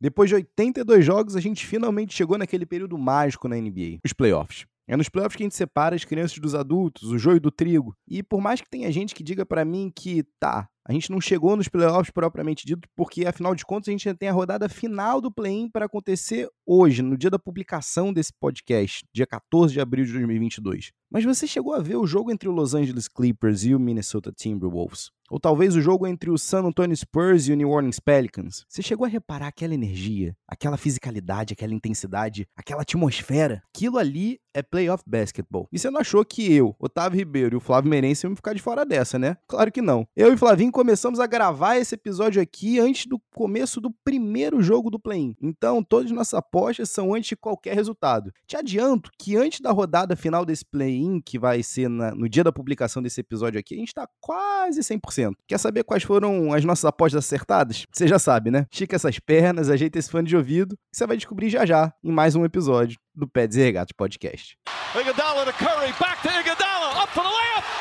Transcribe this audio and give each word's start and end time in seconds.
Depois 0.00 0.30
de 0.30 0.36
82 0.36 1.04
jogos, 1.04 1.36
a 1.36 1.40
gente 1.40 1.66
finalmente 1.66 2.14
chegou 2.14 2.38
naquele 2.38 2.64
período 2.64 2.96
mágico 2.96 3.46
na 3.46 3.56
NBA, 3.56 3.98
os 4.04 4.14
playoffs. 4.14 4.64
É 4.88 4.96
nos 4.96 5.08
playoffs 5.08 5.36
que 5.36 5.42
a 5.42 5.46
gente 5.46 5.54
separa 5.54 5.94
as 5.94 6.04
crianças 6.04 6.38
dos 6.38 6.54
adultos, 6.54 7.12
o 7.12 7.18
joio 7.18 7.38
do 7.38 7.50
trigo. 7.50 7.94
E 8.08 8.22
por 8.22 8.40
mais 8.40 8.60
que 8.60 8.68
tenha 8.68 8.90
gente 8.90 9.14
que 9.14 9.22
diga 9.22 9.46
para 9.46 9.64
mim 9.64 9.92
que 9.94 10.24
tá, 10.40 10.68
a 10.86 10.92
gente 10.92 11.10
não 11.10 11.20
chegou 11.20 11.56
nos 11.56 11.68
playoffs 11.68 12.10
propriamente 12.10 12.66
dito, 12.66 12.88
porque 12.96 13.26
afinal 13.26 13.54
de 13.54 13.64
contas 13.64 13.88
a 13.88 13.92
gente 13.92 14.04
já 14.04 14.14
tem 14.14 14.28
a 14.28 14.32
rodada 14.32 14.68
final 14.68 15.20
do 15.20 15.30
play-in 15.30 15.68
para 15.68 15.86
acontecer 15.86 16.48
hoje, 16.66 17.02
no 17.02 17.16
dia 17.16 17.30
da 17.30 17.38
publicação 17.38 18.12
desse 18.12 18.32
podcast, 18.32 19.04
dia 19.12 19.26
14 19.26 19.72
de 19.72 19.80
abril 19.80 20.04
de 20.04 20.12
2022. 20.12 20.92
Mas 21.10 21.24
você 21.24 21.46
chegou 21.46 21.74
a 21.74 21.80
ver 21.80 21.96
o 21.96 22.06
jogo 22.06 22.30
entre 22.30 22.48
o 22.48 22.52
Los 22.52 22.72
Angeles 22.72 23.08
Clippers 23.08 23.64
e 23.64 23.74
o 23.74 23.80
Minnesota 23.80 24.30
Timberwolves? 24.30 25.10
Ou 25.30 25.38
talvez 25.38 25.76
o 25.76 25.80
jogo 25.80 26.08
entre 26.08 26.28
o 26.28 26.36
San 26.36 26.64
Antonio 26.64 26.96
Spurs 26.96 27.46
e 27.46 27.52
o 27.52 27.56
New 27.56 27.70
Orleans 27.70 28.00
Pelicans? 28.00 28.64
Você 28.68 28.82
chegou 28.82 29.04
a 29.04 29.08
reparar 29.08 29.46
aquela 29.46 29.72
energia, 29.72 30.36
aquela 30.46 30.76
fisicalidade, 30.76 31.52
aquela 31.52 31.72
intensidade, 31.72 32.48
aquela 32.56 32.82
atmosfera? 32.82 33.62
Aquilo 33.72 33.96
ali 33.96 34.40
é 34.52 34.60
playoff 34.60 35.04
basketball. 35.06 35.68
E 35.70 35.78
você 35.78 35.88
não 35.88 36.00
achou 36.00 36.24
que 36.24 36.52
eu, 36.52 36.74
Otávio 36.80 37.18
Ribeiro 37.18 37.54
e 37.54 37.58
o 37.58 37.60
Flávio 37.60 37.90
Merense 37.90 38.26
iam 38.26 38.34
ficar 38.34 38.54
de 38.54 38.62
fora 38.62 38.84
dessa, 38.84 39.20
né? 39.20 39.36
Claro 39.46 39.70
que 39.70 39.80
não. 39.80 40.04
Eu 40.16 40.30
e 40.30 40.34
o 40.34 40.38
Começamos 40.70 41.20
a 41.20 41.26
gravar 41.26 41.76
esse 41.76 41.94
episódio 41.94 42.40
aqui 42.40 42.78
antes 42.78 43.06
do 43.06 43.20
começo 43.34 43.80
do 43.80 43.90
primeiro 44.04 44.62
jogo 44.62 44.90
do 44.90 44.98
play-in. 44.98 45.34
Então, 45.40 45.82
todas 45.82 46.06
as 46.06 46.12
nossas 46.12 46.34
apostas 46.34 46.90
são 46.90 47.14
antes 47.14 47.30
de 47.30 47.36
qualquer 47.36 47.74
resultado. 47.74 48.32
Te 48.46 48.56
adianto 48.56 49.10
que 49.18 49.36
antes 49.36 49.60
da 49.60 49.70
rodada 49.70 50.16
final 50.16 50.44
desse 50.44 50.64
play-in, 50.64 51.20
que 51.20 51.38
vai 51.38 51.62
ser 51.62 51.88
na, 51.88 52.12
no 52.12 52.28
dia 52.28 52.44
da 52.44 52.52
publicação 52.52 53.02
desse 53.02 53.20
episódio 53.20 53.58
aqui, 53.58 53.74
a 53.74 53.78
gente 53.78 53.94
tá 53.94 54.08
quase 54.20 54.80
100%. 54.80 55.32
Quer 55.46 55.58
saber 55.58 55.84
quais 55.84 56.02
foram 56.02 56.52
as 56.52 56.64
nossas 56.64 56.84
apostas 56.84 57.24
acertadas? 57.24 57.84
Você 57.92 58.06
já 58.06 58.18
sabe, 58.18 58.50
né? 58.50 58.66
Estica 58.70 58.96
essas 58.96 59.18
pernas, 59.18 59.68
ajeita 59.68 59.98
esse 59.98 60.10
fone 60.10 60.28
de 60.28 60.36
ouvido, 60.36 60.76
que 60.90 60.96
você 60.96 61.06
vai 61.06 61.16
descobrir 61.16 61.50
já 61.50 61.66
já 61.66 61.92
em 62.02 62.12
mais 62.12 62.34
um 62.34 62.44
episódio 62.44 62.98
do 63.14 63.28
Pés 63.28 63.56
e 63.56 63.60
Regatos 63.60 63.92
Podcast. 63.92 64.56
Iguodala 64.94 65.44
to 65.44 65.52
Curry, 65.52 65.92
back 66.00 66.20
to 66.22 66.28
Iguodala, 66.28 67.02
up 67.02 67.12
for 67.12 67.22
the 67.22 67.28
layup. 67.28 67.79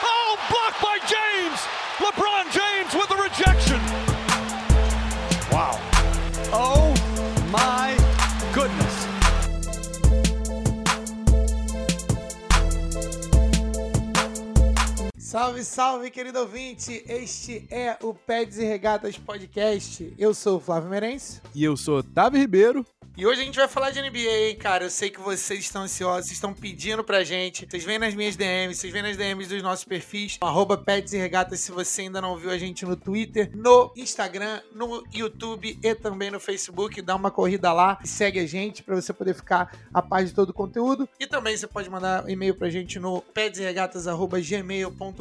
Salve, 15.30 15.64
salve, 15.64 16.10
querido 16.10 16.40
ouvinte! 16.40 17.04
Este 17.08 17.68
é 17.70 17.96
o 18.02 18.16
Peds 18.16 18.58
e 18.58 18.66
Regatas 18.66 19.16
Podcast. 19.16 20.12
Eu 20.18 20.34
sou 20.34 20.58
o 20.58 20.60
Flávio 20.60 20.90
Merencio. 20.90 21.40
E 21.54 21.64
eu 21.64 21.78
sou 21.78 22.00
Otávio 22.00 22.40
Ribeiro. 22.40 22.84
E 23.16 23.28
hoje 23.28 23.42
a 23.42 23.44
gente 23.44 23.58
vai 23.58 23.68
falar 23.68 23.92
de 23.92 24.02
NBA, 24.02 24.48
hein, 24.48 24.56
cara. 24.56 24.86
Eu 24.86 24.90
sei 24.90 25.10
que 25.10 25.20
vocês 25.20 25.60
estão 25.60 25.82
ansiosos, 25.82 26.28
vocês 26.28 26.38
estão 26.38 26.54
pedindo 26.54 27.04
pra 27.04 27.22
gente. 27.22 27.68
Vocês 27.70 27.84
vêm 27.84 28.00
nas 28.00 28.16
minhas 28.16 28.38
DMs, 28.38 28.80
vocês 28.80 28.94
vêm 28.94 29.02
nas 29.02 29.18
DMs 29.18 29.50
dos 29.50 29.62
nossos 29.62 29.84
perfis, 29.84 30.38
arroba 30.40 30.78
Pets 30.78 31.12
e 31.12 31.18
Regatas, 31.18 31.60
se 31.60 31.70
você 31.70 32.04
ainda 32.04 32.22
não 32.22 32.38
viu 32.38 32.50
a 32.50 32.58
gente 32.58 32.86
no 32.86 32.96
Twitter, 32.96 33.52
no 33.54 33.92
Instagram, 33.98 34.62
no 34.74 35.04
YouTube 35.14 35.78
e 35.84 35.96
também 35.96 36.32
no 36.32 36.40
Facebook. 36.40 37.02
Dá 37.02 37.14
uma 37.14 37.30
corrida 37.30 37.74
lá 37.74 38.00
e 38.02 38.08
segue 38.08 38.40
a 38.40 38.48
gente 38.48 38.82
pra 38.82 38.96
você 38.96 39.12
poder 39.12 39.34
ficar 39.36 39.78
a 39.94 40.02
par 40.02 40.24
de 40.24 40.34
todo 40.34 40.52
o 40.52 40.54
conteúdo. 40.54 41.08
E 41.20 41.28
também 41.28 41.58
você 41.58 41.68
pode 41.68 41.90
mandar 41.90 42.28
e-mail 42.30 42.56
pra 42.56 42.70
gente 42.70 43.00
no 43.00 43.22
pedsregatas.gmail.com. 43.22 45.19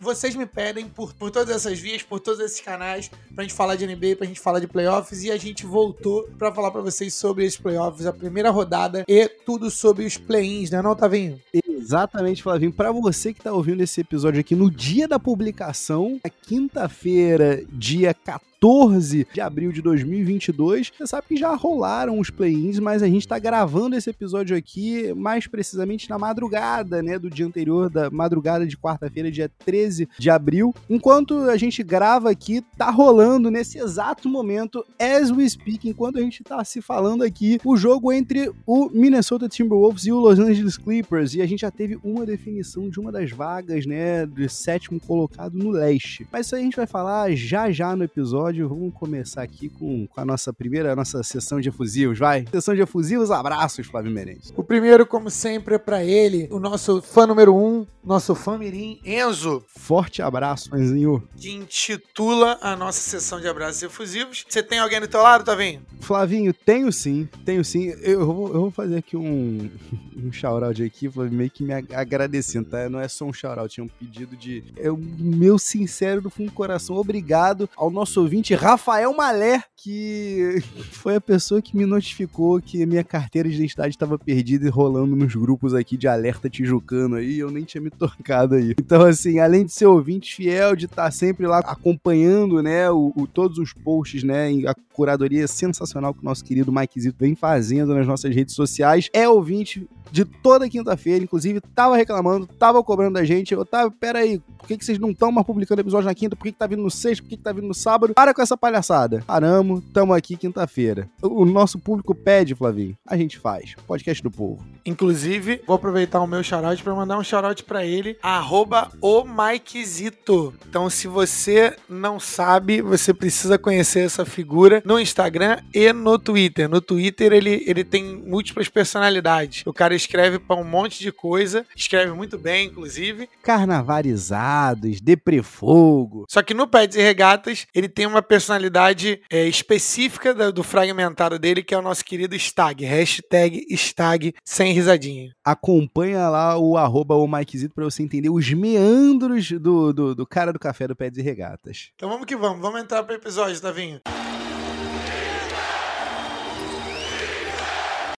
Vocês 0.00 0.34
me 0.34 0.46
pedem 0.46 0.88
por, 0.88 1.12
por 1.14 1.30
todas 1.30 1.54
essas 1.54 1.78
vias, 1.78 2.02
por 2.02 2.20
todos 2.20 2.40
esses 2.40 2.60
canais, 2.60 3.10
pra 3.34 3.44
gente 3.44 3.54
falar 3.54 3.76
de 3.76 3.86
NBA, 3.86 4.16
pra 4.16 4.26
gente 4.26 4.40
falar 4.40 4.60
de 4.60 4.66
playoffs 4.66 5.22
e 5.24 5.30
a 5.30 5.36
gente 5.36 5.66
voltou 5.66 6.28
pra 6.38 6.52
falar 6.52 6.70
pra 6.70 6.80
vocês 6.80 7.14
sobre 7.14 7.44
esses 7.44 7.58
playoffs, 7.58 8.06
a 8.06 8.12
primeira 8.12 8.50
rodada 8.50 9.04
e 9.08 9.28
tudo 9.28 9.70
sobre 9.70 10.04
os 10.04 10.16
play-ins, 10.16 10.70
né, 10.70 10.80
não, 10.80 10.94
Tavinho? 10.94 11.40
Exatamente, 11.52 12.42
Flavinho. 12.42 12.72
Para 12.72 12.90
você 12.92 13.34
que 13.34 13.42
tá 13.42 13.52
ouvindo 13.52 13.82
esse 13.82 14.00
episódio 14.00 14.40
aqui 14.40 14.54
no 14.54 14.70
dia 14.70 15.06
da 15.06 15.18
publicação, 15.18 16.18
na 16.24 16.30
quinta-feira, 16.30 17.62
dia 17.70 18.14
14 18.14 18.53
14 18.64 19.26
de 19.30 19.42
abril 19.42 19.70
de 19.70 19.82
2022. 19.82 20.90
Você 20.96 21.06
sabe 21.06 21.26
que 21.28 21.36
já 21.36 21.54
rolaram 21.54 22.18
os 22.18 22.30
play-ins, 22.30 22.78
mas 22.78 23.02
a 23.02 23.06
gente 23.06 23.28
tá 23.28 23.38
gravando 23.38 23.94
esse 23.94 24.08
episódio 24.08 24.56
aqui 24.56 25.12
mais 25.12 25.46
precisamente 25.46 26.08
na 26.08 26.18
madrugada, 26.18 27.02
né, 27.02 27.18
do 27.18 27.28
dia 27.28 27.44
anterior, 27.44 27.90
da 27.90 28.08
madrugada 28.10 28.66
de 28.66 28.74
quarta-feira, 28.78 29.30
dia 29.30 29.50
13 29.66 30.08
de 30.18 30.30
abril. 30.30 30.74
Enquanto 30.88 31.40
a 31.50 31.58
gente 31.58 31.82
grava 31.82 32.30
aqui, 32.30 32.62
tá 32.78 32.88
rolando 32.88 33.50
nesse 33.50 33.78
exato 33.78 34.30
momento, 34.30 34.82
as 34.98 35.30
we 35.30 35.46
speak, 35.46 35.86
enquanto 35.86 36.16
a 36.16 36.22
gente 36.22 36.42
tá 36.42 36.64
se 36.64 36.80
falando 36.80 37.22
aqui, 37.22 37.60
o 37.66 37.76
jogo 37.76 38.10
entre 38.10 38.50
o 38.66 38.88
Minnesota 38.88 39.46
Timberwolves 39.46 40.06
e 40.06 40.12
o 40.12 40.18
Los 40.18 40.38
Angeles 40.38 40.78
Clippers. 40.78 41.34
E 41.34 41.42
a 41.42 41.46
gente 41.46 41.60
já 41.60 41.70
teve 41.70 41.98
uma 42.02 42.24
definição 42.24 42.88
de 42.88 42.98
uma 42.98 43.12
das 43.12 43.30
vagas, 43.30 43.84
né, 43.84 44.24
do 44.24 44.48
sétimo 44.48 44.98
colocado 44.98 45.58
no 45.58 45.68
leste. 45.68 46.26
Mas 46.32 46.46
isso 46.46 46.54
aí 46.54 46.62
a 46.62 46.64
gente 46.64 46.76
vai 46.76 46.86
falar 46.86 47.30
já 47.34 47.70
já 47.70 47.94
no 47.94 48.04
episódio 48.04 48.53
episódio. 48.54 48.68
Vamos 48.68 48.94
começar 48.94 49.42
aqui 49.42 49.68
com, 49.68 50.06
com 50.06 50.20
a 50.20 50.24
nossa 50.24 50.52
primeira, 50.52 50.92
a 50.92 50.96
nossa 50.96 51.22
sessão 51.22 51.60
de 51.60 51.68
efusivos, 51.68 52.18
vai? 52.18 52.44
Sessão 52.50 52.74
de 52.74 52.82
efusivos, 52.82 53.30
abraços, 53.30 53.86
Flávio 53.86 54.12
Menezes. 54.12 54.52
O 54.56 54.62
primeiro, 54.62 55.04
como 55.06 55.30
sempre, 55.30 55.74
é 55.74 55.78
para 55.78 56.04
ele, 56.04 56.48
o 56.50 56.60
nosso 56.60 57.02
fã 57.02 57.26
número 57.26 57.54
um, 57.54 57.86
nosso 58.04 58.34
fã 58.34 58.56
mirim, 58.56 59.00
Enzo. 59.04 59.64
Forte 59.66 60.22
abraço, 60.22 60.74
Enzinho. 60.76 61.26
Que 61.36 61.50
intitula 61.50 62.58
a 62.60 62.76
nossa 62.76 63.00
sessão 63.00 63.40
de 63.40 63.48
abraços 63.48 63.82
efusivos. 63.82 64.44
Você 64.48 64.62
tem 64.62 64.78
alguém 64.78 65.00
do 65.00 65.08
teu 65.08 65.22
lado, 65.22 65.44
Tavinho? 65.44 65.82
Flavinho, 66.00 66.52
tenho 66.52 66.92
sim, 66.92 67.28
tenho 67.44 67.64
sim. 67.64 67.94
Eu 68.02 68.26
vou, 68.26 68.46
eu 68.48 68.60
vou 68.60 68.70
fazer 68.70 68.98
aqui 68.98 69.16
um, 69.16 69.70
um 70.16 70.30
shout-out 70.30 70.82
aqui, 70.82 71.10
meio 71.30 71.50
que 71.50 71.64
me 71.64 71.72
agradecendo, 71.72 72.70
tá? 72.70 72.88
Não 72.88 73.00
é 73.00 73.08
só 73.08 73.24
um 73.24 73.32
shout-out, 73.32 73.72
tinha 73.72 73.84
um 73.84 73.88
pedido 73.88 74.36
de... 74.36 74.62
É 74.76 74.90
o 74.90 74.96
meu 74.96 75.58
sincero 75.58 76.20
do 76.20 76.30
fundo 76.30 76.50
do 76.50 76.54
coração, 76.54 76.96
obrigado 76.96 77.68
ao 77.74 77.90
nosso 77.90 78.20
ouvinte 78.20 78.33
ouvinte 78.34 78.52
Rafael 78.52 79.14
Malé, 79.14 79.62
que 79.76 80.60
foi 80.90 81.14
a 81.14 81.20
pessoa 81.20 81.62
que 81.62 81.76
me 81.76 81.86
notificou 81.86 82.60
que 82.60 82.84
minha 82.84 83.04
carteira 83.04 83.48
de 83.48 83.54
identidade 83.54 83.94
estava 83.94 84.18
perdida 84.18 84.66
e 84.66 84.70
rolando 84.70 85.14
nos 85.14 85.36
grupos 85.36 85.72
aqui 85.72 85.96
de 85.96 86.08
alerta 86.08 86.50
tijucano 86.50 87.14
aí, 87.14 87.38
eu 87.38 87.48
nem 87.48 87.62
tinha 87.62 87.80
me 87.80 87.90
tocado 87.90 88.56
aí. 88.56 88.74
Então, 88.76 89.02
assim, 89.02 89.38
além 89.38 89.64
de 89.64 89.72
ser 89.72 89.86
ouvinte 89.86 90.34
fiel, 90.34 90.74
de 90.74 90.86
estar 90.86 91.12
sempre 91.12 91.46
lá 91.46 91.60
acompanhando, 91.60 92.60
né, 92.60 92.90
o, 92.90 93.12
o 93.14 93.24
todos 93.24 93.56
os 93.58 93.72
posts, 93.72 94.24
né, 94.24 94.50
a 94.66 94.74
curadoria 94.92 95.46
sensacional 95.46 96.12
que 96.12 96.20
o 96.20 96.24
nosso 96.24 96.44
querido 96.44 96.72
Mike 96.72 97.00
Zito 97.00 97.16
vem 97.20 97.36
fazendo 97.36 97.94
nas 97.94 98.06
nossas 98.06 98.34
redes 98.34 98.56
sociais, 98.56 99.08
é 99.12 99.28
ouvinte 99.28 99.88
de 100.14 100.24
toda 100.24 100.68
quinta-feira, 100.68 101.24
inclusive 101.24 101.60
tava 101.60 101.96
reclamando, 101.96 102.46
tava 102.46 102.82
cobrando 102.84 103.14
da 103.14 103.24
gente. 103.24 103.54
Otávio, 103.54 103.90
pera 103.90 104.20
aí, 104.20 104.40
por 104.58 104.68
que, 104.68 104.78
que 104.78 104.84
vocês 104.84 104.98
não 104.98 105.10
estão 105.10 105.32
mais 105.32 105.44
publicando 105.44 105.80
episódio 105.80 106.06
na 106.06 106.14
quinta? 106.14 106.36
Por 106.36 106.44
que, 106.44 106.52
que 106.52 106.58
tá 106.58 106.68
vindo 106.68 106.82
no 106.82 106.90
sexta? 106.90 107.22
Por 107.22 107.30
que, 107.30 107.36
que 107.36 107.42
tá 107.42 107.52
vindo 107.52 107.66
no 107.66 107.74
sábado? 107.74 108.14
Para 108.24 108.32
com 108.32 108.40
essa 108.40 108.56
palhaçada. 108.56 109.22
Paramos, 109.26 109.82
tamo 109.92 110.14
aqui 110.14 110.34
quinta-feira. 110.34 111.06
O 111.20 111.44
nosso 111.44 111.78
público 111.78 112.14
pede, 112.14 112.54
Flavinho. 112.54 112.96
A 113.06 113.18
gente 113.18 113.38
faz. 113.38 113.74
Podcast 113.86 114.22
do 114.22 114.30
povo. 114.30 114.64
Inclusive, 114.86 115.60
vou 115.66 115.76
aproveitar 115.76 116.20
o 116.20 116.26
meu 116.26 116.42
shoutout 116.42 116.82
para 116.82 116.94
mandar 116.94 117.18
um 117.18 117.22
shoutout 117.22 117.62
para 117.64 117.84
ele, 117.84 118.16
arroba 118.22 118.90
o 119.02 119.24
Mikezito. 119.24 120.54
Então, 120.66 120.88
se 120.88 121.06
você 121.06 121.76
não 121.86 122.18
sabe, 122.18 122.80
você 122.80 123.12
precisa 123.12 123.58
conhecer 123.58 124.00
essa 124.06 124.24
figura 124.24 124.82
no 124.86 124.98
Instagram 124.98 125.58
e 125.74 125.92
no 125.92 126.18
Twitter. 126.18 126.66
No 126.66 126.80
Twitter, 126.80 127.30
ele, 127.30 127.62
ele 127.66 127.84
tem 127.84 128.22
múltiplas 128.26 128.70
personalidades. 128.70 129.62
O 129.66 129.72
cara 129.72 129.94
escreve 129.94 130.38
para 130.38 130.56
um 130.56 130.64
monte 130.64 131.00
de 131.00 131.12
coisa, 131.12 131.66
escreve 131.76 132.12
muito 132.12 132.38
bem, 132.38 132.68
inclusive. 132.68 133.28
Carnavalizados, 133.42 134.98
deprefogo. 135.02 136.24
Só 136.30 136.42
que 136.42 136.54
no 136.54 136.66
Pets 136.66 136.96
e 136.96 137.02
Regatas, 137.02 137.66
ele 137.74 137.88
tem 137.88 138.06
uma 138.13 138.13
personalidade 138.22 139.20
é, 139.30 139.46
específica 139.46 140.34
do, 140.34 140.52
do 140.52 140.62
fragmentado 140.62 141.38
dele, 141.38 141.62
que 141.62 141.74
é 141.74 141.78
o 141.78 141.82
nosso 141.82 142.04
querido 142.04 142.34
Stag. 142.36 142.84
Hashtag 142.84 143.66
Stag 143.76 144.34
sem 144.44 144.72
risadinha. 144.72 145.34
Acompanha 145.44 146.28
lá 146.28 146.58
o 146.58 146.76
arroba 146.76 147.14
o 147.14 147.26
Mikezito 147.26 147.74
pra 147.74 147.84
você 147.84 148.02
entender 148.02 148.30
os 148.30 148.52
meandros 148.52 149.50
do, 149.52 149.92
do, 149.92 150.14
do 150.14 150.26
cara 150.26 150.52
do 150.52 150.58
café 150.58 150.88
do 150.88 150.96
Pets 150.96 151.18
e 151.18 151.22
Regatas. 151.22 151.90
Então 151.94 152.08
vamos 152.08 152.26
que 152.26 152.36
vamos, 152.36 152.60
vamos 152.60 152.80
entrar 152.80 153.02
pro 153.02 153.14
episódio, 153.14 153.60
Davinho. 153.60 154.00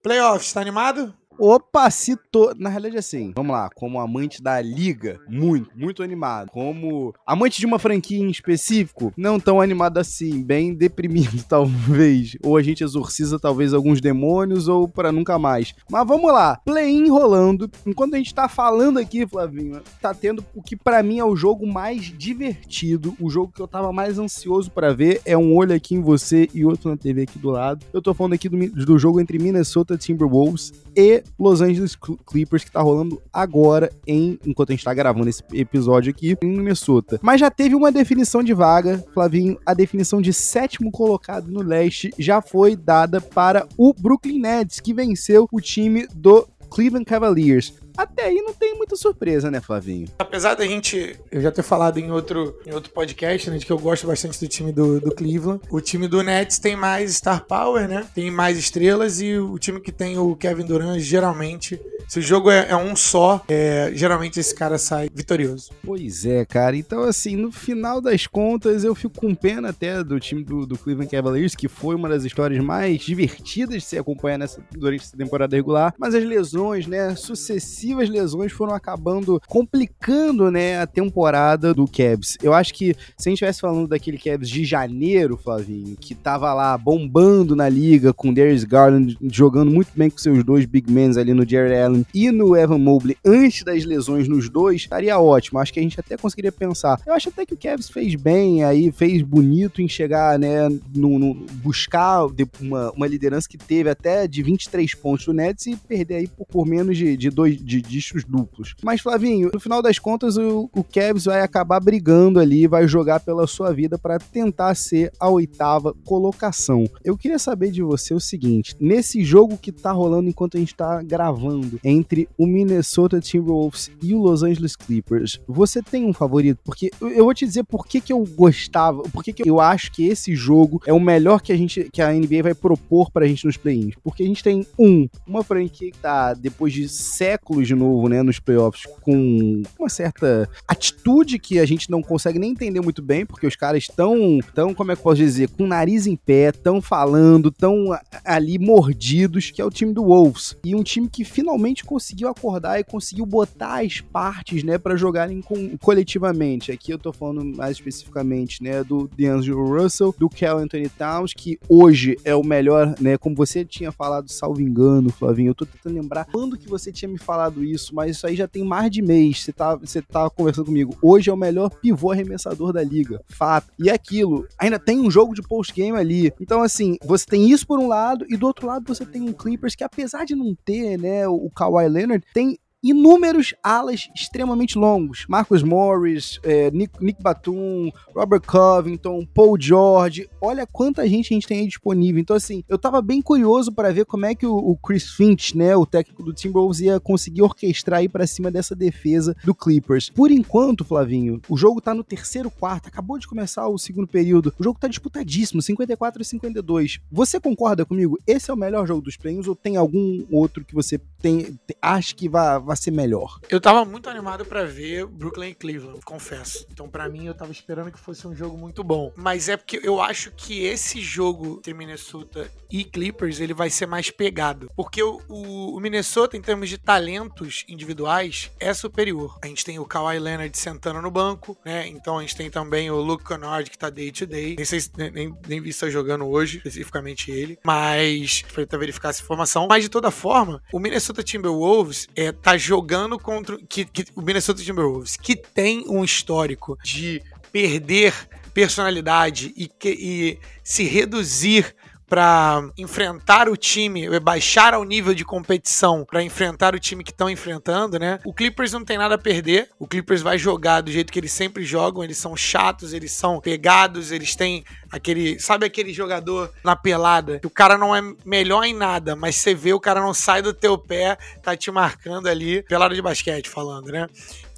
Playoffs, 0.01 0.53
tá 0.53 0.61
animado? 0.61 1.13
Opa, 1.39 1.89
citou. 1.89 2.53
Na 2.57 2.69
realidade, 2.69 2.97
assim, 2.97 3.31
vamos 3.35 3.51
lá. 3.51 3.69
Como 3.75 3.99
amante 3.99 4.41
da 4.41 4.59
liga, 4.61 5.19
muito, 5.29 5.69
muito 5.75 6.01
animado. 6.01 6.49
Como 6.49 7.13
amante 7.25 7.59
de 7.59 7.65
uma 7.65 7.77
franquia 7.77 8.19
em 8.19 8.29
específico, 8.29 9.13
não 9.15 9.39
tão 9.39 9.61
animado 9.61 9.97
assim, 9.97 10.43
bem 10.43 10.73
deprimido, 10.75 11.43
talvez. 11.47 12.37
Ou 12.43 12.57
a 12.57 12.63
gente 12.63 12.83
exorciza, 12.83 13.39
talvez, 13.39 13.73
alguns 13.73 14.01
demônios, 14.01 14.67
ou 14.67 14.87
para 14.87 15.11
nunca 15.11 15.37
mais. 15.37 15.73
Mas 15.89 16.07
vamos 16.07 16.31
lá. 16.31 16.57
Play-in 16.65 17.09
rolando. 17.09 17.69
Enquanto 17.85 18.15
a 18.15 18.17
gente 18.17 18.33
tá 18.33 18.49
falando 18.49 18.97
aqui, 18.97 19.27
Flavinho, 19.27 19.81
tá 20.01 20.13
tendo 20.13 20.43
o 20.55 20.61
que 20.61 20.75
para 20.75 21.03
mim 21.03 21.19
é 21.19 21.25
o 21.25 21.35
jogo 21.35 21.67
mais 21.67 22.05
divertido, 22.17 23.15
o 23.19 23.29
jogo 23.29 23.51
que 23.53 23.61
eu 23.61 23.67
tava 23.67 23.93
mais 23.93 24.17
ansioso 24.17 24.71
para 24.71 24.93
ver. 24.93 25.21
É 25.25 25.37
um 25.37 25.55
olho 25.55 25.75
aqui 25.75 25.95
em 25.95 26.01
você 26.01 26.49
e 26.53 26.65
outro 26.65 26.89
na 26.89 26.97
TV 26.97 27.23
aqui 27.23 27.37
do 27.37 27.49
lado. 27.49 27.85
Eu 27.93 28.01
tô 28.01 28.13
falando 28.13 28.33
aqui 28.33 28.49
do, 28.49 28.57
do 28.85 28.97
jogo 28.97 29.19
entre 29.19 29.37
Minnesota 29.37 29.97
Timberwolves 29.97 30.73
e 30.95 31.23
Los 31.37 31.61
Angeles 31.61 31.95
Clippers 32.25 32.63
que 32.63 32.71
tá 32.71 32.81
rolando 32.81 33.21
agora 33.31 33.91
em 34.05 34.39
enquanto 34.45 34.69
a 34.69 34.73
gente 34.73 34.83
tá 34.83 34.93
gravando 34.93 35.29
esse 35.29 35.43
episódio 35.53 36.11
aqui 36.11 36.37
em 36.41 36.47
Minnesota. 36.47 37.19
Mas 37.21 37.39
já 37.39 37.49
teve 37.49 37.75
uma 37.75 37.91
definição 37.91 38.43
de 38.43 38.53
vaga, 38.53 39.03
Flavinho, 39.13 39.57
a 39.65 39.73
definição 39.73 40.21
de 40.21 40.33
sétimo 40.33 40.91
colocado 40.91 41.51
no 41.51 41.61
leste 41.61 42.11
já 42.17 42.41
foi 42.41 42.75
dada 42.75 43.19
para 43.21 43.67
o 43.77 43.93
Brooklyn 43.93 44.39
Nets, 44.39 44.79
que 44.79 44.93
venceu 44.93 45.47
o 45.51 45.61
time 45.61 46.07
do 46.13 46.47
Cleveland 46.69 47.05
Cavaliers 47.05 47.73
até 47.97 48.25
aí 48.25 48.41
não 48.41 48.53
tem 48.53 48.75
muita 48.75 48.95
surpresa, 48.95 49.49
né, 49.49 49.59
Flavinho? 49.59 50.07
Apesar 50.19 50.55
da 50.55 50.65
gente, 50.65 51.19
eu 51.31 51.41
já 51.41 51.51
ter 51.51 51.63
falado 51.63 51.97
em 51.97 52.11
outro, 52.11 52.59
em 52.65 52.73
outro 52.73 52.91
podcast, 52.91 53.49
né, 53.49 53.57
de 53.57 53.65
que 53.65 53.71
eu 53.71 53.79
gosto 53.79 54.07
bastante 54.07 54.39
do 54.39 54.47
time 54.47 54.71
do, 54.71 54.99
do 54.99 55.13
Cleveland, 55.13 55.61
o 55.69 55.81
time 55.81 56.07
do 56.07 56.21
Nets 56.21 56.59
tem 56.59 56.75
mais 56.75 57.15
star 57.15 57.45
power, 57.45 57.87
né? 57.87 58.07
Tem 58.13 58.29
mais 58.29 58.57
estrelas 58.57 59.21
e 59.21 59.37
o 59.37 59.57
time 59.57 59.81
que 59.81 59.91
tem 59.91 60.17
o 60.17 60.35
Kevin 60.35 60.65
Durant 60.65 60.99
geralmente 60.99 61.79
se 62.07 62.19
o 62.19 62.21
jogo 62.21 62.49
é, 62.49 62.69
é 62.69 62.75
um 62.75 62.95
só, 62.95 63.43
é, 63.49 63.91
geralmente 63.93 64.39
esse 64.39 64.55
cara 64.55 64.77
sai 64.77 65.09
vitorioso. 65.13 65.71
Pois 65.83 66.25
é, 66.25 66.45
cara. 66.45 66.77
Então, 66.77 67.03
assim, 67.03 67.35
no 67.35 67.51
final 67.51 67.99
das 67.99 68.25
contas, 68.25 68.85
eu 68.85 68.95
fico 68.95 69.19
com 69.19 69.35
pena 69.35 69.69
até 69.69 70.01
do 70.01 70.17
time 70.17 70.41
do, 70.41 70.65
do 70.65 70.77
Cleveland 70.77 71.11
Cavaliers, 71.11 71.53
que 71.53 71.67
foi 71.67 71.95
uma 71.95 72.07
das 72.07 72.23
histórias 72.23 72.63
mais 72.63 73.01
divertidas 73.01 73.83
de 73.83 73.89
se 73.89 73.97
acompanhar 73.97 74.37
nessa, 74.37 74.61
durante 74.71 75.03
essa 75.03 75.17
temporada 75.17 75.53
regular. 75.53 75.93
Mas 75.97 76.15
as 76.15 76.23
lesões, 76.23 76.87
né, 76.87 77.13
sucessivas 77.13 77.86
lesões 78.09 78.51
foram 78.51 78.73
acabando 78.73 79.41
complicando, 79.47 80.51
né, 80.51 80.79
a 80.79 80.87
temporada 80.87 81.73
do 81.73 81.87
Cavs. 81.87 82.37
Eu 82.41 82.53
acho 82.53 82.73
que 82.73 82.95
se 83.17 83.27
a 83.27 83.29
gente 83.29 83.37
estivesse 83.37 83.61
falando 83.61 83.87
daquele 83.87 84.17
Cavs 84.17 84.49
de 84.49 84.65
janeiro, 84.65 85.37
Flavinho, 85.37 85.95
que 85.97 86.15
tava 86.15 86.53
lá 86.53 86.77
bombando 86.77 87.55
na 87.55 87.69
liga 87.69 88.13
com 88.13 88.33
Darius 88.33 88.63
Garland 88.63 89.17
jogando 89.31 89.71
muito 89.71 89.89
bem 89.95 90.09
com 90.09 90.17
seus 90.17 90.43
dois 90.43 90.65
big 90.65 90.91
men 90.91 91.07
ali 91.17 91.33
no 91.33 91.47
Jared 91.47 91.75
Allen 91.75 92.05
e 92.13 92.31
no 92.31 92.55
Evan 92.55 92.77
Mobley 92.77 93.17
antes 93.25 93.63
das 93.63 93.85
lesões 93.85 94.27
nos 94.27 94.49
dois, 94.49 94.81
estaria 94.81 95.17
ótimo. 95.19 95.59
Acho 95.59 95.73
que 95.73 95.79
a 95.79 95.83
gente 95.83 95.99
até 95.99 96.17
conseguiria 96.17 96.51
pensar. 96.51 96.99
Eu 97.05 97.13
acho 97.13 97.29
até 97.29 97.45
que 97.45 97.53
o 97.53 97.57
Cavs 97.57 97.89
fez 97.89 98.15
bem 98.15 98.63
aí, 98.63 98.91
fez 98.91 99.21
bonito 99.21 99.81
em 99.81 99.87
chegar, 99.87 100.37
né, 100.37 100.67
no, 100.93 101.19
no 101.19 101.33
buscar 101.61 102.25
uma, 102.59 102.91
uma 102.91 103.07
liderança 103.07 103.47
que 103.47 103.57
teve 103.57 103.89
até 103.89 104.27
de 104.27 104.43
23 104.43 104.93
pontos 104.95 105.25
do 105.25 105.33
Nets 105.33 105.67
e 105.67 105.75
perder 105.75 106.15
aí 106.15 106.27
por, 106.27 106.45
por 106.45 106.65
menos 106.65 106.97
de, 106.97 107.15
de 107.15 107.29
dois 107.29 107.57
de 107.57 107.76
discos 107.81 108.23
duplos. 108.23 108.75
Mas, 108.83 109.01
Flavinho, 109.01 109.49
no 109.53 109.59
final 109.59 109.81
das 109.81 109.99
contas, 109.99 110.37
o, 110.37 110.69
o 110.75 110.83
Cavs 110.83 111.25
vai 111.25 111.41
acabar 111.41 111.79
brigando 111.79 112.39
ali, 112.39 112.67
vai 112.67 112.87
jogar 112.87 113.19
pela 113.19 113.47
sua 113.47 113.73
vida 113.73 113.97
para 113.97 114.19
tentar 114.19 114.75
ser 114.75 115.11
a 115.19 115.29
oitava 115.29 115.93
colocação. 116.05 116.85
Eu 117.03 117.17
queria 117.17 117.39
saber 117.39 117.71
de 117.71 117.81
você 117.81 118.13
o 118.13 118.19
seguinte: 118.19 118.75
nesse 118.79 119.23
jogo 119.23 119.57
que 119.57 119.71
tá 119.71 119.91
rolando 119.91 120.29
enquanto 120.29 120.57
a 120.57 120.59
gente 120.59 120.75
tá 120.75 121.01
gravando, 121.01 121.79
entre 121.83 122.27
o 122.37 122.45
Minnesota 122.45 123.19
Timberwolves 123.19 123.91
e 124.01 124.13
o 124.13 124.21
Los 124.21 124.43
Angeles 124.43 124.75
Clippers. 124.75 125.39
Você 125.47 125.81
tem 125.81 126.05
um 126.05 126.13
favorito? 126.13 126.59
Porque 126.63 126.91
eu 127.01 127.25
vou 127.25 127.33
te 127.33 127.45
dizer 127.45 127.63
por 127.63 127.85
que, 127.85 128.01
que 128.01 128.13
eu 128.13 128.23
gostava, 128.35 129.03
por 129.03 129.23
que, 129.23 129.33
que 129.33 129.49
eu 129.49 129.59
acho 129.59 129.91
que 129.91 130.05
esse 130.07 130.35
jogo 130.35 130.81
é 130.85 130.93
o 130.93 130.99
melhor 130.99 131.41
que 131.41 131.51
a 131.51 131.57
gente 131.57 131.89
que 131.91 132.01
a 132.01 132.11
NBA 132.11 132.43
vai 132.43 132.53
propor 132.53 133.11
pra 133.11 133.25
gente 133.25 133.45
nos 133.45 133.57
play-ins. 133.57 133.95
Porque 134.03 134.23
a 134.23 134.25
gente 134.25 134.43
tem 134.43 134.65
um, 134.77 135.07
uma 135.25 135.43
franquia 135.43 135.91
que 135.91 135.97
tá 135.97 136.33
depois 136.33 136.73
de 136.73 136.87
séculos 136.87 137.66
de 137.67 137.75
novo, 137.75 138.07
né, 138.07 138.23
nos 138.23 138.39
playoffs 138.39 138.83
com 139.01 139.61
uma 139.77 139.89
certa 139.89 140.49
atitude 140.67 141.37
que 141.39 141.59
a 141.59 141.65
gente 141.65 141.89
não 141.91 142.01
consegue 142.01 142.39
nem 142.39 142.51
entender 142.51 142.81
muito 142.81 143.01
bem, 143.01 143.25
porque 143.25 143.45
os 143.45 143.55
caras 143.55 143.83
estão, 143.83 144.39
tão, 144.53 144.73
como 144.73 144.91
é 144.91 144.95
que 144.95 144.99
eu 144.99 145.03
posso 145.03 145.17
dizer, 145.17 145.49
com 145.49 145.63
o 145.63 145.67
nariz 145.67 146.07
em 146.07 146.15
pé, 146.15 146.51
tão 146.51 146.81
falando, 146.81 147.51
tão 147.51 147.97
ali 148.23 148.57
mordidos, 148.57 149.51
que 149.51 149.61
é 149.61 149.65
o 149.65 149.69
time 149.69 149.93
do 149.93 150.05
Wolves. 150.05 150.55
E 150.63 150.75
um 150.75 150.83
time 150.83 151.07
que 151.09 151.23
finalmente 151.23 151.83
conseguiu 151.83 152.27
acordar 152.27 152.79
e 152.79 152.83
conseguiu 152.83 153.25
botar 153.25 153.83
as 153.83 154.01
partes, 154.01 154.63
né, 154.63 154.77
para 154.77 154.95
jogarem 154.95 155.41
com, 155.41 155.77
coletivamente. 155.77 156.71
Aqui 156.71 156.91
eu 156.91 156.97
tô 156.97 157.11
falando 157.11 157.43
mais 157.43 157.77
especificamente, 157.77 158.63
né, 158.63 158.83
do 158.83 159.09
DeAngelo 159.15 159.65
Russell, 159.65 160.15
do 160.17 160.29
Kel 160.29 160.57
Anthony 160.57 160.89
Towns, 160.89 161.33
que 161.33 161.59
hoje 161.67 162.17
é 162.23 162.35
o 162.35 162.43
melhor, 162.43 162.95
né, 162.99 163.17
como 163.17 163.35
você 163.35 163.65
tinha 163.65 163.91
falado, 163.91 164.29
salvo 164.29 164.61
engano, 164.61 165.09
Flavinho, 165.09 165.49
eu 165.49 165.55
tô 165.55 165.65
tentando 165.65 165.95
lembrar 165.95 166.25
quando 166.25 166.57
que 166.57 166.69
você 166.69 166.91
tinha 166.91 167.09
me 167.09 167.17
falado 167.17 167.46
isso, 167.63 167.93
mas 167.93 168.15
isso 168.15 168.27
aí 168.27 168.35
já 168.35 168.47
tem 168.47 168.63
mais 168.63 168.91
de 168.91 169.01
mês, 169.01 169.43
você 169.43 169.51
tá, 169.51 169.75
você 169.75 170.01
tá 170.01 170.29
conversando 170.29 170.65
comigo. 170.65 170.95
Hoje 171.01 171.29
é 171.29 171.33
o 171.33 171.37
melhor 171.37 171.69
pivô 171.69 172.11
arremessador 172.11 172.73
da 172.73 172.83
liga, 172.83 173.21
fato. 173.27 173.71
E 173.79 173.89
aquilo, 173.89 174.47
ainda 174.57 174.79
tem 174.79 174.99
um 174.99 175.09
jogo 175.11 175.33
de 175.33 175.41
post-game 175.41 175.97
ali. 175.97 176.33
Então, 176.39 176.61
assim, 176.61 176.97
você 177.03 177.25
tem 177.25 177.49
isso 177.49 177.65
por 177.65 177.79
um 177.79 177.87
lado, 177.87 178.25
e 178.29 178.37
do 178.37 178.47
outro 178.47 178.67
lado 178.67 178.85
você 178.87 179.05
tem 179.05 179.21
um 179.21 179.33
Clippers 179.33 179.75
que 179.75 179.83
apesar 179.83 180.25
de 180.25 180.35
não 180.35 180.55
ter, 180.65 180.97
né, 180.97 181.27
o 181.27 181.49
Kawhi 181.49 181.87
Leonard 181.87 182.25
tem 182.33 182.57
inúmeros 182.89 183.53
alas 183.63 184.09
extremamente 184.15 184.77
longos. 184.77 185.25
Marcus 185.27 185.63
Morris, 185.63 186.39
é, 186.43 186.71
Nick, 186.71 187.03
Nick 187.03 187.21
Batum, 187.21 187.91
Robert 188.15 188.41
Covington, 188.41 189.25
Paul 189.25 189.59
George. 189.59 190.29
Olha 190.41 190.65
quanta 190.65 191.07
gente 191.07 191.33
a 191.33 191.35
gente 191.35 191.47
tem 191.47 191.59
aí 191.59 191.67
disponível. 191.67 192.21
Então, 192.21 192.35
assim, 192.35 192.63
eu 192.67 192.77
tava 192.77 193.01
bem 193.01 193.21
curioso 193.21 193.71
para 193.71 193.91
ver 193.91 194.05
como 194.05 194.25
é 194.25 194.35
que 194.35 194.45
o, 194.45 194.55
o, 194.55 194.77
Chris 194.77 195.11
Finch, 195.11 195.57
né, 195.57 195.75
o 195.75 195.85
técnico 195.85 196.23
do 196.23 196.33
Timberwolves, 196.33 196.79
ia 196.79 196.99
conseguir 196.99 197.41
orquestrar 197.41 197.99
aí 197.99 198.09
para 198.09 198.27
cima 198.27 198.51
dessa 198.51 198.75
defesa 198.75 199.35
do 199.43 199.53
Clippers. 199.53 200.09
Por 200.09 200.31
enquanto, 200.31 200.85
Flavinho, 200.85 201.41
o 201.49 201.57
jogo 201.57 201.81
tá 201.81 201.93
no 201.93 202.03
terceiro 202.03 202.49
quarto, 202.49 202.87
acabou 202.87 203.17
de 203.17 203.27
começar 203.27 203.67
o 203.67 203.77
segundo 203.77 204.07
período. 204.07 204.53
O 204.59 204.63
jogo 204.63 204.79
tá 204.79 204.87
disputadíssimo, 204.87 205.61
54 205.61 206.21
a 206.21 206.25
52. 206.25 206.99
Você 207.11 207.39
concorda 207.39 207.85
comigo? 207.85 208.19
Esse 208.25 208.51
é 208.51 208.53
o 208.53 208.57
melhor 208.57 208.87
jogo 208.87 209.01
dos 209.01 209.17
prêmios 209.17 209.47
ou 209.47 209.55
tem 209.55 209.77
algum 209.77 210.25
outro 210.31 210.63
que 210.63 210.75
você 210.75 210.99
tem, 211.21 211.57
acha 211.81 212.15
que 212.15 212.29
vai 212.29 212.59
ser 212.77 212.91
melhor. 212.91 213.39
Eu 213.49 213.59
tava 213.59 213.83
muito 213.85 214.09
animado 214.09 214.45
para 214.45 214.65
ver 214.65 215.05
Brooklyn 215.05 215.49
e 215.49 215.55
Cleveland, 215.55 215.99
confesso. 216.03 216.65
Então, 216.71 216.89
para 216.89 217.09
mim, 217.09 217.25
eu 217.25 217.33
tava 217.33 217.51
esperando 217.51 217.91
que 217.91 217.99
fosse 217.99 218.27
um 218.27 218.35
jogo 218.35 218.57
muito 218.57 218.83
bom. 218.83 219.11
Mas 219.15 219.49
é 219.49 219.57
porque 219.57 219.79
eu 219.83 220.01
acho 220.01 220.31
que 220.31 220.63
esse 220.63 221.01
jogo 221.01 221.57
entre 221.57 221.73
Minnesota 221.73 222.49
e 222.69 222.83
Clippers, 222.83 223.39
ele 223.39 223.53
vai 223.53 223.69
ser 223.69 223.85
mais 223.85 224.09
pegado. 224.09 224.69
Porque 224.75 225.01
o, 225.01 225.21
o, 225.27 225.79
Minnesota, 225.79 226.35
em 226.35 226.41
termos 226.41 226.69
de 226.69 226.77
talentos 226.77 227.63
individuais, 227.67 228.51
é 228.59 228.73
superior. 228.73 229.37
A 229.41 229.47
gente 229.47 229.63
tem 229.63 229.79
o 229.79 229.85
Kawhi 229.85 230.19
Leonard 230.19 230.57
sentando 230.57 231.01
no 231.01 231.09
banco, 231.09 231.57
né? 231.65 231.87
Então 231.87 232.17
a 232.17 232.21
gente 232.21 232.35
tem 232.35 232.49
também 232.49 232.91
o 232.91 232.97
Luke 232.97 233.23
Kennard, 233.23 233.69
que 233.69 233.77
tá 233.77 233.89
day 233.89 234.11
to 234.11 234.25
day. 234.25 234.55
Nem 234.55 234.65
sei 234.65 234.79
se 234.81 234.91
nem, 234.97 235.33
nem 235.47 235.61
vi 235.61 235.71
se 235.71 235.89
jogando 235.89 236.25
hoje, 236.25 236.57
especificamente 236.57 237.31
ele. 237.31 237.57
Mas, 237.63 238.41
pra 238.41 238.63
tentar 238.63 238.77
verificar 238.77 239.09
essa 239.09 239.21
informação. 239.21 239.67
Mas 239.69 239.83
de 239.83 239.89
toda 239.89 240.11
forma, 240.11 240.61
o 240.73 240.79
Minnesota 240.79 241.23
Timberwolves 241.23 242.07
é, 242.15 242.31
tá 242.31 242.56
jogando 242.57 243.17
contra 243.19 243.57
que, 243.69 243.85
que, 243.85 244.05
o 244.15 244.21
Minnesota 244.21 244.61
Timberwolves, 244.61 245.15
que 245.15 245.35
tem 245.35 245.85
um 245.87 246.03
histórico 246.03 246.77
de 246.83 247.21
perder 247.51 248.13
personalidade 248.53 249.53
e, 249.55 249.67
que, 249.67 249.89
e 249.89 250.39
se 250.63 250.83
reduzir 250.83 251.75
para 252.09 252.63
enfrentar 252.77 253.49
o 253.49 253.57
time, 253.57 254.19
baixar 254.19 254.73
ao 254.73 254.83
nível 254.83 255.13
de 255.13 255.25
competição 255.25 256.05
para 256.05 256.23
enfrentar 256.23 256.73
o 256.73 256.79
time 256.79 257.03
que 257.03 257.11
estão 257.11 257.29
enfrentando, 257.29 257.99
né? 257.99 258.19
O 258.25 258.33
Clippers 258.33 258.71
não 258.71 258.83
tem 258.83 258.97
nada 258.97 259.15
a 259.15 259.17
perder. 259.17 259.69
O 259.77 259.87
Clippers 259.87 260.21
vai 260.21 260.37
jogar 260.37 260.81
do 260.81 260.91
jeito 260.91 261.11
que 261.11 261.19
eles 261.19 261.31
sempre 261.31 261.63
jogam. 261.63 262.03
Eles 262.03 262.17
são 262.17 262.35
chatos, 262.35 262.93
eles 262.93 263.11
são 263.11 263.41
pegados, 263.41 264.11
eles 264.11 264.35
têm 264.35 264.63
aquele, 264.91 265.39
sabe 265.39 265.65
aquele 265.65 265.93
jogador 265.93 266.51
na 266.63 266.75
pelada 266.75 267.39
que 267.39 267.47
o 267.47 267.51
cara 267.51 267.77
não 267.77 267.95
é 267.95 268.01
melhor 268.25 268.63
em 268.63 268.73
nada, 268.73 269.15
mas 269.15 269.35
você 269.35 269.53
vê 269.53 269.73
o 269.73 269.79
cara 269.79 269.99
não 269.99 270.13
sai 270.13 270.41
do 270.41 270.53
teu 270.53 270.77
pé, 270.77 271.17
tá 271.41 271.55
te 271.55 271.69
marcando 271.71 272.27
ali, 272.27 272.63
pelada 272.63 272.95
de 272.95 273.01
basquete 273.01 273.49
falando, 273.49 273.91
né? 273.91 274.07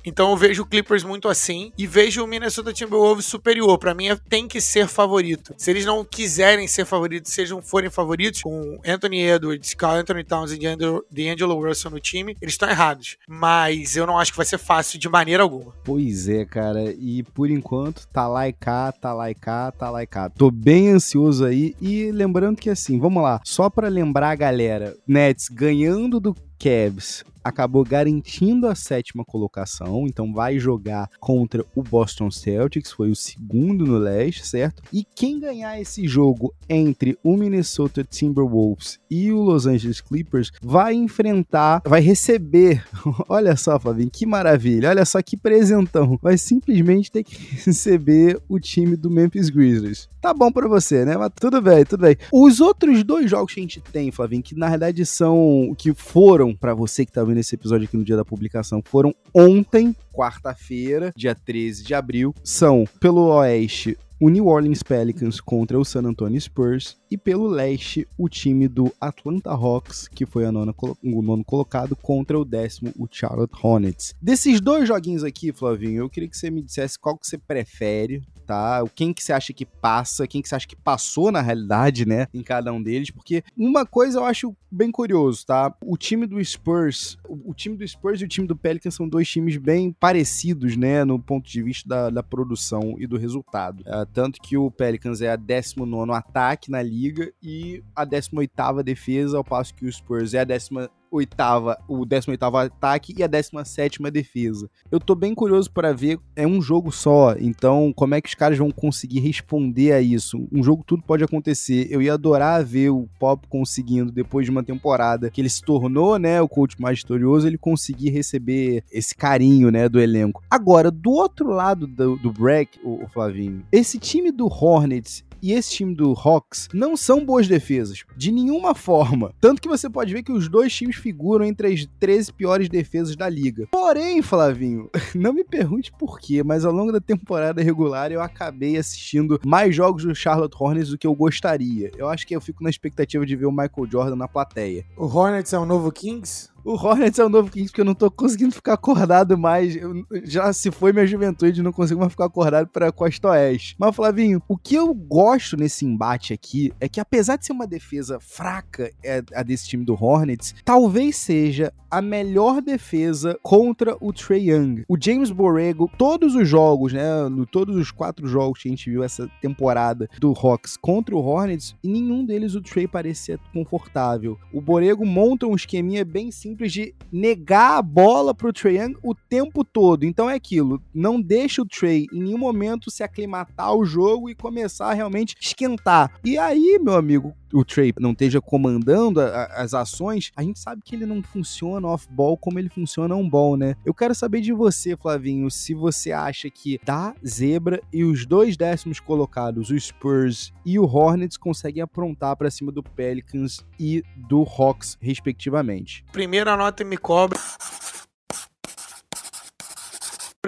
Então 0.05 0.31
eu 0.31 0.37
vejo 0.37 0.63
o 0.63 0.65
Clippers 0.65 1.03
muito 1.03 1.27
assim 1.27 1.71
e 1.77 1.85
vejo 1.85 2.23
o 2.23 2.27
Minnesota 2.27 2.73
Timberwolves 2.73 3.25
superior. 3.25 3.77
Para 3.77 3.93
mim 3.93 4.07
tem 4.27 4.47
que 4.47 4.61
ser 4.61 4.87
favorito. 4.87 5.53
Se 5.57 5.69
eles 5.71 5.85
não 5.85 6.03
quiserem 6.03 6.67
ser 6.67 6.85
favoritos, 6.85 7.33
se 7.33 7.41
eles 7.41 7.51
não 7.51 7.61
forem 7.61 7.89
favoritos 7.89 8.41
com 8.41 8.79
Anthony 8.85 9.21
Edwards, 9.21 9.73
Carl 9.73 9.97
Anthony 9.97 10.23
Towns 10.23 10.51
e 10.51 10.59
D'Angelo 10.59 11.67
Russell 11.67 11.91
no 11.91 11.99
time, 11.99 12.35
eles 12.41 12.53
estão 12.53 12.69
errados. 12.69 13.17
Mas 13.27 13.95
eu 13.95 14.05
não 14.05 14.17
acho 14.17 14.31
que 14.31 14.37
vai 14.37 14.45
ser 14.45 14.57
fácil 14.57 14.99
de 14.99 15.09
maneira 15.09 15.43
alguma. 15.43 15.73
Pois 15.83 16.27
é, 16.27 16.45
cara. 16.45 16.93
E 16.97 17.23
por 17.23 17.49
enquanto 17.49 18.07
tá 18.07 18.27
lá 18.27 18.47
e 18.47 18.53
cá, 18.53 18.91
tá 18.91 19.13
lá 19.13 19.29
e 19.29 19.35
cá, 19.35 19.71
tá 19.71 19.89
lá 19.89 20.03
e 20.03 20.07
cá. 20.07 20.29
Tô 20.29 20.51
bem 20.51 20.89
ansioso 20.89 21.45
aí 21.45 21.75
e 21.81 22.11
lembrando 22.11 22.57
que 22.57 22.69
assim, 22.69 22.99
vamos 22.99 23.21
lá, 23.23 23.41
só 23.43 23.69
para 23.69 23.87
lembrar 23.87 24.31
a 24.31 24.35
galera, 24.35 24.95
Nets 25.07 25.47
ganhando 25.49 26.19
do 26.19 26.35
Cavs 26.59 27.23
acabou 27.49 27.83
garantindo 27.83 28.67
a 28.67 28.75
sétima 28.75 29.25
colocação, 29.25 30.05
então 30.07 30.33
vai 30.33 30.59
jogar 30.59 31.09
contra 31.19 31.65
o 31.75 31.83
Boston 31.83 32.31
Celtics, 32.31 32.91
foi 32.91 33.11
o 33.11 33.15
segundo 33.15 33.85
no 33.85 33.97
leste, 33.97 34.47
certo? 34.47 34.81
E 34.93 35.03
quem 35.03 35.39
ganhar 35.39 35.79
esse 35.79 36.07
jogo 36.07 36.53
entre 36.69 37.17
o 37.23 37.35
Minnesota 37.35 38.03
Timberwolves 38.03 38.99
e 39.09 39.31
o 39.31 39.41
Los 39.41 39.65
Angeles 39.65 40.01
Clippers 40.01 40.51
vai 40.61 40.93
enfrentar, 40.93 41.81
vai 41.85 42.01
receber, 42.01 42.83
olha 43.27 43.55
só, 43.55 43.79
Fabinho, 43.79 44.09
que 44.09 44.25
maravilha, 44.25 44.89
olha 44.89 45.05
só 45.05 45.21
que 45.21 45.35
presentão, 45.35 46.17
vai 46.21 46.37
simplesmente 46.37 47.11
ter 47.11 47.23
que 47.23 47.35
receber 47.65 48.39
o 48.47 48.59
time 48.59 48.95
do 48.95 49.09
Memphis 49.09 49.49
Grizzlies. 49.49 50.07
Tá 50.21 50.33
bom 50.33 50.51
para 50.51 50.67
você, 50.67 51.05
né? 51.05 51.15
Mas 51.15 51.31
tudo 51.39 51.61
bem, 51.61 51.85
tudo 51.85 52.01
bem. 52.01 52.17
Os 52.31 52.59
outros 52.59 53.03
dois 53.05 53.29
jogos 53.29 53.53
que 53.53 53.59
a 53.61 53.63
gente 53.63 53.79
tem, 53.79 54.11
Flavinho, 54.11 54.43
que 54.43 54.53
na 54.53 54.69
verdade 54.69 55.05
são, 55.05 55.73
que 55.77 55.93
foram 55.93 56.53
para 56.53 56.73
você 56.73 57.05
que 57.05 57.11
tá 57.11 57.23
vendo 57.23 57.38
esse 57.39 57.55
episódio 57.55 57.87
aqui 57.87 57.97
no 57.97 58.03
dia 58.03 58.15
da 58.15 58.25
publicação, 58.25 58.81
foram 58.83 59.13
ontem, 59.33 59.95
quarta-feira, 60.13 61.13
dia 61.15 61.35
13 61.35 61.83
de 61.83 61.93
abril, 61.93 62.33
são 62.43 62.85
pelo 62.99 63.27
Oeste 63.27 63.97
o 64.21 64.27
New 64.27 64.47
Orleans 64.47 64.83
Pelicans 64.83 65.39
contra 65.39 65.79
o 65.79 65.85
San 65.85 66.01
Antonio 66.01 66.39
Spurs 66.39 66.97
e 67.09 67.17
pelo 67.17 67.47
leste 67.47 68.05
o 68.17 68.27
time 68.27 68.67
do 68.67 68.93
Atlanta 68.99 69.51
Hawks, 69.51 70.09
que 70.09 70.25
foi 70.25 70.49
nona, 70.51 70.75
o 71.01 71.21
nono 71.21 71.43
colocado, 71.45 71.95
contra 71.95 72.37
o 72.37 72.43
décimo, 72.43 72.91
o 72.97 73.07
Charlotte 73.09 73.53
Hornets. 73.63 74.13
Desses 74.21 74.59
dois 74.59 74.87
joguinhos 74.87 75.23
aqui, 75.23 75.53
Flavinho, 75.53 76.03
eu 76.03 76.09
queria 76.09 76.27
que 76.27 76.37
você 76.37 76.51
me 76.51 76.61
dissesse 76.61 76.99
qual 76.99 77.17
que 77.17 77.25
você 77.25 77.37
prefere, 77.37 78.21
tá? 78.49 78.83
Quem 78.95 79.13
que 79.13 79.23
você 79.23 79.31
acha 79.31 79.53
que 79.53 79.63
passa, 79.63 80.25
quem 80.25 80.41
que 80.41 80.49
você 80.49 80.55
acha 80.55 80.67
que 80.67 80.75
passou 80.75 81.31
na 81.31 81.39
realidade, 81.39 82.03
né, 82.03 82.25
em 82.33 82.41
cada 82.41 82.73
um 82.73 82.81
deles, 82.81 83.11
porque 83.11 83.43
uma 83.55 83.85
coisa 83.85 84.17
eu 84.17 84.25
acho 84.25 84.57
bem 84.71 84.91
curioso, 84.91 85.45
tá? 85.45 85.71
O 85.83 85.95
time 85.95 86.25
do 86.25 86.43
Spurs, 86.43 87.15
o, 87.27 87.53
time 87.53 87.77
do 87.77 87.87
Spurs 87.87 88.21
e 88.21 88.25
o 88.25 88.27
time 88.27 88.47
do 88.47 88.55
Pelicans 88.55 88.95
são 88.95 89.07
dois 89.07 89.29
times 89.29 89.57
bem 89.57 89.91
parecidos, 89.91 90.75
né, 90.75 91.05
no 91.05 91.19
ponto 91.19 91.47
de 91.47 91.61
vista 91.61 91.87
da, 91.87 92.09
da 92.09 92.23
produção 92.23 92.95
e 92.97 93.05
do 93.05 93.19
resultado. 93.19 93.81
Uh, 93.81 94.05
tanto 94.11 94.41
que 94.41 94.57
o 94.57 94.71
Pelicans 94.71 95.21
é 95.21 95.29
a 95.29 95.35
19 95.35 96.11
ataque 96.11 96.71
na 96.71 96.81
liga 96.81 97.31
e 97.43 97.83
a 97.95 98.03
18 98.03 98.51
defesa, 98.83 99.37
ao 99.37 99.43
passo 99.43 99.75
que 99.75 99.85
o 99.85 99.91
Spurs 99.91 100.33
é 100.33 100.39
a 100.39 100.43
18 100.43 100.89
oitava, 101.11 101.77
o 101.87 102.05
18 102.05 102.43
ataque 102.43 103.13
e 103.17 103.23
a 103.23 103.27
17 103.27 103.99
defesa. 104.11 104.69
Eu 104.91 104.99
tô 104.99 105.15
bem 105.15 105.33
curioso 105.35 105.71
para 105.71 105.93
ver, 105.93 106.19
é 106.35 106.45
um 106.45 106.61
jogo 106.61 106.91
só, 106.91 107.35
então 107.39 107.91
como 107.95 108.15
é 108.15 108.21
que 108.21 108.29
os 108.29 108.35
caras 108.35 108.57
vão 108.57 108.71
conseguir 108.71 109.19
responder 109.19 109.93
a 109.93 110.01
isso? 110.01 110.47
Um 110.51 110.63
jogo 110.63 110.83
tudo 110.85 111.03
pode 111.03 111.23
acontecer. 111.23 111.87
Eu 111.89 112.01
ia 112.01 112.13
adorar 112.13 112.63
ver 112.63 112.89
o 112.89 113.07
Pop 113.19 113.47
conseguindo 113.47 114.11
depois 114.11 114.45
de 114.45 114.51
uma 114.51 114.63
temporada 114.63 115.29
que 115.29 115.41
ele 115.41 115.49
se 115.49 115.61
tornou, 115.61 116.17
né, 116.17 116.41
o 116.41 116.47
coach 116.47 116.79
mais 116.79 116.99
vitorioso, 116.99 117.47
ele 117.47 117.57
conseguir 117.57 118.09
receber 118.09 118.83
esse 118.91 119.15
carinho, 119.15 119.71
né, 119.71 119.87
do 119.89 119.99
elenco. 119.99 120.41
Agora, 120.49 120.91
do 120.91 121.11
outro 121.11 121.49
lado 121.49 121.87
do, 121.87 122.15
do 122.17 122.31
break, 122.31 122.79
o, 122.83 123.03
o 123.03 123.07
Flavinho, 123.07 123.63
esse 123.71 123.97
time 123.97 124.31
do 124.31 124.47
Hornets 124.47 125.23
e 125.41 125.53
esse 125.53 125.71
time 125.71 125.95
do 125.95 126.11
Hawks 126.13 126.67
não 126.73 126.95
são 126.95 127.25
boas 127.25 127.47
defesas, 127.47 128.03
de 128.15 128.31
nenhuma 128.31 128.75
forma. 128.75 129.33
Tanto 129.39 129.61
que 129.61 129.67
você 129.67 129.89
pode 129.89 130.13
ver 130.13 130.23
que 130.23 130.31
os 130.31 130.47
dois 130.47 130.73
times 130.73 130.95
figuram 130.95 131.45
entre 131.45 131.73
as 131.73 131.85
13 131.99 132.33
piores 132.33 132.69
defesas 132.69 133.15
da 133.15 133.29
liga. 133.29 133.67
Porém, 133.71 134.21
Flavinho, 134.21 134.89
não 135.15 135.33
me 135.33 135.43
pergunte 135.43 135.91
por 135.97 136.19
quê, 136.19 136.43
mas 136.43 136.65
ao 136.65 136.73
longo 136.73 136.91
da 136.91 136.99
temporada 136.99 137.61
regular 137.61 138.11
eu 138.11 138.21
acabei 138.21 138.77
assistindo 138.77 139.39
mais 139.45 139.75
jogos 139.75 140.03
do 140.03 140.15
Charlotte 140.15 140.55
Hornets 140.59 140.89
do 140.89 140.97
que 140.97 141.07
eu 141.07 141.15
gostaria. 141.15 141.91
Eu 141.97 142.07
acho 142.07 142.25
que 142.25 142.35
eu 142.35 142.41
fico 142.41 142.63
na 142.63 142.69
expectativa 142.69 143.25
de 143.25 143.35
ver 143.35 143.45
o 143.45 143.51
Michael 143.51 143.89
Jordan 143.89 144.15
na 144.15 144.27
plateia. 144.27 144.85
O 144.97 145.05
Hornets 145.05 145.53
é 145.53 145.59
o 145.59 145.65
novo 145.65 145.91
Kings? 145.91 146.49
O 146.63 146.73
Hornets 146.73 147.19
é 147.19 147.25
o 147.25 147.29
novo 147.29 147.49
Kings 147.49 147.69
porque 147.69 147.81
eu 147.81 147.85
não 147.85 147.93
tô 147.93 148.11
conseguindo 148.11 148.53
ficar 148.53 148.73
acordado 148.73 149.37
mais. 149.37 149.75
Eu, 149.75 150.05
já 150.23 150.51
se 150.53 150.71
foi 150.71 150.91
minha 150.91 151.07
juventude, 151.07 151.63
não 151.63 151.71
consigo 151.71 151.99
mais 151.99 152.11
ficar 152.11 152.25
acordado 152.25 152.67
pra 152.67 152.91
Costa 152.91 153.29
Oeste. 153.29 153.75
Mas, 153.79 153.95
Flavinho, 153.95 154.41
o 154.47 154.57
que 154.57 154.75
eu 154.75 154.93
gosto 154.93 155.55
nesse 155.55 155.85
embate 155.85 156.33
aqui 156.33 156.71
é 156.79 156.87
que, 156.87 156.99
apesar 156.99 157.37
de 157.37 157.45
ser 157.45 157.53
uma 157.53 157.67
defesa 157.67 158.19
fraca, 158.19 158.91
é, 159.03 159.23
a 159.33 159.43
desse 159.43 159.67
time 159.67 159.85
do 159.85 159.93
Hornets, 159.93 160.55
talvez 160.63 161.15
seja 161.15 161.73
a 161.89 162.01
melhor 162.01 162.61
defesa 162.61 163.37
contra 163.41 163.97
o 163.99 164.13
Trey 164.13 164.51
Young. 164.51 164.83
O 164.87 164.95
James 164.99 165.31
Borrego, 165.31 165.89
todos 165.97 166.35
os 166.35 166.47
jogos, 166.47 166.93
né? 166.93 167.27
No, 167.29 167.45
todos 167.45 167.75
os 167.75 167.89
quatro 167.89 168.27
jogos 168.27 168.61
que 168.61 168.67
a 168.67 168.71
gente 168.71 168.89
viu 168.89 169.03
essa 169.03 169.27
temporada 169.41 170.07
do 170.19 170.31
Hawks 170.31 170.77
contra 170.77 171.15
o 171.15 171.19
Hornets, 171.19 171.75
em 171.83 171.91
nenhum 171.91 172.23
deles 172.23 172.53
o 172.53 172.61
Trey 172.61 172.87
parecia 172.87 173.39
confortável. 173.53 174.37
O 174.53 174.61
Borrego 174.61 175.05
monta 175.05 175.47
um 175.47 175.55
esqueminha 175.55 176.05
bem 176.05 176.31
simples 176.31 176.48
simples 176.49 176.73
de 176.73 176.95
negar 177.11 177.77
a 177.77 177.81
bola 177.81 178.33
pro 178.33 178.51
Trae 178.51 178.77
Young 178.77 178.95
o 179.03 179.13
tempo 179.13 179.63
todo. 179.63 180.03
Então 180.03 180.29
é 180.29 180.33
aquilo, 180.33 180.81
não 180.93 181.21
deixa 181.21 181.61
o 181.61 181.65
Trey 181.65 182.07
em 182.11 182.23
nenhum 182.23 182.37
momento 182.37 182.89
se 182.89 183.03
aclimatar 183.03 183.67
ao 183.67 183.85
jogo 183.85 184.29
e 184.29 184.35
começar 184.35 184.87
a 184.87 184.93
realmente 184.93 185.35
esquentar. 185.39 186.11
E 186.23 186.37
aí, 186.37 186.79
meu 186.81 186.95
amigo, 186.95 187.35
o 187.53 187.65
Trey 187.65 187.93
não 187.99 188.11
esteja 188.11 188.41
comandando 188.41 189.21
a, 189.21 189.25
a, 189.25 189.61
as 189.63 189.73
ações, 189.73 190.31
a 190.35 190.43
gente 190.43 190.59
sabe 190.59 190.81
que 190.83 190.95
ele 190.95 191.05
não 191.05 191.21
funciona 191.21 191.87
off-ball 191.87 192.37
como 192.37 192.59
ele 192.59 192.69
funciona 192.69 193.15
on-ball, 193.15 193.57
né? 193.57 193.75
Eu 193.85 193.93
quero 193.93 194.13
saber 194.13 194.41
de 194.41 194.53
você, 194.53 194.95
Flavinho, 194.95 195.49
se 195.49 195.73
você 195.73 196.11
acha 196.11 196.49
que 196.49 196.79
da 196.83 197.13
zebra 197.25 197.81
e 197.91 198.03
os 198.03 198.25
dois 198.25 198.55
décimos 198.55 198.99
colocados, 198.99 199.69
o 199.69 199.79
Spurs 199.79 200.53
e 200.65 200.77
o 200.77 200.85
Hornets, 200.85 201.37
conseguem 201.37 201.81
aprontar 201.81 202.35
para 202.35 202.51
cima 202.51 202.71
do 202.71 202.83
Pelicans 202.83 203.65
e 203.79 204.03
do 204.15 204.43
Hawks, 204.43 204.97
respectivamente. 205.01 206.05
Primeiro 206.11 206.38
anota 206.47 206.83
e 206.83 206.85
me 206.85 206.97
cobra 206.97 207.39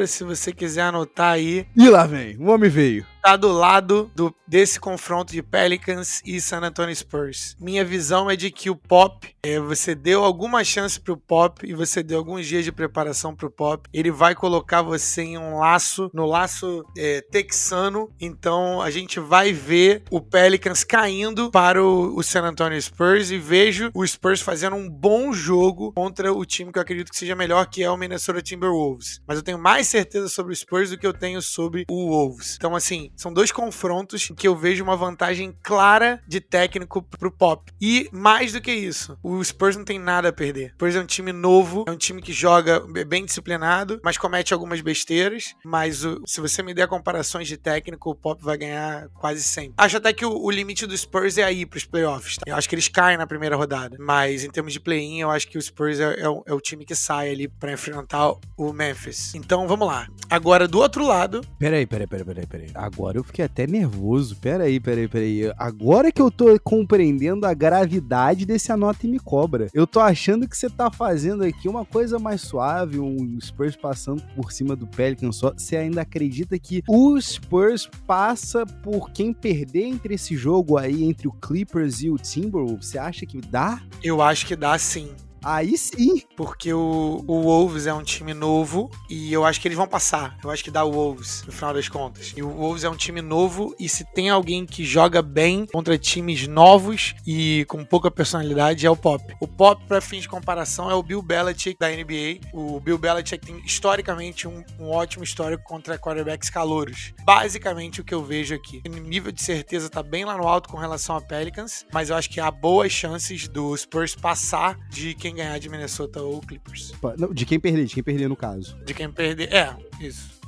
se 0.07 0.23
você 0.23 0.53
quiser 0.53 0.83
anotar 0.83 1.33
aí. 1.33 1.67
E 1.75 1.89
lá 1.89 2.07
vem, 2.07 2.37
o 2.37 2.49
homem 2.49 2.69
veio 2.69 3.05
tá 3.21 3.37
do 3.37 3.51
lado 3.51 4.09
do, 4.15 4.33
desse 4.47 4.79
confronto 4.79 5.31
de 5.31 5.43
Pelicans 5.43 6.21
e 6.25 6.41
San 6.41 6.61
Antonio 6.61 6.95
Spurs. 6.95 7.55
Minha 7.59 7.85
visão 7.85 8.29
é 8.29 8.35
de 8.35 8.49
que 8.49 8.69
o 8.69 8.75
Pop, 8.75 9.29
é, 9.43 9.59
você 9.59 9.93
deu 9.93 10.23
alguma 10.23 10.63
chance 10.63 10.99
pro 10.99 11.15
Pop 11.15 11.65
e 11.65 11.73
você 11.73 12.01
deu 12.01 12.17
alguns 12.17 12.47
dias 12.47 12.65
de 12.65 12.71
preparação 12.71 13.35
pro 13.35 13.51
Pop. 13.51 13.87
Ele 13.93 14.09
vai 14.09 14.33
colocar 14.33 14.81
você 14.81 15.21
em 15.21 15.37
um 15.37 15.59
laço, 15.59 16.09
no 16.13 16.25
laço 16.25 16.83
é, 16.97 17.21
texano. 17.21 18.09
Então 18.19 18.81
a 18.81 18.89
gente 18.89 19.19
vai 19.19 19.53
ver 19.53 20.03
o 20.09 20.19
Pelicans 20.19 20.83
caindo 20.83 21.51
para 21.51 21.83
o, 21.83 22.17
o 22.17 22.23
San 22.23 22.41
Antonio 22.41 22.81
Spurs 22.81 23.29
e 23.29 23.37
vejo 23.37 23.91
o 23.93 24.05
Spurs 24.05 24.41
fazendo 24.41 24.75
um 24.75 24.89
bom 24.89 25.31
jogo 25.31 25.91
contra 25.93 26.33
o 26.33 26.43
time 26.43 26.71
que 26.71 26.79
eu 26.79 26.81
acredito 26.81 27.11
que 27.11 27.17
seja 27.17 27.35
melhor, 27.35 27.67
que 27.67 27.83
é 27.83 27.91
o 27.91 27.97
Minnesota 27.97 28.41
Timberwolves. 28.41 29.21
Mas 29.27 29.37
eu 29.37 29.43
tenho 29.43 29.59
mais 29.59 29.80
certeza 29.83 30.29
sobre 30.29 30.53
o 30.53 30.55
Spurs 30.55 30.89
do 30.89 30.97
que 30.97 31.05
eu 31.05 31.13
tenho 31.13 31.41
sobre 31.41 31.85
o 31.89 32.09
Wolves. 32.09 32.55
Então, 32.57 32.75
assim, 32.75 33.11
são 33.15 33.33
dois 33.33 33.51
confrontos 33.51 34.31
que 34.35 34.47
eu 34.47 34.55
vejo 34.55 34.83
uma 34.83 34.95
vantagem 34.95 35.55
clara 35.61 36.21
de 36.27 36.39
técnico 36.39 37.01
pro 37.01 37.31
Pop. 37.31 37.71
E 37.79 38.09
mais 38.11 38.53
do 38.53 38.61
que 38.61 38.71
isso, 38.71 39.17
o 39.23 39.43
Spurs 39.43 39.75
não 39.75 39.83
tem 39.83 39.99
nada 39.99 40.29
a 40.29 40.33
perder. 40.33 40.71
O 40.71 40.73
Spurs 40.75 40.95
é 40.95 41.01
um 41.01 41.05
time 41.05 41.31
novo, 41.31 41.85
é 41.87 41.91
um 41.91 41.97
time 41.97 42.21
que 42.21 42.33
joga 42.33 42.79
bem 43.05 43.25
disciplinado, 43.25 43.99
mas 44.03 44.17
comete 44.17 44.53
algumas 44.53 44.81
besteiras. 44.81 45.55
Mas 45.63 46.03
o, 46.03 46.21
se 46.25 46.41
você 46.41 46.61
me 46.61 46.73
der 46.73 46.87
comparações 46.87 47.47
de 47.47 47.57
técnico, 47.57 48.09
o 48.11 48.15
Pop 48.15 48.43
vai 48.43 48.57
ganhar 48.57 49.07
quase 49.09 49.43
sempre. 49.43 49.73
Acho 49.77 49.97
até 49.97 50.13
que 50.13 50.25
o, 50.25 50.31
o 50.31 50.51
limite 50.51 50.85
do 50.85 50.97
Spurs 50.97 51.37
é 51.37 51.43
aí 51.43 51.65
pros 51.65 51.85
playoffs. 51.85 52.37
Tá? 52.37 52.43
Eu 52.45 52.55
acho 52.55 52.67
que 52.67 52.75
eles 52.75 52.87
caem 52.87 53.17
na 53.17 53.27
primeira 53.27 53.55
rodada. 53.55 53.97
Mas 53.99 54.43
em 54.43 54.49
termos 54.49 54.73
de 54.73 54.79
play-in, 54.79 55.21
eu 55.21 55.31
acho 55.31 55.47
que 55.47 55.57
o 55.57 55.61
Spurs 55.61 55.99
é, 55.99 56.13
é, 56.13 56.23
é 56.23 56.53
o 56.53 56.59
time 56.59 56.85
que 56.85 56.95
sai 56.95 57.31
ali 57.31 57.47
para 57.47 57.71
enfrentar 57.71 58.33
o 58.57 58.73
Memphis. 58.73 59.33
Então 59.35 59.67
vamos 59.71 59.87
lá. 59.87 60.05
Agora, 60.29 60.67
do 60.67 60.79
outro 60.79 61.07
lado. 61.07 61.41
Peraí, 61.57 61.85
peraí, 61.85 62.05
peraí, 62.05 62.25
peraí, 62.25 62.45
peraí. 62.45 62.71
Agora 62.75 63.17
eu 63.17 63.23
fiquei 63.23 63.45
até 63.45 63.65
nervoso. 63.65 64.35
Pera 64.35 64.65
aí, 64.65 64.81
pera 64.81 64.99
aí, 64.99 65.07
pera 65.07 65.23
aí. 65.23 65.53
Agora 65.57 66.11
que 66.11 66.21
eu 66.21 66.29
tô 66.29 66.59
compreendendo 66.59 67.45
a 67.45 67.53
gravidade 67.53 68.45
desse 68.45 68.69
anota 68.69 69.07
e 69.07 69.09
me 69.09 69.17
cobra. 69.17 69.67
Eu 69.73 69.87
tô 69.87 70.01
achando 70.01 70.47
que 70.47 70.57
você 70.57 70.69
tá 70.69 70.91
fazendo 70.91 71.43
aqui 71.43 71.69
uma 71.69 71.85
coisa 71.85 72.19
mais 72.19 72.41
suave, 72.41 72.99
um 72.99 73.39
Spurs 73.39 73.77
passando 73.77 74.21
por 74.35 74.51
cima 74.51 74.75
do 74.75 74.85
Pelicans 74.85 75.37
só. 75.37 75.53
Você 75.55 75.77
ainda 75.77 76.01
acredita 76.01 76.59
que 76.59 76.83
o 76.87 77.19
Spurs 77.19 77.89
passa 78.05 78.65
por 78.65 79.09
quem 79.11 79.33
perder 79.33 79.83
entre 79.83 80.15
esse 80.15 80.35
jogo 80.35 80.77
aí, 80.77 81.05
entre 81.05 81.29
o 81.29 81.31
Clippers 81.31 82.01
e 82.01 82.09
o 82.09 82.17
Timberwolves? 82.17 82.87
Você 82.87 82.97
acha 82.97 83.25
que 83.25 83.39
dá? 83.39 83.81
Eu 84.03 84.21
acho 84.21 84.45
que 84.45 84.55
dá 84.55 84.77
sim. 84.77 85.11
Aí 85.43 85.77
sim. 85.77 86.21
Porque 86.35 86.73
o, 86.73 87.23
o 87.27 87.41
Wolves 87.41 87.87
é 87.87 87.93
um 87.93 88.03
time 88.03 88.33
novo 88.33 88.89
e 89.09 89.31
eu 89.31 89.45
acho 89.45 89.59
que 89.59 89.67
eles 89.67 89.77
vão 89.77 89.87
passar. 89.87 90.37
Eu 90.43 90.49
acho 90.49 90.63
que 90.63 90.71
dá 90.71 90.83
o 90.83 90.91
Wolves, 90.91 91.43
no 91.45 91.51
final 91.51 91.73
das 91.73 91.89
contas. 91.89 92.33
E 92.35 92.43
o 92.43 92.49
Wolves 92.49 92.83
é 92.83 92.89
um 92.89 92.95
time 92.95 93.21
novo 93.21 93.75
e 93.79 93.89
se 93.89 94.05
tem 94.13 94.29
alguém 94.29 94.65
que 94.65 94.83
joga 94.83 95.21
bem 95.21 95.65
contra 95.65 95.97
times 95.97 96.47
novos 96.47 97.15
e 97.25 97.65
com 97.67 97.83
pouca 97.83 98.11
personalidade 98.11 98.85
é 98.85 98.89
o 98.89 98.95
Pop. 98.95 99.23
O 99.39 99.47
Pop, 99.47 99.83
para 99.87 100.01
fins 100.01 100.21
de 100.23 100.29
comparação, 100.29 100.89
é 100.89 100.93
o 100.93 101.03
Bill 101.03 101.21
Belichick 101.21 101.77
da 101.79 101.89
NBA. 101.89 102.39
O 102.53 102.79
Bill 102.79 102.97
Belichick 102.97 103.45
tem 103.45 103.59
historicamente 103.65 104.47
um, 104.47 104.63
um 104.79 104.89
ótimo 104.89 105.23
histórico 105.23 105.63
contra 105.63 105.97
quarterbacks 105.97 106.49
calouros. 106.49 107.13
Basicamente 107.23 108.01
o 108.01 108.03
que 108.03 108.13
eu 108.13 108.23
vejo 108.23 108.53
aqui. 108.53 108.81
O 108.85 108.89
nível 108.89 109.31
de 109.31 109.41
certeza 109.41 109.89
tá 109.89 110.03
bem 110.03 110.25
lá 110.25 110.37
no 110.37 110.47
alto 110.47 110.69
com 110.69 110.77
relação 110.77 111.15
a 111.15 111.21
Pelicans, 111.21 111.85
mas 111.91 112.09
eu 112.09 112.15
acho 112.15 112.29
que 112.29 112.39
há 112.39 112.51
boas 112.51 112.91
chances 112.91 113.47
do 113.47 113.75
Spurs 113.75 114.15
passar 114.15 114.77
de 114.89 115.13
quem 115.13 115.30
ganhar 115.35 115.57
de 115.59 115.69
Minnesota 115.69 116.21
ou 116.21 116.41
Clippers. 116.41 116.91
De 117.33 117.45
quem 117.45 117.59
perder, 117.59 117.85
de 117.85 117.93
quem 117.93 118.03
perder 118.03 118.27
no 118.27 118.35
caso. 118.35 118.77
De 118.85 118.93
quem 118.93 119.11
perder, 119.11 119.51
é, 119.53 119.75
isso. 120.07 120.41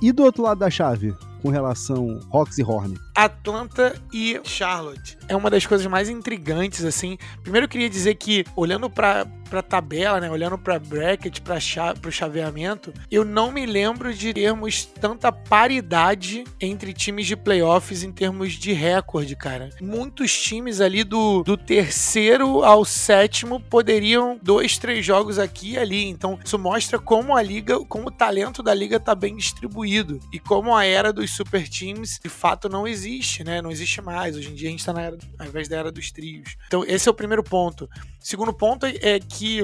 E 0.00 0.12
do 0.12 0.22
outro 0.22 0.42
lado 0.42 0.58
da 0.58 0.70
chave? 0.70 1.14
com 1.44 1.50
relação 1.50 2.18
Hawks 2.32 2.56
e 2.56 2.62
Hornet? 2.62 2.98
Atlanta 3.14 3.94
e 4.10 4.40
Charlotte. 4.44 5.18
É 5.28 5.36
uma 5.36 5.50
das 5.50 5.66
coisas 5.66 5.86
mais 5.86 6.08
intrigantes, 6.08 6.82
assim. 6.86 7.18
Primeiro 7.42 7.66
eu 7.66 7.68
queria 7.68 7.90
dizer 7.90 8.14
que, 8.14 8.46
olhando 8.56 8.88
pra, 8.88 9.26
pra 9.50 9.60
tabela, 9.62 10.18
né? 10.20 10.30
Olhando 10.30 10.56
pra 10.56 10.78
bracket, 10.78 11.40
pra 11.40 11.60
cha 11.60 11.92
pro 11.94 12.10
chaveamento, 12.10 12.94
eu 13.10 13.26
não 13.26 13.52
me 13.52 13.66
lembro 13.66 14.12
de 14.14 14.32
termos 14.32 14.86
tanta 14.86 15.30
paridade 15.30 16.44
entre 16.58 16.94
times 16.94 17.26
de 17.26 17.36
playoffs 17.36 18.02
em 18.02 18.10
termos 18.10 18.54
de 18.54 18.72
recorde, 18.72 19.36
cara. 19.36 19.68
Muitos 19.82 20.32
times 20.40 20.80
ali 20.80 21.04
do, 21.04 21.42
do 21.42 21.58
terceiro 21.58 22.64
ao 22.64 22.86
sétimo 22.86 23.60
poderiam 23.60 24.40
dois, 24.42 24.78
três 24.78 25.04
jogos 25.04 25.38
aqui 25.38 25.72
e 25.72 25.78
ali. 25.78 26.06
Então, 26.06 26.38
isso 26.42 26.58
mostra 26.58 26.98
como 26.98 27.36
a 27.36 27.42
liga, 27.42 27.78
como 27.84 28.08
o 28.08 28.10
talento 28.10 28.43
da 28.62 28.74
liga 28.74 28.98
tá 28.98 29.14
bem 29.14 29.36
distribuído 29.36 30.20
e 30.32 30.38
como 30.38 30.74
a 30.74 30.84
era 30.84 31.12
dos 31.12 31.30
super 31.30 31.68
teams 31.68 32.18
de 32.22 32.28
fato 32.28 32.68
não 32.68 32.86
existe, 32.86 33.44
né? 33.44 33.60
Não 33.60 33.70
existe 33.70 34.00
mais. 34.00 34.36
Hoje 34.36 34.50
em 34.50 34.54
dia 34.54 34.68
a 34.68 34.70
gente 34.70 34.84
tá 34.84 34.92
na 34.92 35.02
era, 35.02 35.18
ao 35.38 35.46
invés 35.46 35.68
da 35.68 35.76
era 35.76 35.92
dos 35.92 36.10
trios. 36.10 36.56
Então, 36.66 36.84
esse 36.84 37.08
é 37.08 37.10
o 37.10 37.14
primeiro 37.14 37.42
ponto. 37.42 37.88
Segundo 38.20 38.52
ponto 38.52 38.86
é 38.86 39.20
que 39.20 39.60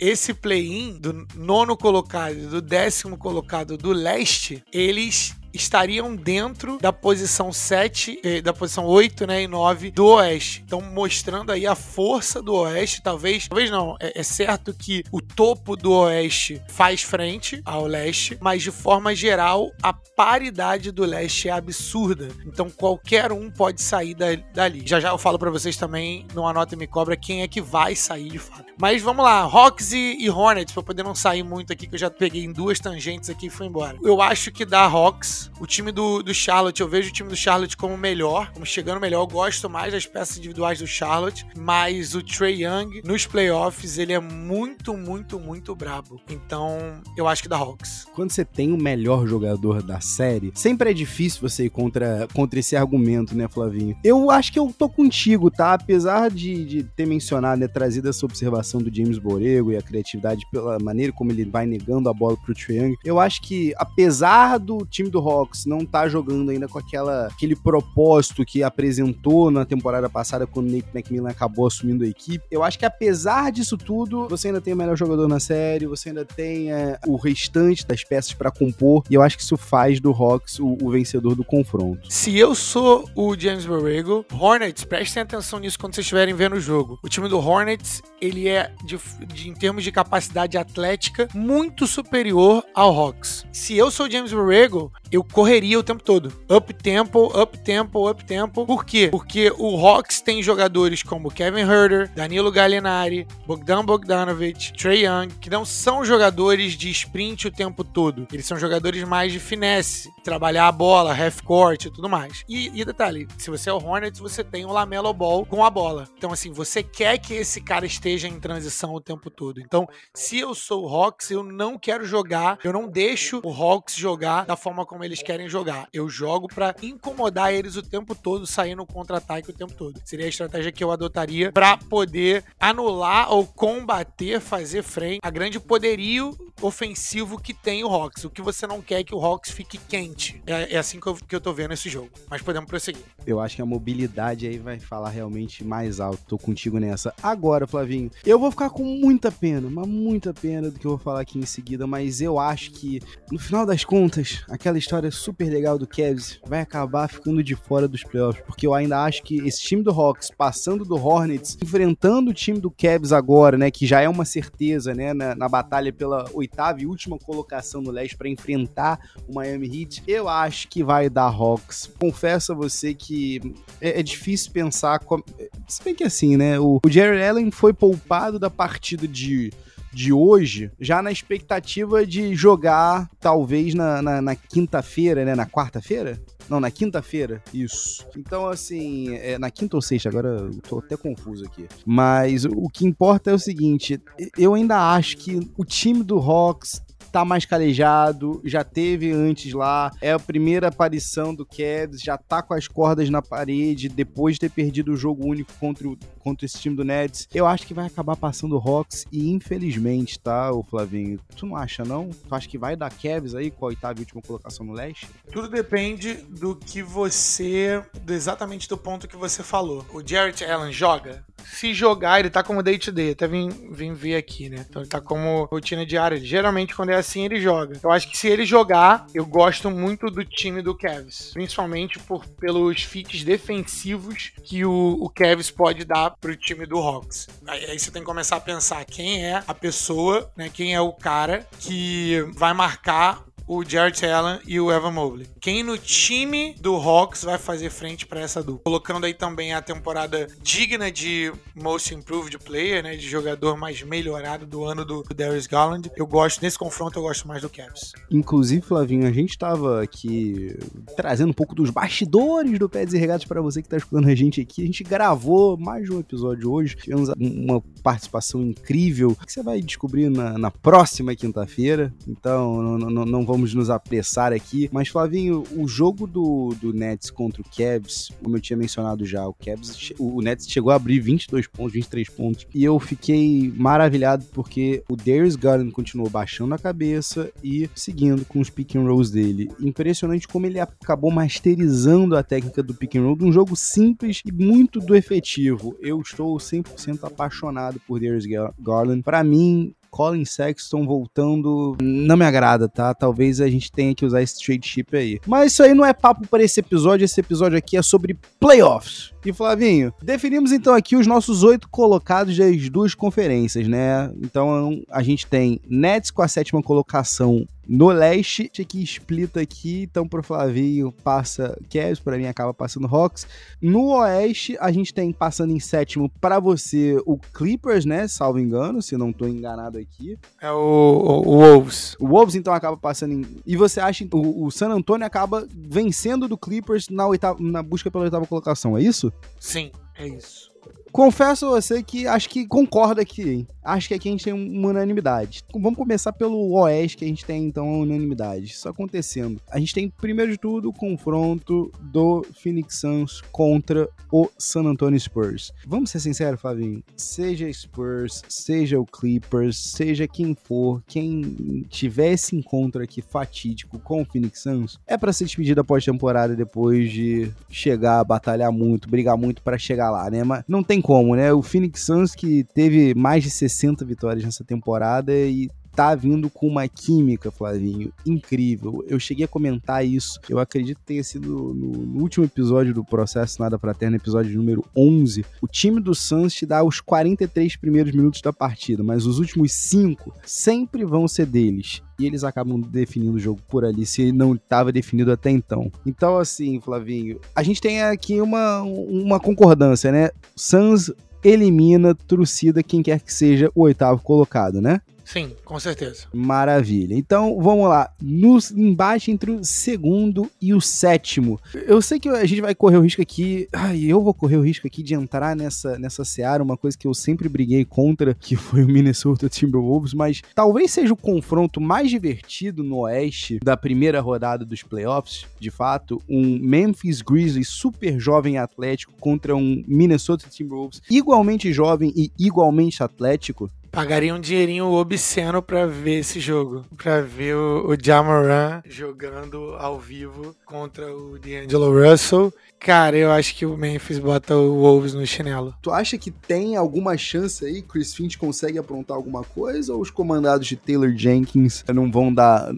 esse 0.00 0.32
play-in 0.32 0.98
do 0.98 1.26
nono 1.34 1.76
colocado 1.76 2.48
do 2.48 2.62
décimo 2.62 3.18
colocado 3.18 3.76
do 3.76 3.92
leste, 3.92 4.64
eles 4.72 5.37
estariam 5.52 6.14
dentro 6.14 6.78
da 6.78 6.92
posição 6.92 7.52
7, 7.52 8.20
eh, 8.22 8.40
da 8.40 8.52
posição 8.52 8.84
8 8.84 9.26
né, 9.26 9.42
e 9.42 9.48
9 9.48 9.90
do 9.90 10.06
Oeste. 10.06 10.62
Então, 10.64 10.80
mostrando 10.80 11.52
aí 11.52 11.66
a 11.66 11.74
força 11.74 12.42
do 12.42 12.54
Oeste, 12.54 13.02
talvez, 13.02 13.48
talvez 13.48 13.70
não, 13.70 13.96
é, 14.00 14.20
é, 14.20 14.22
certo 14.22 14.74
que 14.74 15.02
o 15.10 15.20
topo 15.20 15.76
do 15.76 15.92
Oeste 15.92 16.60
faz 16.68 17.02
frente 17.02 17.60
ao 17.64 17.86
Leste, 17.86 18.36
mas 18.40 18.62
de 18.62 18.70
forma 18.70 19.14
geral, 19.14 19.70
a 19.82 19.92
paridade 19.92 20.90
do 20.90 21.04
Leste 21.04 21.48
é 21.48 21.52
absurda. 21.52 22.28
Então, 22.46 22.70
qualquer 22.70 23.32
um 23.32 23.50
pode 23.50 23.80
sair 23.80 24.14
da, 24.14 24.34
dali. 24.52 24.82
Já 24.86 25.00
já 25.00 25.10
eu 25.10 25.18
falo 25.18 25.38
para 25.38 25.50
vocês 25.50 25.76
também, 25.76 26.26
no 26.34 26.46
Anota 26.46 26.74
e 26.74 26.78
Me 26.78 26.86
Cobra, 26.86 27.16
quem 27.16 27.42
é 27.42 27.48
que 27.48 27.60
vai 27.60 27.94
sair 27.94 28.28
de 28.30 28.38
fato. 28.38 28.66
Mas 28.80 29.02
vamos 29.02 29.24
lá, 29.24 29.40
Hawks 29.40 29.92
e, 29.92 30.16
e 30.20 30.30
Hornets, 30.30 30.72
pra 30.72 30.82
poder 30.82 31.02
não 31.02 31.14
sair 31.14 31.42
muito 31.42 31.72
aqui, 31.72 31.86
que 31.86 31.94
eu 31.94 31.98
já 31.98 32.10
peguei 32.10 32.44
em 32.44 32.52
duas 32.52 32.78
tangentes 32.78 33.28
aqui 33.28 33.46
e 33.46 33.50
fui 33.50 33.66
embora. 33.66 33.98
Eu 34.02 34.22
acho 34.22 34.52
que 34.52 34.64
dá 34.64 34.82
Hawks, 34.82 35.37
o 35.60 35.66
time 35.66 35.92
do, 35.92 36.22
do 36.22 36.34
Charlotte, 36.34 36.80
eu 36.80 36.88
vejo 36.88 37.10
o 37.10 37.12
time 37.12 37.28
do 37.28 37.36
Charlotte 37.36 37.76
como 37.76 37.96
melhor, 37.96 38.50
como 38.52 38.64
chegando 38.66 39.00
melhor. 39.00 39.22
Eu 39.22 39.26
gosto 39.26 39.68
mais 39.68 39.92
das 39.92 40.06
peças 40.06 40.38
individuais 40.38 40.78
do 40.78 40.86
Charlotte, 40.86 41.46
mas 41.56 42.14
o 42.14 42.22
Trey 42.22 42.64
Young 42.64 43.02
nos 43.04 43.26
playoffs 43.26 43.98
ele 43.98 44.12
é 44.12 44.20
muito, 44.20 44.96
muito, 44.96 45.38
muito 45.38 45.74
brabo. 45.74 46.20
Então 46.28 46.78
eu 47.16 47.26
acho 47.26 47.42
que 47.42 47.48
dá 47.48 47.56
Hawks. 47.56 48.06
Quando 48.14 48.32
você 48.32 48.44
tem 48.44 48.72
o 48.72 48.76
melhor 48.76 49.26
jogador 49.26 49.82
da 49.82 50.00
série, 50.00 50.52
sempre 50.54 50.90
é 50.90 50.94
difícil 50.94 51.40
você 51.40 51.66
ir 51.66 51.70
contra, 51.70 52.28
contra 52.32 52.58
esse 52.58 52.76
argumento, 52.76 53.36
né, 53.36 53.48
Flavinho? 53.48 53.96
Eu 54.02 54.30
acho 54.30 54.52
que 54.52 54.58
eu 54.58 54.74
tô 54.76 54.88
contigo, 54.88 55.50
tá? 55.50 55.74
Apesar 55.74 56.30
de, 56.30 56.64
de 56.64 56.82
ter 56.82 57.06
mencionado, 57.06 57.60
né, 57.60 57.68
trazido 57.68 58.08
essa 58.08 58.24
observação 58.24 58.80
do 58.80 58.94
James 58.94 59.18
Borrego 59.18 59.72
e 59.72 59.76
a 59.76 59.82
criatividade 59.82 60.46
pela 60.50 60.78
maneira 60.78 61.12
como 61.12 61.30
ele 61.30 61.44
vai 61.44 61.66
negando 61.66 62.08
a 62.08 62.14
bola 62.14 62.36
pro 62.36 62.54
Young, 62.68 62.94
eu 63.04 63.18
acho 63.20 63.40
que 63.42 63.72
apesar 63.76 64.58
do 64.58 64.84
time 64.86 65.10
do 65.10 65.20
Hawks 65.30 65.66
não 65.66 65.84
tá 65.84 66.08
jogando 66.08 66.50
ainda 66.50 66.68
com 66.68 66.78
aquela, 66.78 67.26
aquele 67.26 67.56
propósito 67.56 68.44
que 68.44 68.62
apresentou 68.62 69.50
na 69.50 69.64
temporada 69.64 70.08
passada 70.08 70.46
quando 70.46 70.68
o 70.68 70.72
Nate 70.72 70.88
McMillan 70.94 71.30
acabou 71.30 71.66
assumindo 71.66 72.04
a 72.04 72.06
equipe. 72.06 72.44
Eu 72.50 72.62
acho 72.62 72.78
que 72.78 72.84
apesar 72.84 73.50
disso 73.52 73.76
tudo, 73.76 74.28
você 74.28 74.48
ainda 74.48 74.60
tem 74.60 74.74
o 74.74 74.76
melhor 74.76 74.96
jogador 74.96 75.28
na 75.28 75.40
série, 75.40 75.86
você 75.86 76.10
ainda 76.10 76.24
tem 76.24 76.72
é, 76.72 76.98
o 77.06 77.16
restante 77.16 77.86
das 77.86 78.04
peças 78.04 78.32
para 78.32 78.50
compor, 78.50 79.02
e 79.10 79.14
eu 79.14 79.22
acho 79.22 79.36
que 79.36 79.42
isso 79.42 79.56
faz 79.56 80.00
do 80.00 80.10
Hawks 80.10 80.58
o, 80.58 80.76
o, 80.80 80.90
vencedor 80.90 81.34
do 81.34 81.44
confronto. 81.44 82.12
Se 82.12 82.36
eu 82.36 82.54
sou 82.54 83.08
o 83.14 83.38
James 83.38 83.66
Borrego, 83.66 84.24
Hornets, 84.32 84.84
prestem 84.84 85.22
atenção 85.22 85.58
nisso 85.58 85.78
quando 85.78 85.94
vocês 85.94 86.04
estiverem 86.04 86.34
vendo 86.34 86.56
o 86.56 86.60
jogo. 86.60 86.98
O 87.02 87.08
time 87.08 87.28
do 87.28 87.38
Hornets, 87.38 88.02
ele 88.20 88.48
é, 88.48 88.72
de, 88.84 88.98
de, 89.26 89.48
em 89.48 89.54
termos 89.54 89.84
de 89.84 89.92
capacidade 89.92 90.56
atlética, 90.56 91.28
muito 91.34 91.86
superior 91.86 92.64
ao 92.74 92.94
Hawks. 92.94 93.44
Se 93.52 93.76
eu 93.76 93.90
sou 93.90 94.06
o 94.06 94.10
James 94.10 94.32
Borrego, 94.32 94.92
eu 95.10 95.17
correria 95.24 95.78
o 95.78 95.82
tempo 95.82 96.02
todo. 96.02 96.32
Up 96.50 96.72
tempo, 96.74 97.26
up 97.40 97.58
tempo, 97.58 98.10
up 98.10 98.24
tempo. 98.24 98.66
Por 98.66 98.84
quê? 98.84 99.08
Porque 99.10 99.52
o 99.58 99.76
Hawks 99.86 100.20
tem 100.20 100.42
jogadores 100.42 101.02
como 101.02 101.30
Kevin 101.30 101.60
Herter, 101.60 102.10
Danilo 102.14 102.50
Gallinari, 102.50 103.26
Bogdan 103.46 103.84
Bogdanovic, 103.84 104.72
Trey 104.72 105.04
Young, 105.04 105.28
que 105.40 105.50
não 105.50 105.64
são 105.64 106.04
jogadores 106.04 106.72
de 106.74 106.90
sprint 106.90 107.48
o 107.48 107.52
tempo 107.52 107.84
todo. 107.84 108.26
Eles 108.32 108.46
são 108.46 108.58
jogadores 108.58 109.02
mais 109.04 109.32
de 109.32 109.38
finesse, 109.38 110.10
trabalhar 110.22 110.68
a 110.68 110.72
bola, 110.72 111.12
half 111.12 111.40
court 111.42 111.84
e 111.84 111.90
tudo 111.90 112.08
mais. 112.08 112.44
E, 112.48 112.70
e 112.74 112.84
detalhe, 112.84 113.26
se 113.36 113.50
você 113.50 113.70
é 113.70 113.72
o 113.72 113.76
Hornets, 113.76 114.20
você 114.20 114.42
tem 114.44 114.64
o 114.64 114.72
Lamelo 114.72 115.12
Ball 115.12 115.44
com 115.46 115.64
a 115.64 115.70
bola. 115.70 116.08
Então 116.16 116.32
assim, 116.32 116.52
você 116.52 116.82
quer 116.82 117.18
que 117.18 117.34
esse 117.34 117.60
cara 117.60 117.86
esteja 117.86 118.28
em 118.28 118.38
transição 118.38 118.92
o 118.94 119.00
tempo 119.00 119.30
todo. 119.30 119.60
Então, 119.60 119.88
se 120.14 120.38
eu 120.38 120.54
sou 120.54 120.84
o 120.84 120.88
Hawks, 120.88 121.30
eu 121.30 121.42
não 121.42 121.78
quero 121.78 122.04
jogar, 122.04 122.58
eu 122.62 122.72
não 122.72 122.88
deixo 122.88 123.40
o 123.44 123.52
Hawks 123.52 123.94
jogar 123.94 124.46
da 124.46 124.56
forma 124.56 124.84
como 124.84 125.04
eles 125.08 125.22
querem 125.22 125.48
jogar. 125.48 125.88
Eu 125.92 126.08
jogo 126.08 126.46
para 126.48 126.74
incomodar 126.82 127.52
eles 127.52 127.76
o 127.76 127.82
tempo 127.82 128.14
todo, 128.14 128.46
saindo 128.46 128.86
contra-ataque 128.86 129.50
o 129.50 129.54
tempo 129.54 129.72
todo. 129.74 130.00
Seria 130.04 130.26
a 130.26 130.28
estratégia 130.28 130.70
que 130.70 130.84
eu 130.84 130.92
adotaria 130.92 131.50
para 131.50 131.76
poder 131.76 132.44
anular 132.60 133.32
ou 133.32 133.46
combater, 133.46 134.40
fazer 134.40 134.82
frente 134.82 135.20
a 135.22 135.30
grande 135.30 135.58
poderio 135.58 136.36
ofensivo 136.60 137.40
que 137.40 137.54
tem 137.54 137.84
o 137.84 137.88
Hawks. 137.88 138.24
O 138.24 138.30
que 138.30 138.42
você 138.42 138.66
não 138.66 138.82
quer 138.82 139.00
é 139.00 139.04
que 139.04 139.14
o 139.14 139.24
Hawks 139.24 139.50
fique 139.50 139.78
quente. 139.78 140.42
É, 140.46 140.74
é 140.74 140.78
assim 140.78 140.98
que 140.98 141.06
eu, 141.06 141.14
que 141.14 141.34
eu 141.34 141.40
tô 141.40 141.52
vendo 141.52 141.72
esse 141.72 141.88
jogo. 141.88 142.10
Mas 142.28 142.42
podemos 142.42 142.68
prosseguir. 142.68 143.02
Eu 143.26 143.40
acho 143.40 143.56
que 143.56 143.62
a 143.62 143.66
mobilidade 143.66 144.46
aí 144.46 144.58
vai 144.58 144.78
falar 144.78 145.10
realmente 145.10 145.64
mais 145.64 146.00
alto. 146.00 146.22
Tô 146.26 146.38
contigo 146.38 146.78
nessa. 146.78 147.14
Agora, 147.22 147.66
Flavinho, 147.66 148.10
eu 148.24 148.38
vou 148.38 148.50
ficar 148.50 148.70
com 148.70 148.84
muita 148.84 149.30
pena, 149.30 149.68
mas 149.70 149.86
muita 149.86 150.34
pena 150.34 150.70
do 150.70 150.78
que 150.78 150.86
eu 150.86 150.92
vou 150.92 150.98
falar 150.98 151.20
aqui 151.20 151.38
em 151.38 151.46
seguida, 151.46 151.86
mas 151.86 152.20
eu 152.20 152.38
acho 152.38 152.72
que, 152.72 153.00
no 153.30 153.38
final 153.38 153.64
das 153.64 153.84
contas, 153.84 154.42
aquela 154.48 154.78
história 154.78 154.97
super 155.10 155.48
legal 155.48 155.78
do 155.78 155.86
Cavs 155.86 156.40
vai 156.46 156.60
acabar 156.60 157.08
ficando 157.08 157.42
de 157.42 157.54
fora 157.54 157.86
dos 157.86 158.02
playoffs, 158.02 158.44
porque 158.44 158.66
eu 158.66 158.74
ainda 158.74 159.02
acho 159.04 159.22
que 159.22 159.38
esse 159.46 159.62
time 159.62 159.82
do 159.82 159.90
Hawks, 159.90 160.30
passando 160.36 160.84
do 160.84 160.96
Hornets, 160.96 161.56
enfrentando 161.62 162.30
o 162.30 162.34
time 162.34 162.58
do 162.60 162.70
Cavs 162.70 163.12
agora, 163.12 163.56
né, 163.56 163.70
que 163.70 163.86
já 163.86 164.00
é 164.00 164.08
uma 164.08 164.24
certeza, 164.24 164.94
né, 164.94 165.14
na, 165.14 165.34
na 165.34 165.48
batalha 165.48 165.92
pela 165.92 166.28
oitava 166.34 166.82
e 166.82 166.86
última 166.86 167.18
colocação 167.18 167.80
no 167.80 167.90
leste 167.90 168.16
para 168.16 168.28
enfrentar 168.28 168.98
o 169.28 169.34
Miami 169.34 169.66
Heat, 169.66 170.02
eu 170.06 170.28
acho 170.28 170.68
que 170.68 170.82
vai 170.82 171.08
dar 171.08 171.28
Hawks. 171.28 171.90
Confesso 171.98 172.52
a 172.52 172.54
você 172.54 172.94
que 172.94 173.54
é, 173.80 174.00
é 174.00 174.02
difícil 174.02 174.52
pensar, 174.52 174.98
como... 175.00 175.24
se 175.66 175.82
bem 175.82 175.94
que 175.94 176.04
assim, 176.04 176.36
né, 176.36 176.58
o, 176.58 176.80
o 176.84 176.90
Jerry 176.90 177.22
Allen 177.22 177.50
foi 177.50 177.72
poupado 177.72 178.38
da 178.38 178.50
partida 178.50 179.06
de 179.06 179.52
de 179.92 180.12
hoje, 180.12 180.70
já 180.80 181.02
na 181.02 181.10
expectativa 181.10 182.06
de 182.06 182.34
jogar, 182.34 183.10
talvez, 183.20 183.74
na, 183.74 184.02
na, 184.02 184.22
na 184.22 184.34
quinta-feira, 184.34 185.24
né? 185.24 185.34
Na 185.34 185.46
quarta-feira? 185.46 186.20
Não, 186.48 186.60
na 186.60 186.70
quinta-feira. 186.70 187.42
Isso. 187.52 188.06
Então, 188.16 188.46
assim, 188.46 189.14
é 189.16 189.38
na 189.38 189.50
quinta 189.50 189.76
ou 189.76 189.82
sexta, 189.82 190.08
agora 190.08 190.28
eu 190.28 190.60
tô 190.62 190.78
até 190.78 190.96
confuso 190.96 191.44
aqui. 191.44 191.66
Mas 191.84 192.44
o 192.44 192.68
que 192.68 192.86
importa 192.86 193.30
é 193.30 193.34
o 193.34 193.38
seguinte: 193.38 194.00
eu 194.36 194.54
ainda 194.54 194.94
acho 194.94 195.16
que 195.18 195.40
o 195.56 195.64
time 195.64 196.02
do 196.02 196.18
Hawks 196.18 196.82
tá 197.18 197.24
mais 197.24 197.44
calejado, 197.44 198.40
já 198.44 198.62
teve 198.62 199.10
antes 199.10 199.52
lá, 199.52 199.90
é 200.00 200.12
a 200.12 200.20
primeira 200.20 200.68
aparição 200.68 201.34
do 201.34 201.44
Cavs, 201.44 202.00
já 202.00 202.16
tá 202.16 202.40
com 202.40 202.54
as 202.54 202.68
cordas 202.68 203.10
na 203.10 203.20
parede, 203.20 203.88
depois 203.88 204.36
de 204.36 204.40
ter 204.40 204.50
perdido 204.50 204.92
o 204.92 204.96
jogo 204.96 205.26
único 205.26 205.52
contra, 205.54 205.88
o, 205.88 205.98
contra 206.20 206.46
esse 206.46 206.60
time 206.60 206.76
do 206.76 206.84
Nets. 206.84 207.28
Eu 207.34 207.44
acho 207.44 207.66
que 207.66 207.74
vai 207.74 207.86
acabar 207.86 208.14
passando 208.14 208.56
o 208.56 208.58
Hawks 208.58 209.04
e 209.10 209.30
infelizmente, 209.30 210.16
tá, 210.20 210.52
o 210.52 210.62
Flavinho? 210.62 211.18
Tu 211.34 211.44
não 211.44 211.56
acha, 211.56 211.84
não? 211.84 212.10
Tu 212.10 212.32
acha 212.32 212.48
que 212.48 212.56
vai 212.56 212.76
dar 212.76 212.92
Cavs 212.92 213.34
aí 213.34 213.50
com 213.50 213.64
a 213.64 213.68
oitava 213.68 213.98
e 213.98 214.02
última 214.02 214.22
colocação 214.22 214.64
no 214.64 214.72
leste? 214.72 215.08
Tudo 215.32 215.48
depende 215.48 216.14
do 216.14 216.54
que 216.54 216.84
você, 216.84 217.82
exatamente 218.08 218.68
do 218.68 218.78
ponto 218.78 219.08
que 219.08 219.16
você 219.16 219.42
falou. 219.42 219.84
O 219.92 220.06
Jarrett 220.06 220.44
Allen 220.44 220.72
joga? 220.72 221.24
Se 221.44 221.74
jogar, 221.74 222.20
ele 222.20 222.30
tá 222.30 222.42
como 222.42 222.62
day 222.62 222.78
to 222.78 222.92
day. 222.92 223.12
Até 223.12 223.26
vim, 223.26 223.48
vim 223.72 223.92
ver 223.92 224.16
aqui, 224.16 224.48
né? 224.48 224.64
Então 224.68 224.82
ele 224.82 224.88
tá 224.88 225.00
como 225.00 225.44
rotina 225.44 225.84
diária. 225.84 226.18
Geralmente, 226.18 226.74
quando 226.74 226.90
é 226.90 226.96
assim, 226.96 227.24
ele 227.24 227.40
joga. 227.40 227.78
Eu 227.82 227.90
acho 227.90 228.10
que 228.10 228.16
se 228.16 228.28
ele 228.28 228.44
jogar, 228.44 229.06
eu 229.14 229.26
gosto 229.26 229.70
muito 229.70 230.10
do 230.10 230.24
time 230.24 230.62
do 230.62 230.76
Cavs. 230.76 231.30
Principalmente 231.32 231.98
por, 231.98 232.26
pelos 232.26 232.82
fits 232.82 233.24
defensivos 233.24 234.32
que 234.44 234.64
o, 234.64 234.98
o 235.00 235.08
Cavs 235.08 235.50
pode 235.50 235.84
dar 235.84 236.10
pro 236.10 236.36
time 236.36 236.66
do 236.66 236.78
Hawks. 236.78 237.28
Aí, 237.46 237.64
aí 237.66 237.78
você 237.78 237.90
tem 237.90 238.02
que 238.02 238.06
começar 238.06 238.36
a 238.36 238.40
pensar 238.40 238.84
quem 238.84 239.24
é 239.24 239.42
a 239.46 239.54
pessoa, 239.54 240.30
né? 240.36 240.48
Quem 240.48 240.74
é 240.74 240.80
o 240.80 240.92
cara 240.92 241.46
que 241.58 242.24
vai 242.34 242.52
marcar 242.52 243.27
o 243.48 243.64
Jared 243.64 244.04
Allen 244.04 244.38
e 244.46 244.60
o 244.60 244.70
Evan 244.70 244.92
Mobley. 244.92 245.26
Quem 245.40 245.62
no 245.62 245.78
time 245.78 246.54
do 246.60 246.76
Hawks 246.76 247.24
vai 247.24 247.38
fazer 247.38 247.70
frente 247.70 248.06
para 248.06 248.20
essa 248.20 248.42
dupla? 248.42 248.60
Colocando 248.64 249.06
aí 249.06 249.14
também 249.14 249.54
a 249.54 249.62
temporada 249.62 250.28
digna 250.42 250.92
de 250.92 251.32
Most 251.54 251.94
Improved 251.94 252.38
Player, 252.38 252.82
né, 252.82 252.94
de 252.94 253.08
jogador 253.08 253.56
mais 253.56 253.82
melhorado 253.82 254.46
do 254.46 254.64
ano 254.64 254.84
do 254.84 255.02
Darius 255.16 255.46
Garland. 255.46 255.90
Eu 255.96 256.06
gosto 256.06 256.42
nesse 256.42 256.58
confronto, 256.58 256.98
eu 256.98 257.02
gosto 257.02 257.26
mais 257.26 257.40
do 257.40 257.48
Cavs. 257.48 257.92
Inclusive, 258.10 258.60
Flavinho, 258.60 259.06
a 259.06 259.12
gente 259.12 259.30
estava 259.30 259.82
aqui 259.82 260.54
trazendo 260.94 261.30
um 261.30 261.34
pouco 261.34 261.54
dos 261.54 261.70
bastidores 261.70 262.58
do 262.58 262.68
Pés 262.68 262.92
e 262.92 263.08
para 263.26 263.40
você 263.40 263.62
que 263.62 263.66
está 263.66 263.78
escutando 263.78 264.08
a 264.08 264.14
gente 264.14 264.40
aqui. 264.40 264.62
A 264.62 264.66
gente 264.66 264.84
gravou 264.84 265.56
mais 265.56 265.88
um 265.88 265.98
episódio 265.98 266.52
hoje, 266.52 266.76
tivemos 266.76 267.08
uma 267.18 267.62
participação 267.82 268.42
incrível 268.42 269.16
que 269.26 269.32
você 269.32 269.42
vai 269.42 269.62
descobrir 269.62 270.10
na, 270.10 270.36
na 270.36 270.50
próxima 270.50 271.14
quinta-feira. 271.16 271.92
Então, 272.06 272.78
não, 272.78 273.04
não 273.04 273.24
vamos 273.24 273.37
vamos 273.38 273.54
nos 273.54 273.70
apressar 273.70 274.32
aqui. 274.32 274.68
Mas, 274.72 274.88
Flavinho, 274.88 275.44
o 275.56 275.68
jogo 275.68 276.08
do, 276.08 276.54
do 276.60 276.72
Nets 276.72 277.08
contra 277.08 277.40
o 277.40 277.44
Cavs, 277.44 278.10
como 278.20 278.36
eu 278.36 278.40
tinha 278.40 278.56
mencionado 278.56 279.06
já, 279.06 279.26
o 279.28 279.32
Cavs, 279.32 279.92
o 279.96 280.20
Nets 280.20 280.48
chegou 280.48 280.72
a 280.72 280.74
abrir 280.74 280.98
22 280.98 281.46
pontos, 281.46 281.72
23 281.72 282.08
pontos. 282.10 282.46
E 282.52 282.64
eu 282.64 282.78
fiquei 282.80 283.52
maravilhado 283.56 284.24
porque 284.32 284.82
o 284.90 284.96
Darius 284.96 285.36
Garland 285.36 285.70
continuou 285.70 286.10
baixando 286.10 286.52
a 286.52 286.58
cabeça 286.58 287.30
e 287.44 287.70
seguindo 287.76 288.24
com 288.24 288.40
os 288.40 288.50
pick 288.50 288.74
and 288.74 288.82
rolls 288.82 289.12
dele. 289.12 289.48
Impressionante 289.60 290.26
como 290.26 290.46
ele 290.46 290.58
acabou 290.58 291.12
masterizando 291.12 292.16
a 292.16 292.24
técnica 292.24 292.62
do 292.62 292.74
pick 292.74 292.96
and 292.96 293.02
roll 293.02 293.16
de 293.16 293.24
um 293.24 293.32
jogo 293.32 293.54
simples 293.54 294.20
e 294.26 294.32
muito 294.32 294.80
do 294.80 294.96
efetivo. 294.96 295.76
Eu 295.80 296.00
estou 296.00 296.36
100% 296.36 297.04
apaixonado 297.04 297.80
por 297.86 298.00
Darius 298.00 298.24
Garland. 298.58 299.02
Para 299.02 299.22
mim, 299.22 299.74
Colin 299.90 300.24
Sexton 300.24 300.86
voltando 300.86 301.76
não 301.80 302.16
me 302.16 302.24
agrada, 302.24 302.68
tá? 302.68 302.94
Talvez 302.94 303.40
a 303.40 303.48
gente 303.48 303.70
tenha 303.70 303.94
que 303.94 304.04
usar 304.04 304.22
esse 304.22 304.44
trade 304.44 304.66
chip 304.66 304.96
aí. 304.96 305.18
Mas 305.26 305.52
isso 305.52 305.62
aí 305.62 305.74
não 305.74 305.84
é 305.84 305.92
papo 305.92 306.26
para 306.26 306.42
esse 306.42 306.60
episódio, 306.60 307.04
esse 307.04 307.20
episódio 307.20 307.58
aqui 307.58 307.76
é 307.76 307.82
sobre 307.82 308.18
playoffs. 308.38 309.12
E 309.24 309.32
Flavinho, 309.32 309.92
definimos 310.02 310.52
então 310.52 310.74
aqui 310.74 310.96
os 310.96 311.06
nossos 311.06 311.42
oito 311.42 311.68
colocados 311.68 312.36
das 312.36 312.70
duas 312.70 312.94
conferências, 312.94 313.68
né? 313.68 314.10
Então 314.22 314.80
a 314.90 315.02
gente 315.02 315.26
tem 315.26 315.60
Nets 315.68 316.10
com 316.10 316.22
a 316.22 316.28
sétima 316.28 316.62
colocação 316.62 317.46
no 317.68 317.88
leste, 317.90 318.48
que 318.48 318.82
explita 318.82 319.40
aqui, 319.40 319.82
então 319.82 320.08
pro 320.08 320.22
Flavinho 320.22 320.90
passa 320.90 321.58
Cavs, 321.70 322.00
para 322.00 322.16
mim 322.16 322.24
acaba 322.26 322.54
passando 322.54 322.86
Hawks. 322.86 323.26
No 323.60 323.88
oeste, 323.98 324.56
a 324.58 324.72
gente 324.72 324.94
tem 324.94 325.12
passando 325.12 325.52
em 325.52 325.60
sétimo 325.60 326.08
para 326.20 326.40
você 326.40 327.00
o 327.04 327.18
Clippers, 327.18 327.84
né? 327.84 328.08
Salvo 328.08 328.38
engano, 328.38 328.80
se 328.80 328.96
não 328.96 329.12
tô 329.12 329.26
enganado 329.26 329.76
aqui. 329.76 330.18
É 330.40 330.50
o, 330.50 330.56
o, 330.56 331.28
o 331.28 331.38
Wolves. 331.38 331.94
O 332.00 332.08
Wolves 332.08 332.34
então 332.34 332.54
acaba 332.54 332.76
passando 332.76 333.12
em. 333.12 333.26
E 333.44 333.56
você 333.56 333.80
acha 333.80 334.04
que 334.04 334.16
o, 334.16 334.44
o 334.44 334.50
San 334.50 334.70
Antonio 334.70 335.06
acaba 335.06 335.46
vencendo 335.54 336.26
do 336.26 336.38
Clippers 336.38 336.88
na, 336.88 337.06
oitava, 337.06 337.38
na 337.40 337.62
busca 337.62 337.90
pela 337.90 338.04
oitava 338.04 338.26
colocação, 338.26 338.78
é 338.78 338.82
isso? 338.82 339.12
Sim, 339.38 339.70
é 339.94 340.08
isso. 340.08 340.50
Confesso 340.92 341.46
a 341.46 341.50
você 341.50 341.82
que 341.82 342.06
acho 342.06 342.28
que 342.28 342.46
concordo 342.46 343.00
aqui, 343.00 343.22
hein? 343.22 343.48
Acho 343.62 343.88
que 343.88 343.94
aqui 343.94 344.08
a 344.08 344.12
gente 344.12 344.24
tem 344.24 344.32
uma 344.32 344.70
unanimidade. 344.70 345.44
Vamos 345.52 345.76
começar 345.76 346.12
pelo 346.12 346.52
Oeste, 346.52 346.96
que 346.96 347.04
a 347.04 347.08
gente 347.08 347.24
tem 347.24 347.44
então 347.44 347.66
uma 347.68 347.82
unanimidade. 347.82 348.46
Isso 348.46 348.68
acontecendo. 348.68 349.40
A 349.50 349.58
gente 349.58 349.74
tem, 349.74 349.90
primeiro 349.90 350.32
de 350.32 350.38
tudo, 350.38 350.70
o 350.70 350.72
confronto 350.72 351.70
do 351.80 352.24
Phoenix 352.40 352.80
Suns 352.80 353.22
contra 353.30 353.88
o 354.10 354.28
San 354.38 354.64
Antonio 354.64 354.98
Spurs. 354.98 355.52
Vamos 355.66 355.90
ser 355.90 356.00
sinceros, 356.00 356.40
Flavinho? 356.40 356.82
Seja 356.96 357.52
Spurs, 357.52 358.22
seja 358.28 358.80
o 358.80 358.86
Clippers, 358.86 359.58
seja 359.58 360.08
quem 360.08 360.34
for, 360.34 360.82
quem 360.86 361.66
tiver 361.68 362.12
esse 362.12 362.34
encontro 362.34 362.82
aqui 362.82 363.02
fatídico 363.02 363.78
com 363.78 364.00
o 364.00 364.04
Phoenix 364.04 364.40
Suns, 364.40 364.80
é 364.86 364.96
para 364.96 365.12
ser 365.12 365.24
despedido 365.24 365.60
após 365.60 365.84
temporada 365.84 366.34
depois 366.34 366.90
de 366.90 367.30
chegar, 367.50 368.02
batalhar 368.04 368.50
muito, 368.50 368.88
brigar 368.88 369.18
muito 369.18 369.42
para 369.42 369.58
chegar 369.58 369.90
lá, 369.90 370.08
né? 370.10 370.24
Mas 370.24 370.42
não 370.48 370.62
tem 370.62 370.77
como, 370.80 371.14
né? 371.14 371.32
O 371.32 371.42
Phoenix 371.42 371.82
Suns 371.82 372.14
que 372.14 372.44
teve 372.54 372.94
mais 372.94 373.22
de 373.22 373.30
60 373.30 373.84
vitórias 373.84 374.24
nessa 374.24 374.44
temporada 374.44 375.12
e 375.12 375.48
tá 375.78 375.94
vindo 375.94 376.28
com 376.28 376.48
uma 376.48 376.66
química, 376.66 377.30
Flavinho, 377.30 377.92
incrível. 378.04 378.84
Eu 378.88 378.98
cheguei 378.98 379.24
a 379.24 379.28
comentar 379.28 379.86
isso. 379.86 380.18
Eu 380.28 380.40
acredito 380.40 380.78
que 380.78 380.86
tenha 380.86 381.04
sido 381.04 381.54
no, 381.54 381.70
no 381.86 382.02
último 382.02 382.24
episódio 382.24 382.74
do 382.74 382.84
Processo 382.84 383.40
Nada 383.40 383.56
Fraterno, 383.60 383.94
episódio 383.94 384.36
número 384.36 384.64
11. 384.76 385.24
O 385.40 385.46
time 385.46 385.80
do 385.80 385.94
Suns 385.94 386.34
te 386.34 386.44
dá 386.44 386.64
os 386.64 386.80
43 386.80 387.54
primeiros 387.54 387.94
minutos 387.94 388.20
da 388.20 388.32
partida, 388.32 388.82
mas 388.82 389.06
os 389.06 389.20
últimos 389.20 389.52
5 389.52 390.12
sempre 390.24 390.84
vão 390.84 391.06
ser 391.06 391.26
deles 391.26 391.80
e 391.96 392.06
eles 392.06 392.24
acabam 392.24 392.60
definindo 392.60 393.12
o 393.12 393.20
jogo 393.20 393.40
por 393.48 393.64
ali, 393.64 393.86
se 393.86 394.10
não 394.10 394.34
estava 394.34 394.72
definido 394.72 395.12
até 395.12 395.30
então. 395.30 395.70
Então, 395.86 396.18
assim, 396.18 396.60
Flavinho, 396.60 397.20
a 397.36 397.42
gente 397.44 397.60
tem 397.60 397.82
aqui 397.82 398.20
uma, 398.20 398.62
uma 398.62 399.20
concordância, 399.20 399.92
né? 399.92 400.10
Suns 400.34 400.92
elimina, 401.22 401.94
trucida 401.94 402.64
quem 402.64 402.82
quer 402.82 403.00
que 403.00 403.14
seja 403.14 403.48
o 403.54 403.62
oitavo 403.62 404.02
colocado, 404.02 404.60
né? 404.60 404.80
Sim, 405.08 405.32
com 405.42 405.58
certeza. 405.58 406.04
Maravilha. 406.12 406.94
Então, 406.94 407.40
vamos 407.40 407.66
lá. 407.66 407.90
No 407.98 408.38
embate 408.54 409.10
entre 409.10 409.30
o 409.30 409.42
segundo 409.42 410.30
e 410.38 410.52
o 410.52 410.60
sétimo. 410.60 411.40
Eu 411.66 411.80
sei 411.80 411.98
que 411.98 412.10
a 412.10 412.26
gente 412.26 412.42
vai 412.42 412.54
correr 412.54 412.76
o 412.76 412.82
risco 412.82 413.00
aqui. 413.00 413.48
Ai, 413.50 413.84
eu 413.84 414.02
vou 414.02 414.12
correr 414.12 414.36
o 414.36 414.42
risco 414.42 414.66
aqui 414.66 414.82
de 414.82 414.92
entrar 414.92 415.34
nessa, 415.34 415.78
nessa 415.78 416.04
seara, 416.04 416.42
uma 416.42 416.58
coisa 416.58 416.76
que 416.76 416.86
eu 416.86 416.92
sempre 416.92 417.26
briguei 417.26 417.64
contra, 417.64 418.12
que 418.12 418.36
foi 418.36 418.62
o 418.62 418.68
Minnesota 418.68 419.30
Timberwolves, 419.30 419.94
mas 419.94 420.20
talvez 420.34 420.72
seja 420.72 420.92
o 420.92 420.96
confronto 420.96 421.58
mais 421.58 421.88
divertido 421.88 422.62
no 422.62 422.80
oeste 422.80 423.38
da 423.42 423.56
primeira 423.56 424.02
rodada 424.02 424.44
dos 424.44 424.62
playoffs. 424.62 425.24
De 425.40 425.50
fato, 425.50 426.02
um 426.06 426.38
Memphis 426.38 427.00
Grizzlies 427.00 427.48
super 427.48 427.98
jovem 427.98 428.36
atlético 428.36 428.92
contra 429.00 429.34
um 429.34 429.64
Minnesota 429.66 430.28
Timberwolves 430.28 430.82
igualmente 430.90 431.50
jovem 431.50 431.94
e 431.96 432.12
igualmente 432.18 432.82
atlético. 432.82 433.50
Pagaria 433.78 434.12
um 434.12 434.18
dinheirinho 434.18 434.72
obsceno 434.72 435.40
pra 435.40 435.64
ver 435.64 436.00
esse 436.00 436.18
jogo. 436.18 436.64
Pra 436.76 437.00
ver 437.00 437.36
o, 437.36 437.70
o 437.70 437.76
Jamoran 437.80 438.60
jogando 438.68 439.54
ao 439.56 439.78
vivo 439.78 440.34
contra 440.44 440.92
o 440.92 441.16
D'Angelo 441.16 441.72
Russell. 441.72 442.34
Cara, 442.58 442.96
eu 442.96 443.12
acho 443.12 443.36
que 443.36 443.46
o 443.46 443.56
Memphis 443.56 444.00
bota 444.00 444.34
o 444.34 444.62
Wolves 444.62 444.94
no 444.94 445.06
chinelo. 445.06 445.54
Tu 445.62 445.70
acha 445.70 445.96
que 445.96 446.10
tem 446.10 446.56
alguma 446.56 446.98
chance 446.98 447.44
aí? 447.44 447.62
Chris 447.62 447.94
Finch 447.94 448.18
consegue 448.18 448.58
aprontar 448.58 448.96
alguma 448.96 449.22
coisa? 449.22 449.72
Ou 449.72 449.80
os 449.80 449.92
comandados 449.92 450.48
de 450.48 450.56
Taylor 450.56 450.92
Jenkins 450.96 451.64
não 451.72 451.88
vão 451.88 452.12
dar. 452.12 452.52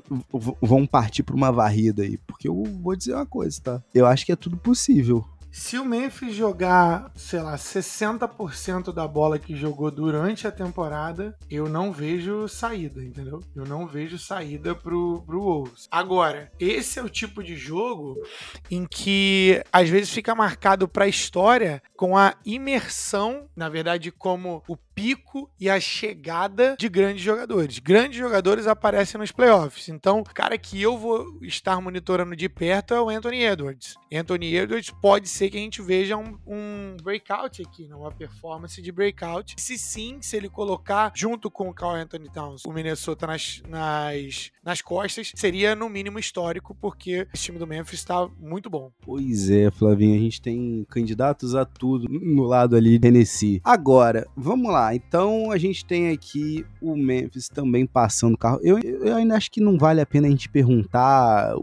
vão 0.63 0.87
partir 0.87 1.23
pra 1.23 1.37
uma 1.37 1.53
varrida 1.53 2.03
aí? 2.03 2.17
Porque 2.17 2.49
eu 2.49 2.65
vou 2.83 2.97
dizer 2.97 3.13
uma 3.13 3.27
coisa, 3.27 3.61
tá? 3.63 3.83
Eu 3.95 4.07
acho 4.07 4.25
que 4.25 4.33
é 4.33 4.37
tudo 4.37 4.57
possível. 4.57 5.23
Se 5.53 5.77
o 5.79 5.85
Memphis 5.85 6.35
jogar, 6.35 7.11
sei 7.17 7.41
lá, 7.41 7.57
60% 7.57 8.93
da 8.93 9.07
bola 9.07 9.39
que 9.39 9.57
jogou 9.57 9.91
durante 9.91 10.47
a 10.47 10.53
temporada, 10.53 11.37
eu 11.51 11.69
não 11.69 11.93
vejo 11.93 12.47
saída, 12.47 13.03
entendeu? 13.03 13.43
Eu 13.55 13.67
não 13.67 13.85
vejo 13.85 14.17
saída 14.17 14.77
pro, 14.77 15.23
pro 15.27 15.41
Wolves. 15.41 15.89
Agora, 15.91 16.53
esse 16.59 17.01
é 17.01 17.03
o 17.03 17.09
tipo 17.09 17.43
de 17.43 17.57
jogo 17.57 18.17
em 18.71 18.87
que 18.87 19.61
às 19.73 19.89
vezes 19.89 20.11
fica 20.11 20.37
marcado 20.37 20.87
pra 20.87 21.09
história 21.09 21.83
com 21.97 22.17
a 22.17 22.35
imersão, 22.45 23.49
na 23.57 23.69
verdade, 23.69 24.13
como 24.13 24.63
o 24.69 24.77
pico 25.01 25.51
e 25.59 25.71
a 25.71 25.81
chegada 25.81 26.77
de 26.79 26.89
grandes 26.89 27.23
jogadores. 27.23 27.79
Grandes 27.79 28.19
jogadores 28.19 28.67
aparecem 28.67 29.19
nos 29.19 29.33
playoffs. 29.33 29.89
Então, 29.89 30.21
o 30.21 30.25
cara 30.25 30.59
que 30.59 30.81
eu 30.81 30.99
vou 30.99 31.39
estar 31.41 31.81
monitorando 31.81 32.37
de 32.37 32.49
perto 32.51 32.93
é 32.93 33.01
o 33.01 33.09
Anthony 33.09 33.43
Edwards. 33.43 33.95
Anthony 34.13 34.55
Edwards 34.55 34.91
pode 34.91 35.27
ser 35.29 35.49
que 35.49 35.57
a 35.57 35.61
gente 35.61 35.81
veja 35.81 36.19
um, 36.19 36.39
um 36.47 36.97
breakout 37.03 37.63
aqui, 37.63 37.89
né? 37.89 37.95
uma 37.95 38.13
performance 38.13 38.81
de 38.83 38.93
breakout. 38.93 39.55
Se 39.57 39.79
sim, 39.79 40.19
se 40.21 40.37
ele 40.37 40.51
colocar 40.51 41.13
junto 41.15 41.51
com 41.51 41.71
o 41.71 41.75
Carl 41.75 41.95
Anthony 41.95 42.29
Towns 42.29 42.63
o 42.67 42.73
Minnesota 42.73 43.27
nas, 43.27 43.63
nas, 43.67 44.51
nas 44.63 44.83
costas, 44.83 45.33
seria 45.35 45.75
no 45.75 45.89
mínimo 45.89 46.19
histórico, 46.19 46.77
porque 46.79 47.27
esse 47.33 47.45
time 47.45 47.59
do 47.59 47.67
Memphis 47.67 48.01
está 48.01 48.29
muito 48.39 48.69
bom. 48.69 48.93
Pois 49.01 49.49
é, 49.49 49.71
Flavinho, 49.71 50.17
a 50.17 50.23
gente 50.23 50.43
tem 50.43 50.85
candidatos 50.91 51.55
a 51.55 51.65
tudo 51.65 52.07
no 52.09 52.43
lado 52.43 52.77
ali 52.77 52.91
de 52.91 52.99
Tennessee. 52.99 53.63
Agora, 53.65 54.27
vamos 54.37 54.71
lá 54.71 54.90
então 54.95 55.51
a 55.51 55.59
gente 55.59 55.85
tem 55.85 56.11
aqui 56.11 56.65
o 56.81 56.97
Memphis 56.97 57.49
também 57.49 57.87
passando 57.87 58.35
o 58.35 58.39
carro. 58.39 58.59
Eu, 58.63 58.79
eu 58.79 59.17
ainda 59.17 59.37
acho 59.37 59.51
que 59.51 59.61
não 59.61 59.79
vale 59.79 60.01
a 60.01 60.07
pena 60.07 60.27
a 60.27 60.31
gente 60.31 60.49
perguntar 60.49 61.55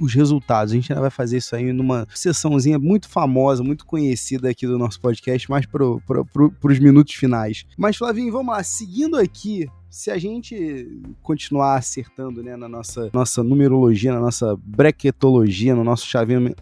os 0.00 0.14
resultados. 0.14 0.72
A 0.72 0.76
gente 0.76 0.92
ainda 0.92 1.00
vai 1.00 1.10
fazer 1.10 1.38
isso 1.38 1.54
aí 1.54 1.72
numa 1.72 2.06
sessãozinha 2.14 2.78
muito 2.78 3.08
famosa, 3.08 3.62
muito 3.62 3.86
conhecida 3.86 4.50
aqui 4.50 4.66
do 4.66 4.78
nosso 4.78 5.00
podcast, 5.00 5.50
mais 5.50 5.66
para 5.66 5.84
pro, 6.06 6.24
pro, 6.26 6.52
os 6.62 6.78
minutos 6.78 7.14
finais. 7.14 7.64
Mas, 7.76 7.96
Flavinho, 7.96 8.32
vamos 8.32 8.54
lá. 8.54 8.62
Seguindo 8.62 9.16
aqui 9.16 9.66
se 9.96 10.10
a 10.10 10.18
gente 10.18 11.00
continuar 11.22 11.76
acertando 11.76 12.42
né, 12.42 12.54
na 12.54 12.68
nossa, 12.68 13.08
nossa 13.14 13.42
numerologia, 13.42 14.12
na 14.12 14.20
nossa 14.20 14.54
bracketologia, 14.62 15.74
no 15.74 15.82
nosso 15.82 16.06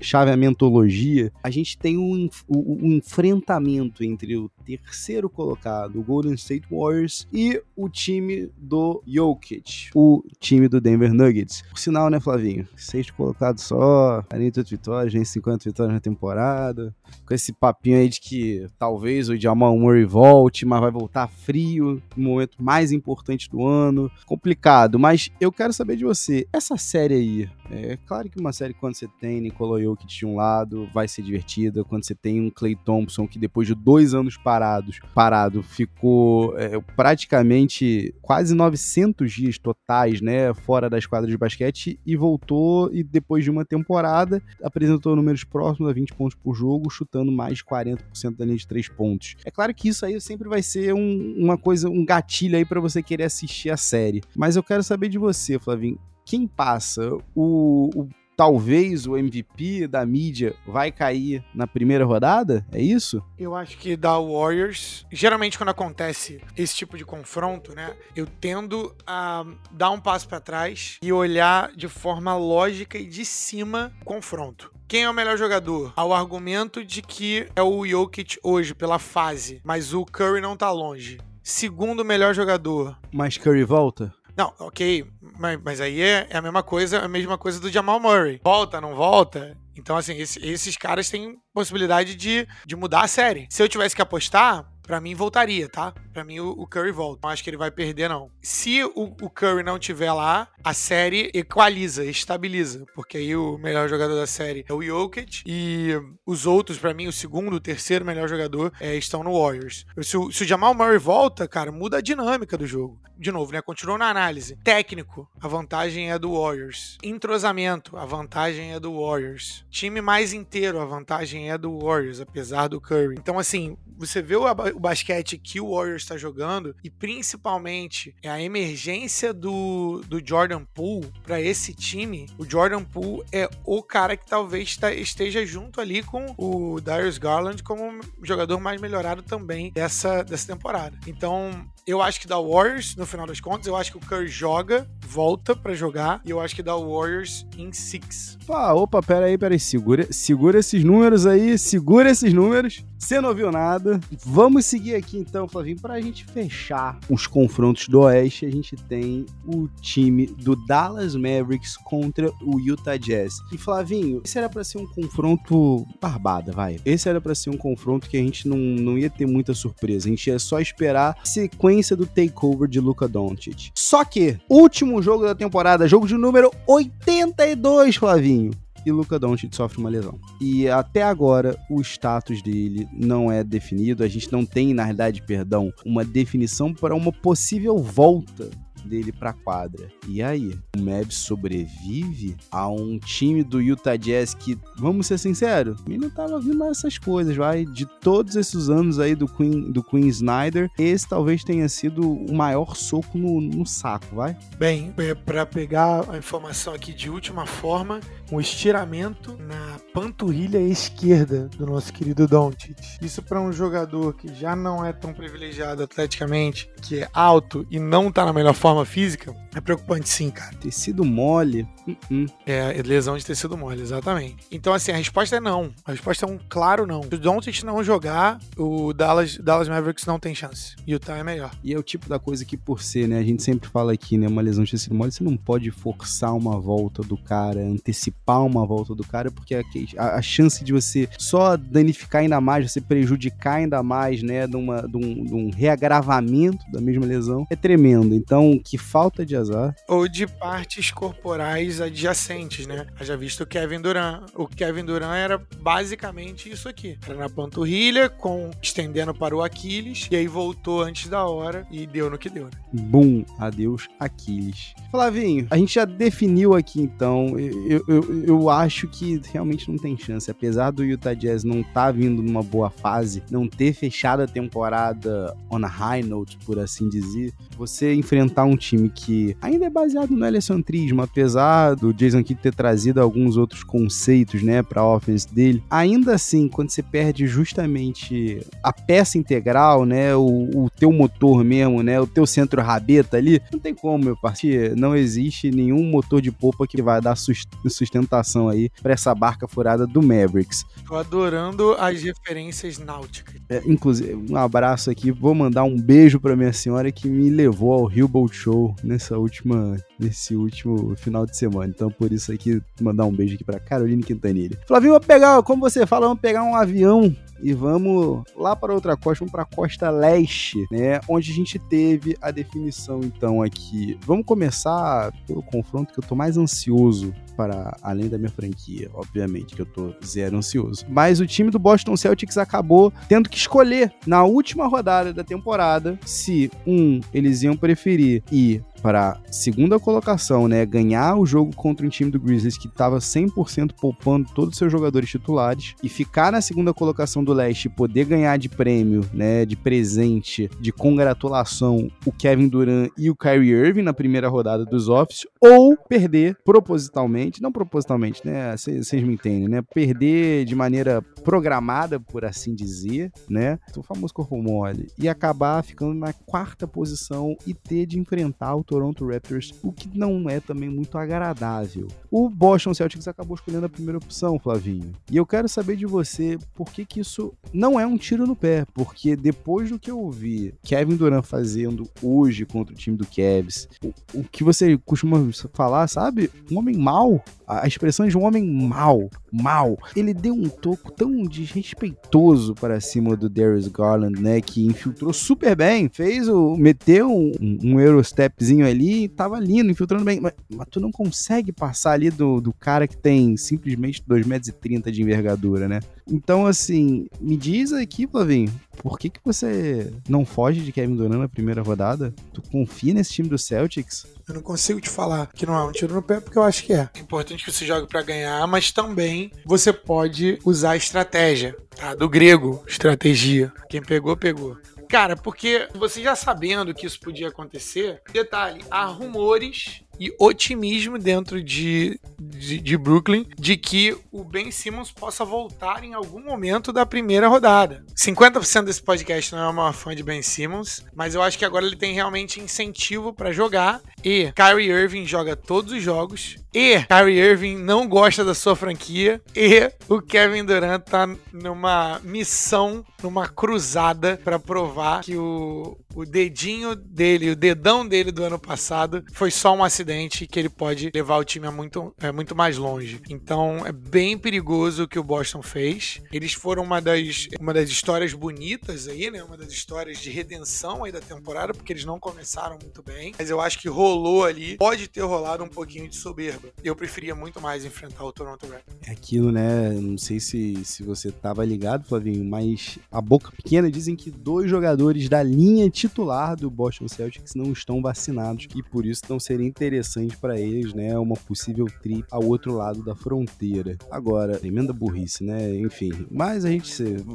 chaveamentologia, 0.01 1.33
a 1.42 1.51
gente 1.51 1.77
tem 1.77 1.99
um, 1.99 2.31
um, 2.49 2.79
um, 2.81 2.92
enfrentamento 2.92 4.05
entre 4.05 4.37
o 4.37 4.49
terceiro 4.64 5.29
colocado, 5.29 5.99
o 5.99 6.03
Golden 6.05 6.35
State 6.35 6.64
Warriors, 6.70 7.27
e 7.33 7.61
o 7.75 7.88
time 7.88 8.49
do 8.57 9.03
Jokic, 9.05 9.90
o 9.97 10.23
time 10.38 10.68
do 10.68 10.81
Denver 10.81 11.12
Nuggets. 11.12 11.62
Por 11.62 11.79
sinal, 11.81 12.09
né, 12.09 12.20
Flavinho? 12.20 12.68
Sexto 12.77 13.14
colocado 13.14 13.59
só, 13.59 14.23
48 14.31 14.70
vitórias, 14.70 15.12
nem 15.12 15.25
50 15.25 15.68
vitórias 15.70 15.94
na 15.94 16.01
temporada. 16.01 16.94
Com 17.27 17.35
esse 17.35 17.53
papinho 17.53 17.99
aí 17.99 18.09
de 18.09 18.20
que 18.20 18.66
talvez 18.79 19.29
o 19.29 19.37
Jamal 19.37 19.77
Murray 19.77 20.05
volte, 20.05 20.64
mas 20.64 20.81
vai 20.81 20.90
voltar 20.92 21.27
frio, 21.27 22.01
no 22.16 22.31
momento 22.31 22.62
mais 22.62 22.92
importante 22.92 23.23
importante 23.24 23.50
do 23.50 23.66
ano. 23.66 24.10
Complicado, 24.26 24.98
mas 24.98 25.30
eu 25.40 25.50
quero 25.50 25.72
saber 25.72 25.96
de 25.96 26.04
você. 26.04 26.46
Essa 26.52 26.76
série 26.76 27.14
aí, 27.14 27.50
é 27.70 27.98
claro 28.06 28.28
que 28.28 28.38
uma 28.38 28.52
série 28.52 28.74
quando 28.74 28.94
você 28.94 29.08
tem 29.18 29.40
Nikola 29.40 29.82
Jokic 29.82 30.06
de 30.06 30.26
um 30.26 30.37
lado 30.37 30.88
vai 30.92 31.08
ser 31.08 31.22
divertida, 31.22 31.82
quando 31.82 32.04
você 32.04 32.14
tem 32.14 32.40
um 32.40 32.50
Clay 32.50 32.76
Thompson 32.76 33.26
que 33.26 33.38
depois 33.38 33.66
de 33.66 33.74
dois 33.74 34.12
anos 34.12 34.37
parados, 34.37 35.00
parado, 35.14 35.62
ficou 35.62 36.56
é, 36.58 36.78
praticamente 36.94 38.14
quase 38.20 38.54
900 38.54 39.32
dias 39.32 39.58
totais, 39.58 40.20
né, 40.20 40.52
fora 40.52 40.90
das 40.90 41.06
quadras 41.06 41.30
de 41.30 41.38
basquete 41.38 41.98
e 42.04 42.16
voltou 42.16 42.90
e 42.92 43.02
depois 43.02 43.42
de 43.42 43.50
uma 43.50 43.64
temporada 43.64 44.42
apresentou 44.62 45.16
números 45.16 45.44
próximos 45.44 45.88
a 45.88 45.92
20 45.94 46.12
pontos 46.14 46.37
por 46.37 46.54
jogo, 46.54 46.90
chutando 46.90 47.32
mais 47.32 47.58
de 47.58 47.64
40% 47.64 48.37
da 48.37 48.44
linha 48.44 48.58
de 48.58 48.66
3 48.66 48.88
pontos. 48.88 49.37
É 49.44 49.50
claro 49.50 49.74
que 49.74 49.88
isso 49.88 50.04
aí 50.04 50.20
sempre 50.20 50.48
vai 50.48 50.62
ser 50.62 50.92
um, 50.92 51.34
uma 51.38 51.56
coisa, 51.56 51.88
um 51.88 52.04
gatilho 52.04 52.56
aí 52.56 52.64
para 52.64 52.80
você 52.80 53.02
querer 53.14 53.24
assistir 53.24 53.70
a 53.70 53.77
série. 53.77 54.22
Mas 54.37 54.57
eu 54.57 54.62
quero 54.62 54.83
saber 54.83 55.09
de 55.09 55.18
você, 55.18 55.59
Flavinho. 55.59 55.98
Quem 56.24 56.46
passa? 56.46 57.16
O, 57.35 57.90
o 57.94 58.09
talvez 58.37 59.07
o 59.07 59.16
MVP 59.16 59.87
da 59.87 60.05
mídia 60.05 60.57
vai 60.66 60.90
cair 60.90 61.44
na 61.55 61.66
primeira 61.66 62.05
rodada? 62.05 62.66
É 62.72 62.81
isso? 62.81 63.22
Eu 63.38 63.55
acho 63.55 63.79
que 63.79 63.96
da 63.96 64.18
Warriors, 64.18 65.07
geralmente 65.12 65.57
quando 65.57 65.68
acontece 65.68 66.40
esse 66.57 66.74
tipo 66.74 66.96
de 66.98 67.05
confronto, 67.05 67.74
né, 67.74 67.94
eu 68.16 68.27
tendo 68.27 68.92
a 69.07 69.44
dar 69.70 69.90
um 69.90 70.00
passo 70.00 70.29
para 70.29 70.40
trás 70.40 70.98
e 71.00 71.12
olhar 71.12 71.70
de 71.77 71.87
forma 71.87 72.37
lógica 72.37 72.98
e 72.98 73.07
de 73.07 73.24
cima 73.24 73.92
o 74.03 74.05
confronto. 74.05 74.72
Quem 74.88 75.05
é 75.05 75.11
o 75.11 75.14
melhor 75.14 75.38
jogador? 75.38 75.92
Há 75.94 76.05
o 76.05 76.12
argumento 76.12 76.85
de 76.85 77.03
que 77.03 77.46
é 77.55 77.62
o 77.62 77.87
Jokic 77.87 78.38
hoje 78.42 78.74
pela 78.74 78.98
fase, 78.98 79.61
mas 79.62 79.94
o 79.94 80.05
Curry 80.05 80.40
não 80.40 80.57
tá 80.57 80.72
longe 80.72 81.18
segundo 81.44 82.04
melhor 82.04 82.35
jogador. 82.35 82.98
Mas 83.12 83.37
Curry 83.37 83.62
volta? 83.62 84.12
Não, 84.37 84.52
ok, 84.59 85.07
mas, 85.38 85.61
mas 85.62 85.80
aí 85.80 86.00
é, 86.00 86.26
é, 86.30 86.37
a 86.37 86.42
mesma 86.42 86.62
coisa, 86.62 87.00
a 87.00 87.07
mesma 87.07 87.38
coisa 87.38 87.61
do 87.61 87.70
Jamal 87.70 88.00
Murray. 88.00 88.40
Volta, 88.42 88.80
não 88.80 88.96
volta? 88.96 89.57
Então, 89.76 89.96
assim, 89.96 90.16
esse, 90.16 90.44
esses 90.44 90.76
caras 90.76 91.09
têm 91.09 91.37
possibilidade 91.52 92.16
de, 92.16 92.48
de 92.66 92.74
mudar 92.74 93.02
a 93.02 93.09
série. 93.09 93.46
Se 93.50 93.62
eu 93.62 93.68
tivesse 93.68 93.94
que 93.94 94.02
apostar, 94.02 94.64
para 94.87 95.01
mim 95.01 95.14
voltaria, 95.14 95.68
tá? 95.68 95.92
Para 96.12 96.25
mim 96.25 96.40
o, 96.40 96.66
Curry 96.66 96.92
volta. 96.92 97.20
Não 97.23 97.31
acho 97.31 97.42
que 97.42 97.51
ele 97.51 97.57
vai 97.57 97.70
perder 97.70 98.09
não. 98.09 98.31
Se 98.42 98.85
o, 98.85 99.14
o, 99.20 99.31
Curry 99.31 99.62
não 99.62 99.79
tiver 99.79 100.12
lá, 100.12 100.49
a 100.62 100.73
série 100.73 101.31
equaliza, 101.35 102.05
estabiliza, 102.05 102.85
porque 102.94 103.18
aí 103.18 103.35
o 103.35 103.59
melhor 103.59 103.88
jogador 103.88 104.14
da 104.14 104.27
série 104.27 104.64
é 104.68 104.73
o 104.73 104.83
Jokic 104.83 105.42
e 105.47 105.90
os 106.27 106.47
outros 106.47 106.79
para 106.79 106.94
mim 106.94 107.07
o 107.07 107.12
segundo, 107.12 107.55
o 107.55 107.61
terceiro 107.61 108.05
melhor 108.05 108.29
jogador 108.29 108.73
é, 108.81 108.94
estão 108.94 109.23
no 109.23 109.40
Warriors. 109.40 109.87
Se 110.03 110.16
o, 110.16 110.31
se 110.31 110.42
o 110.44 110.47
Jamal 110.47 110.75
Murray 110.75 110.99
volta, 110.99 111.49
cara, 111.49 111.73
muda 111.73 111.99
a 111.99 112.01
dinâmica 112.01 112.57
do 112.57 112.66
jogo. 112.66 113.01
De 113.16 113.31
novo, 113.31 113.53
né? 113.53 113.62
Continuou 113.62 113.97
na 113.97 114.11
análise. 114.11 114.57
Técnico, 114.57 115.29
a 115.40 115.47
vantagem 115.47 116.11
é 116.11 116.18
do 116.18 116.35
Warriors. 116.40 116.99
Entrosamento, 117.03 117.97
a 117.97 118.05
vantagem 118.05 118.73
é 118.73 118.81
do 118.81 119.01
Warriors. 119.01 119.64
Time 119.70 120.01
mais 120.01 120.33
inteiro, 120.33 120.81
a 120.81 120.85
vantagem 120.85 121.51
é 121.51 121.57
do 121.57 121.79
Warriors, 121.79 122.20
apesar 122.20 122.68
do 122.68 122.81
Curry. 122.81 123.14
Então 123.18 123.38
assim, 123.38 123.77
você 123.96 124.22
vê 124.22 124.37
o, 124.37 124.44
o 124.44 124.80
basquete 124.80 125.38
que 125.38 125.61
o 125.61 125.74
Warriors 125.74 126.02
está 126.02 126.16
jogando 126.16 126.74
e 126.83 126.90
principalmente 126.90 128.14
a 128.24 128.40
emergência 128.40 129.33
do, 129.33 130.02
do 130.07 130.20
Jordan 130.24 130.64
Poole 130.64 131.12
para 131.22 131.40
esse 131.40 131.74
time. 131.74 132.26
O 132.38 132.48
Jordan 132.48 132.85
Poole 132.85 133.24
é 133.33 133.48
o 133.64 133.83
cara 133.83 134.16
que 134.16 134.26
talvez 134.26 134.76
tá, 134.76 134.92
esteja 134.92 135.44
junto 135.46 135.80
ali 135.80 136.02
com 136.02 136.35
o 136.37 136.80
Darius 136.80 137.18
Garland 137.18 137.62
como 137.62 138.00
jogador 138.22 138.59
mais 138.61 138.80
melhorado 138.80 139.22
também 139.22 139.70
dessa, 139.72 140.22
dessa 140.22 140.52
temporada. 140.52 140.98
Então, 141.07 141.66
eu 141.87 142.01
acho 142.01 142.20
que 142.20 142.27
dá 142.27 142.40
Warriors, 142.40 142.97
no 142.97 143.05
final 143.05 143.27
das 143.27 143.40
contas. 143.40 143.66
Eu 143.66 143.77
acho 143.77 143.90
que 143.90 143.99
o 143.99 144.01
Curry 144.01 144.29
joga, 144.29 144.88
volta 145.07 145.55
para 145.55 145.75
jogar. 145.75 146.23
E 146.25 146.31
eu 146.31 146.40
acho 146.40 146.55
que 146.55 146.62
dá 146.62 146.75
Warriors 146.75 147.47
em 147.59 147.73
six. 147.73 148.38
Opa, 148.44 148.73
opa, 148.73 149.03
pera 149.03 149.27
aí, 149.27 149.37
pera 149.37 149.55
aí. 149.55 149.61
Segura, 149.61 150.11
segura 150.11 150.59
esses 150.59 150.83
números 150.83 151.27
aí, 151.27 151.59
segura 151.59 152.11
esses 152.11 152.33
números. 152.33 152.83
Você 152.99 153.20
não 153.20 153.29
ouviu 153.29 153.53
nada. 153.53 154.01
Vamos 154.25 154.64
seguir 154.64 154.94
aqui 154.94 155.18
então, 155.18 155.47
Flavinho, 155.47 155.79
pra 155.79 156.01
gente 156.01 156.25
fechar 156.25 156.99
os 157.11 157.27
confrontos 157.27 157.87
do 157.87 158.01
Oeste. 158.01 158.47
A 158.47 158.51
gente 158.51 158.77
tem 158.77 159.27
o 159.44 159.68
time 159.83 160.27
do 160.27 160.57
Dallas 160.66 161.14
Mavericks 161.14 161.77
contra 161.77 162.31
o 162.40 162.59
Utah 162.59 162.97
Jazz. 162.97 163.35
E 163.53 163.59
Flavinho, 163.59 164.23
esse 164.25 164.38
era 164.38 164.49
para 164.49 164.64
ser 164.64 164.79
um 164.79 164.87
confronto 164.87 165.87
barbada, 166.01 166.51
vai. 166.51 166.81
Esse 166.83 167.09
era 167.11 167.20
para 167.20 167.35
ser 167.35 167.51
um 167.51 167.59
confronto 167.59 168.09
que 168.09 168.16
a 168.16 168.20
gente 168.20 168.49
não, 168.49 168.57
não 168.57 168.97
ia 168.97 169.11
ter 169.11 169.27
muita 169.27 169.53
surpresa. 169.53 170.09
A 170.09 170.11
gente 170.11 170.29
ia 170.29 170.38
só 170.38 170.59
esperar 170.59 171.14
sequência 171.25 171.73
sequência 171.74 171.96
do 171.96 172.06
takeover 172.06 172.68
de 172.68 172.78
Luka 172.78 173.08
Doncic. 173.08 173.70
Só 173.74 174.04
que, 174.04 174.38
último 174.48 175.02
jogo 175.02 175.24
da 175.24 175.34
temporada, 175.34 175.88
jogo 175.88 176.06
de 176.06 176.14
número 176.14 176.50
82, 176.66 177.96
Flavinho 177.96 178.52
e 178.87 178.92
Luka 178.92 179.18
Doncic 179.18 179.54
sofre 179.54 179.78
uma 179.78 179.90
lesão. 179.90 180.18
E 180.40 180.68
até 180.68 181.02
agora 181.02 181.56
o 181.70 181.80
status 181.80 182.42
dele 182.42 182.87
não 182.92 183.32
é 183.32 183.42
definido, 183.42 184.04
a 184.04 184.08
gente 184.08 184.30
não 184.30 184.44
tem, 184.44 184.74
na 184.74 184.84
realidade, 184.84 185.22
perdão, 185.22 185.72
uma 185.84 186.04
definição 186.04 186.72
para 186.72 186.94
uma 186.94 187.10
possível 187.10 187.78
volta 187.78 188.50
dele 188.85 189.12
pra 189.12 189.33
quadra. 189.33 189.88
E 190.09 190.23
aí, 190.23 190.59
o 190.77 190.81
Mavs 190.81 191.14
sobrevive 191.14 192.37
a 192.51 192.68
um 192.68 192.99
time 192.99 193.42
do 193.42 193.61
Utah 193.61 193.97
Jazz 193.97 194.35
que, 194.35 194.59
vamos 194.77 195.07
ser 195.07 195.18
sinceros, 195.18 195.81
ele 195.87 195.99
não 195.99 196.11
tava 196.11 196.40
vindo 196.40 196.64
essas 196.64 196.99
coisas, 196.99 197.37
vai. 197.37 197.64
De 197.64 197.87
todos 198.01 198.37
esses 198.37 198.68
anos 198.68 198.99
aí 198.99 199.14
do 199.14 199.27
Queen, 199.27 199.73
do 199.73 199.83
Queen 199.83 200.07
Snyder, 200.09 200.70
esse 200.79 201.09
talvez 201.09 201.44
tenha 201.44 201.68
sido 201.68 202.11
o 202.11 202.35
maior 202.35 202.77
soco 202.77 203.16
no, 203.16 203.40
no 203.40 203.66
saco, 203.66 204.16
vai. 204.16 204.37
Bem, 204.59 204.92
é, 204.99 205.14
para 205.14 205.47
pegar 205.47 206.09
a 206.11 206.18
informação 206.18 206.75
aqui 206.75 206.92
de 206.92 207.11
última 207.11 207.47
forma, 207.47 208.01
um 208.33 208.40
estiramento 208.40 209.37
na 209.38 209.79
panturrilha 209.92 210.59
esquerda 210.59 211.49
do 211.57 211.66
nosso 211.66 211.92
querido 211.92 212.27
Doncic. 212.27 212.77
Isso 213.01 213.23
para 213.23 213.40
um 213.40 213.53
jogador 213.53 214.14
que 214.14 214.33
já 214.35 214.57
não 214.57 214.85
é 214.85 214.92
tão 214.92 215.12
privilegiado 215.12 215.83
atleticamente, 215.83 216.68
que 216.83 217.01
é 217.01 217.09
alto 217.12 217.66
e 217.70 217.79
não 217.79 218.11
tá 218.11 218.25
na 218.25 218.33
melhor 218.33 218.55
forma 218.55 218.73
física, 218.84 219.34
é 219.54 219.60
preocupante 219.60 220.08
sim, 220.08 220.30
cara. 220.30 220.56
Tecido 220.56 221.04
mole. 221.04 221.68
Uh 221.87 221.96
-uh. 222.10 222.32
É, 222.46 222.80
lesão 222.82 223.18
de 223.18 223.26
tecido 223.26 223.58
mole, 223.58 223.82
exatamente. 223.82 224.37
Então, 224.50 224.72
assim, 224.72 224.90
a 224.92 224.96
resposta 224.96 225.37
é 225.37 225.40
não. 225.40 225.70
A 225.84 225.92
resposta 225.92 226.24
é 226.24 226.28
um 226.28 226.38
claro 226.48 226.87
não. 226.87 227.02
Se 227.02 227.14
o 227.14 227.18
Doncic 227.18 227.62
não 227.62 227.84
jogar, 227.84 228.38
o 228.56 228.94
Dallas, 228.94 229.37
Dallas 229.37 229.68
Mavericks 229.68 230.06
não 230.06 230.18
tem 230.18 230.34
chance. 230.34 230.76
E 230.87 230.94
o 230.94 230.96
Utah 230.96 231.18
é 231.18 231.22
melhor. 231.22 231.50
E 231.62 231.74
é 231.74 231.78
o 231.78 231.82
tipo 231.82 232.08
da 232.08 232.18
coisa 232.18 232.42
que, 232.44 232.56
por 232.56 232.80
ser, 232.80 233.06
né, 233.06 233.18
a 233.18 233.22
gente 233.22 233.42
sempre 233.42 233.68
fala 233.68 233.92
aqui, 233.92 234.16
né, 234.16 234.26
uma 234.26 234.40
lesão 234.40 234.64
de 234.64 234.70
tecido 234.70 234.94
mole, 234.94 235.12
você 235.12 235.22
não 235.22 235.37
pode 235.37 235.70
forçar 235.70 236.34
uma 236.34 236.58
volta 236.58 237.02
do 237.02 237.18
cara, 237.18 237.60
antecipar 237.60 238.14
antecipar 238.24 238.44
uma 238.44 238.66
volta 238.66 238.94
do 238.94 239.04
cara, 239.04 239.30
porque 239.30 239.62
a, 239.96 240.16
a, 240.16 240.22
chance 240.22 240.64
de 240.64 240.72
você 240.72 241.08
só 241.18 241.56
danificar 241.56 242.22
ainda 242.22 242.40
mais, 242.40 242.70
você 242.70 242.80
prejudicar 242.80 243.56
ainda 243.56 243.82
mais, 243.82 244.22
né, 244.22 244.46
de, 244.46 244.56
uma, 244.56 244.82
de, 244.82 244.96
um, 244.96 245.24
de 245.24 245.34
um 245.34 245.50
reagravamento 245.50 246.64
da 246.72 246.80
mesma 246.80 247.04
lesão 247.04 247.46
é 247.50 247.56
tremenda. 247.56 248.14
Então, 248.14 248.60
que 248.64 248.79
falta 248.79 249.24
de 249.24 249.37
azar. 249.37 249.74
Ou 249.87 250.09
de 250.09 250.27
partes 250.27 250.90
corporais 250.90 251.81
adjacentes, 251.81 252.66
né? 252.66 252.87
Já 253.03 253.14
visto 253.14 253.42
o 253.42 253.46
Kevin 253.46 253.81
Durant. 253.81 254.24
O 254.35 254.48
Kevin 254.48 254.85
Durant 254.85 255.14
era 255.14 255.40
basicamente 255.61 256.50
isso 256.50 256.68
aqui. 256.68 256.98
Era 257.07 257.18
na 257.18 257.29
panturrilha, 257.29 258.09
com 258.09 258.50
estendendo 258.62 259.14
para 259.14 259.37
o 259.37 259.42
Aquiles, 259.42 260.09
e 260.11 260.16
aí 260.16 260.27
voltou 260.27 260.83
antes 260.83 261.09
da 261.09 261.24
hora 261.27 261.66
e 261.70 261.87
deu 261.87 262.09
no 262.09 262.18
que 262.18 262.31
deu, 262.31 262.44
né? 262.44 262.50
Bum, 262.72 263.24
adeus 263.38 263.87
Aquiles. 264.00 264.74
Flavinho, 264.90 265.46
a 265.50 265.57
gente 265.57 265.74
já 265.74 265.85
definiu 265.85 266.55
aqui 266.55 266.81
então. 266.81 267.38
Eu, 267.38 267.85
eu, 267.87 268.24
eu 268.24 268.50
acho 268.50 268.88
que 268.88 269.20
realmente 269.33 269.70
não 269.70 269.77
tem 269.77 269.96
chance. 269.98 270.31
Apesar 270.31 270.70
do 270.70 270.85
Utah 270.85 271.14
Jazz 271.14 271.44
não 271.44 271.61
estar 271.61 271.72
tá 271.72 271.92
vindo 271.92 272.22
numa 272.22 272.42
boa 272.42 272.70
fase, 272.70 273.22
não 273.31 273.46
ter 273.46 273.74
fechado 273.74 274.22
a 274.22 274.27
temporada 274.27 275.37
on 275.50 275.64
a 275.64 275.68
high 275.68 276.03
note, 276.03 276.38
por 276.46 276.59
assim 276.59 276.88
dizer, 276.88 277.33
você 277.57 277.92
enfrentar 277.94 278.44
um 278.44 278.54
time 278.57 278.88
que 278.88 279.37
ainda 279.40 279.67
é 279.67 279.71
baseado 279.71 280.11
no 280.11 280.25
heliocentrismo, 280.25 281.03
apesar 281.03 281.75
do 281.75 281.93
Jason 281.93 282.23
Kidd 282.23 282.40
ter 282.40 282.55
trazido 282.55 283.01
alguns 283.01 283.37
outros 283.37 283.62
conceitos, 283.62 284.43
né, 284.43 284.62
pra 284.62 284.85
offense 284.85 285.33
dele, 285.33 285.62
ainda 285.71 286.14
assim, 286.14 286.49
quando 286.49 286.71
você 286.71 286.83
perde 286.83 287.27
justamente 287.27 288.40
a 288.62 288.73
peça 288.73 289.19
integral, 289.19 289.85
né, 289.85 290.14
o, 290.14 290.25
o 290.55 290.71
teu 290.71 290.93
motor 290.93 291.45
mesmo, 291.45 291.83
né, 291.83 292.01
o 292.01 292.07
teu 292.07 292.27
centro 292.27 292.61
rabeta 292.62 293.17
ali, 293.17 293.40
não 293.53 293.59
tem 293.59 293.75
como, 293.75 294.05
meu 294.05 294.17
parceiro, 294.17 294.77
não 294.77 294.97
existe 294.97 295.51
nenhum 295.51 295.83
motor 295.85 296.21
de 296.21 296.31
popa 296.31 296.67
que 296.67 296.81
vai 296.83 297.01
dar 297.01 297.17
sustentação 297.17 298.49
aí 298.49 298.71
para 298.83 298.93
essa 298.93 299.14
barca 299.14 299.47
furada 299.47 299.87
do 299.87 300.03
Mavericks. 300.03 300.64
Tô 300.87 300.97
adorando 300.97 301.73
as 301.73 302.03
referências 302.03 302.79
náuticas. 302.79 303.40
É, 303.49 303.62
inclusive, 303.67 304.14
um 304.31 304.37
abraço 304.37 304.90
aqui, 304.90 305.11
vou 305.11 305.35
mandar 305.35 305.64
um 305.64 305.77
beijo 305.77 306.21
para 306.21 306.37
minha 306.37 306.53
senhora 306.53 306.90
que 306.93 307.09
me 307.09 307.31
levou 307.31 307.73
ao 307.73 307.85
Rio 307.85 308.09
Boat 308.09 308.43
Show 308.44 308.76
nessa 308.85 309.16
última, 309.16 309.74
nesse 309.98 310.35
último 310.35 310.94
final 310.96 311.26
de 311.26 311.37
semana. 311.37 311.72
Então, 311.74 311.90
por 311.90 312.12
isso 312.12 312.33
aqui, 312.33 312.61
mandar 312.80 313.04
um 313.07 313.12
beijo 313.12 313.35
aqui 313.35 313.44
para 313.44 313.61
Caroline 313.61 314.02
Quintanilha. 314.02 314.59
Flavinho, 314.66 314.92
vou 314.92 315.00
pegar, 315.00 315.42
como 315.42 315.62
você 315.62 315.87
fala, 315.87 316.07
vamos 316.07 316.20
pegar 316.20 316.42
um 316.42 316.54
avião 316.54 317.14
e 317.42 317.52
vamos 317.52 318.22
lá 318.37 318.54
para 318.57 318.72
outra 318.72 318.96
costa, 318.96 319.24
vamos 319.24 319.33
para 319.33 319.42
a 319.42 319.46
costa 319.46 319.90
leste, 319.90 320.64
né? 320.70 321.00
Onde 321.09 321.30
a 321.30 321.35
gente 321.35 321.59
teve 321.59 322.16
a 322.20 322.30
definição, 322.30 323.00
então, 323.02 323.42
aqui. 323.42 323.98
Vamos 324.07 324.24
começar 324.24 325.12
pelo 325.26 325.42
confronto 325.42 325.92
que 325.92 325.98
eu 325.98 326.04
tô 326.04 326.14
mais 326.14 326.37
ansioso 326.37 327.14
para 327.37 327.76
além 327.83 328.09
da 328.09 328.16
minha 328.16 328.30
franquia, 328.30 328.88
obviamente, 328.94 329.54
que 329.54 329.61
eu 329.61 329.66
tô 329.66 329.92
zero 330.04 330.37
ansioso. 330.37 330.87
Mas 330.88 331.20
o 331.20 331.26
time 331.26 331.50
do 331.50 331.59
Boston 331.59 331.96
Celtics 331.96 332.38
acabou 332.38 332.92
tendo 333.09 333.28
que 333.28 333.37
escolher 333.37 333.92
na 334.07 334.24
última 334.24 334.66
rodada 334.66 335.12
da 335.12 335.24
temporada 335.24 335.98
se 336.07 336.50
um 336.66 337.00
eles 337.12 337.42
iam 337.42 337.57
preferir 337.57 338.22
ir 338.30 338.62
para 338.85 339.18
segunda 339.31 339.81
colocação, 339.81 340.47
né, 340.47 340.66
ganhar 340.66 341.16
o 341.16 341.25
jogo 341.25 341.57
contra 341.57 341.87
um 341.87 341.88
time 341.88 342.11
do 342.11 342.20
Grizzlies 342.20 342.59
que 342.59 342.68
estava 342.68 342.99
100% 342.99 343.73
poupando 343.81 344.29
todos 344.35 344.51
os 344.51 344.59
seus 344.59 344.70
jogadores 344.70 345.09
titulares 345.09 345.75
e 345.83 345.88
ficar 345.88 346.31
na 346.31 346.42
segunda 346.42 346.75
colocação 346.75 347.25
do 347.25 347.33
leste 347.33 347.64
e 347.64 347.70
poder 347.70 348.05
ganhar 348.05 348.37
de 348.37 348.51
prêmio, 348.51 349.01
né, 349.14 349.47
de 349.47 349.57
presente, 349.57 350.51
de 350.61 350.70
congratulação 350.70 351.90
o 352.05 352.12
Kevin 352.12 352.47
Durant 352.47 352.90
e 352.99 353.09
o 353.09 353.16
Kyrie 353.16 353.53
Irving 353.53 353.81
na 353.81 353.94
primeira 353.94 354.29
rodada 354.29 354.66
dos 354.66 354.90
Office 354.90 355.27
ou 355.40 355.79
perder 355.79 356.37
propositalmente, 356.44 357.40
não 357.40 357.51
propositalmente, 357.51 358.20
né, 358.23 358.55
vocês 358.55 359.03
me 359.03 359.14
entendem, 359.14 359.49
né, 359.49 359.62
perder 359.62 360.44
de 360.44 360.55
maneira 360.55 361.01
programada, 361.25 361.99
por 361.99 362.23
assim 362.23 362.55
dizer, 362.55 363.11
né, 363.31 363.59
o 363.75 363.83
famoso 363.83 364.12
corpo 364.12 364.37
mole 364.37 364.88
e 364.99 365.09
acabar 365.09 365.64
ficando 365.64 365.94
na 365.94 366.12
quarta 366.12 366.68
posição 366.68 367.35
e 367.47 367.55
ter 367.55 367.87
de 367.87 367.99
enfrentar 367.99 368.55
o 368.55 368.73
Toronto 368.74 369.06
Raptors, 369.06 369.54
o 369.62 369.72
que 369.72 369.88
não 369.96 370.28
é 370.28 370.40
também 370.40 370.68
muito 370.68 370.98
agradável. 370.98 371.87
O 372.10 372.28
Boston 372.28 372.74
Celtics 372.74 373.06
acabou 373.06 373.37
escolhendo 373.37 373.66
a 373.66 373.68
primeira 373.68 373.98
opção, 373.98 374.37
Flavinho. 374.37 374.90
E 375.08 375.16
eu 375.16 375.24
quero 375.24 375.48
saber 375.48 375.76
de 375.76 375.87
você 375.87 376.37
por 376.56 376.72
que, 376.72 376.84
que 376.84 376.98
isso 376.98 377.32
não 377.52 377.78
é 377.78 377.87
um 377.87 377.96
tiro 377.96 378.26
no 378.26 378.34
pé, 378.34 378.66
porque 378.74 379.14
depois 379.14 379.70
do 379.70 379.78
que 379.78 379.92
eu 379.92 380.10
vi 380.10 380.52
Kevin 380.64 380.96
Durant 380.96 381.24
fazendo 381.24 381.88
hoje 382.02 382.44
contra 382.44 382.74
o 382.74 382.76
time 382.76 382.96
do 382.96 383.06
Cavs, 383.06 383.68
o, 383.80 383.94
o 384.12 384.24
que 384.24 384.42
você 384.42 384.76
costuma 384.78 385.24
falar, 385.52 385.87
sabe? 385.87 386.28
Um 386.50 386.58
homem 386.58 386.76
mau, 386.76 387.24
a 387.46 387.66
expressão 387.66 388.07
de 388.07 388.16
um 388.16 388.24
homem 388.24 388.44
mau, 388.44 389.11
mal. 389.33 389.78
Ele 389.94 390.14
deu 390.14 390.35
um 390.35 390.48
toco 390.48 390.90
tão 390.90 391.22
desrespeitoso 391.22 392.54
para 392.54 392.80
cima 392.80 393.16
do 393.16 393.28
Darius 393.28 393.68
Garland, 393.68 394.20
né? 394.20 394.40
Que 394.40 394.66
infiltrou 394.66 395.12
super 395.12 395.54
bem, 395.57 395.88
fez 395.88 396.28
o. 396.28 396.57
meteu 396.57 397.11
um, 397.11 397.33
um 397.62 397.80
Eurostepzinho 397.80 398.66
ali, 398.66 399.09
tava 399.09 399.38
lindo, 399.38 399.70
infiltrando 399.70 400.04
bem. 400.04 400.20
Mas, 400.20 400.33
mas, 400.48 400.66
tu 400.70 400.80
não 400.80 400.90
consegue 400.90 401.52
passar 401.52 401.92
ali 401.92 402.11
do, 402.11 402.40
do 402.40 402.52
cara 402.52 402.88
que 402.88 402.96
tem 402.96 403.37
simplesmente 403.37 404.02
2,30 404.02 404.26
metros 404.26 404.94
de 404.94 405.02
envergadura, 405.02 405.68
né? 405.68 405.80
Então, 406.07 406.46
assim, 406.46 407.07
me 407.20 407.37
diz 407.37 407.72
aqui, 407.72 408.07
Flavinho, 408.07 408.52
por 408.76 408.98
que, 408.98 409.10
que 409.10 409.20
você 409.24 409.92
não 410.08 410.24
foge 410.24 410.60
de 410.60 410.72
Kevin 410.72 410.96
Durant 410.96 411.20
na 411.20 411.28
primeira 411.28 411.62
rodada? 411.62 412.14
Tu 412.32 412.42
confia 412.42 412.94
nesse 412.94 413.12
time 413.12 413.28
do 413.28 413.38
Celtics? 413.38 414.06
Eu 414.26 414.34
não 414.34 414.42
consigo 414.42 414.80
te 414.80 414.88
falar 414.88 415.28
que 415.32 415.44
não 415.44 415.54
é 415.54 415.64
um 415.64 415.72
tiro 415.72 415.94
no 415.94 416.02
pé, 416.02 416.20
porque 416.20 416.38
eu 416.38 416.42
acho 416.42 416.64
que 416.64 416.72
é. 416.72 416.88
É 416.94 417.00
importante 417.00 417.44
que 417.44 417.52
você 417.52 417.66
jogue 417.66 417.87
para 417.87 418.02
ganhar, 418.02 418.46
mas 418.46 418.72
também 418.72 419.30
você 419.44 419.72
pode 419.72 420.38
usar 420.44 420.72
a 420.72 420.76
estratégia, 420.76 421.56
tá? 421.76 421.94
Do 421.94 422.08
grego, 422.08 422.64
estratégia. 422.66 423.52
Quem 423.68 423.82
pegou, 423.82 424.16
pegou. 424.16 424.56
Cara, 424.88 425.16
porque 425.16 425.68
você 425.74 426.02
já 426.02 426.14
sabendo 426.14 426.72
que 426.72 426.87
isso 426.87 427.00
podia 427.00 427.28
acontecer, 427.28 428.00
detalhe, 428.12 428.64
há 428.70 428.84
rumores 428.84 429.82
e 429.98 430.14
otimismo 430.18 430.98
dentro 430.98 431.42
de, 431.42 431.98
de, 432.18 432.59
de, 432.59 432.76
Brooklyn 432.76 433.26
de 433.38 433.57
que 433.57 433.96
o 434.11 434.24
Ben 434.24 434.50
Simmons 434.50 434.90
possa 434.90 435.24
voltar 435.24 435.85
em 435.85 435.94
algum 435.94 436.22
momento 436.22 436.72
da 436.72 436.85
primeira 436.87 437.28
rodada. 437.28 437.85
50% 437.96 438.64
desse 438.64 438.83
podcast 438.83 439.35
não 439.35 439.44
é 439.44 439.48
uma 439.48 439.72
fã 439.72 439.94
de 439.94 440.02
Ben 440.02 440.22
Simmons, 440.22 440.85
mas 440.94 441.14
eu 441.14 441.22
acho 441.22 441.38
que 441.38 441.44
agora 441.44 441.66
ele 441.66 441.76
tem 441.76 441.94
realmente 441.94 442.40
incentivo 442.40 443.12
para 443.12 443.33
jogar. 443.33 443.80
E 444.04 444.33
Kyrie 444.33 444.70
Irving 444.70 445.07
joga 445.07 445.35
todos 445.35 445.72
os 445.72 445.83
jogos. 445.83 446.37
E 446.52 446.83
Kyrie 446.83 447.18
Irving 447.18 447.57
não 447.57 447.88
gosta 447.88 448.24
da 448.24 448.35
sua 448.35 448.54
franquia. 448.54 449.20
E 449.35 449.70
o 449.88 450.00
Kevin 450.00 450.44
Durant 450.44 450.83
tá 450.83 451.09
numa 451.33 452.00
missão, 452.04 452.85
numa 453.02 453.26
cruzada 453.26 454.20
para 454.22 454.38
provar 454.38 455.02
que 455.02 455.16
o, 455.16 455.76
o 455.94 456.04
dedinho 456.04 456.74
dele, 456.74 457.30
o 457.30 457.37
dedão 457.37 457.87
dele 457.87 458.11
do 458.11 458.24
ano 458.24 458.38
passado 458.38 459.04
foi 459.12 459.30
só 459.30 459.54
um 459.54 459.62
acidente 459.62 460.26
que 460.26 460.38
ele 460.38 460.48
pode 460.48 460.90
levar 460.94 461.18
o 461.18 461.24
time 461.24 461.46
a 461.46 461.50
muito, 461.50 461.94
é, 462.00 462.11
muito 462.11 462.35
mais 462.35 462.57
longe. 462.57 463.00
Então 463.09 463.64
é 463.66 463.72
bem 463.72 464.18
perigoso 464.18 464.85
o 464.85 464.88
que 464.88 464.98
o 464.98 465.04
Boston 465.04 465.42
fez. 465.42 466.00
Eles 466.12 466.33
foram 466.33 466.62
uma 466.62 466.80
das, 466.80 467.28
uma 467.40 467.54
das 467.54 467.68
histórias 467.68 468.12
bonitas 468.12 468.88
aí, 468.88 469.11
né? 469.11 469.22
Uma 469.22 469.37
das 469.37 469.52
histórias 469.52 469.98
de 469.98 470.11
redenção 470.11 470.85
aí 470.85 470.92
da 470.92 471.00
temporada, 471.00 471.54
porque 471.54 471.72
eles 471.72 471.85
não 471.85 471.98
começaram 471.98 472.59
muito 472.61 472.83
bem. 472.83 473.14
Mas 473.18 473.30
eu 473.30 473.40
acho 473.40 473.59
que 473.59 473.68
rolou 473.68 474.24
ali, 474.24 474.57
pode 474.57 474.88
ter 474.88 475.02
rolado 475.02 475.44
um 475.44 475.48
pouquinho 475.48 475.88
de 475.88 475.96
soberba. 475.96 476.48
Eu 476.62 476.74
preferia 476.74 477.14
muito 477.14 477.40
mais 477.40 477.64
enfrentar 477.64 478.04
o 478.04 478.12
Toronto 478.12 478.46
Raptors. 478.46 478.78
É 478.87 478.90
aquilo, 478.90 479.30
né? 479.30 479.70
Não 479.70 479.96
sei 479.98 480.18
se, 480.20 480.64
se 480.64 480.83
você 480.83 481.11
tava 481.11 481.44
ligado, 481.44 481.87
Flavinho, 481.87 482.24
mas 482.24 482.78
a 482.90 483.00
boca 483.00 483.30
pequena 483.30 483.70
dizem 483.70 483.94
que 483.94 484.11
dois 484.11 484.48
jogadores 484.50 485.09
da 485.09 485.22
linha 485.22 485.70
titular 485.88 486.35
do 486.35 486.51
Boston 486.51 486.88
Celtics 486.88 487.35
não 487.35 487.53
estão 487.53 487.83
vacinados 487.83 488.49
e 488.57 488.62
por 488.62 488.87
isso 488.87 489.03
não 489.09 489.20
seria 489.20 489.47
interessante 489.47 490.16
para 490.16 490.40
eles, 490.40 490.73
né, 490.73 490.99
uma 490.99 491.14
possível 491.14 491.66
trip 491.83 492.05
ao 492.11 492.25
outro 492.25 492.55
lado 492.55 492.83
da 492.83 492.94
fronteira. 492.94 493.77
Agora, 493.90 494.38
tremenda 494.38 494.73
burrice, 494.73 495.23
né? 495.23 495.55
Enfim, 495.57 495.92
mas 496.11 496.44
a 496.44 496.51
gente 496.51 496.73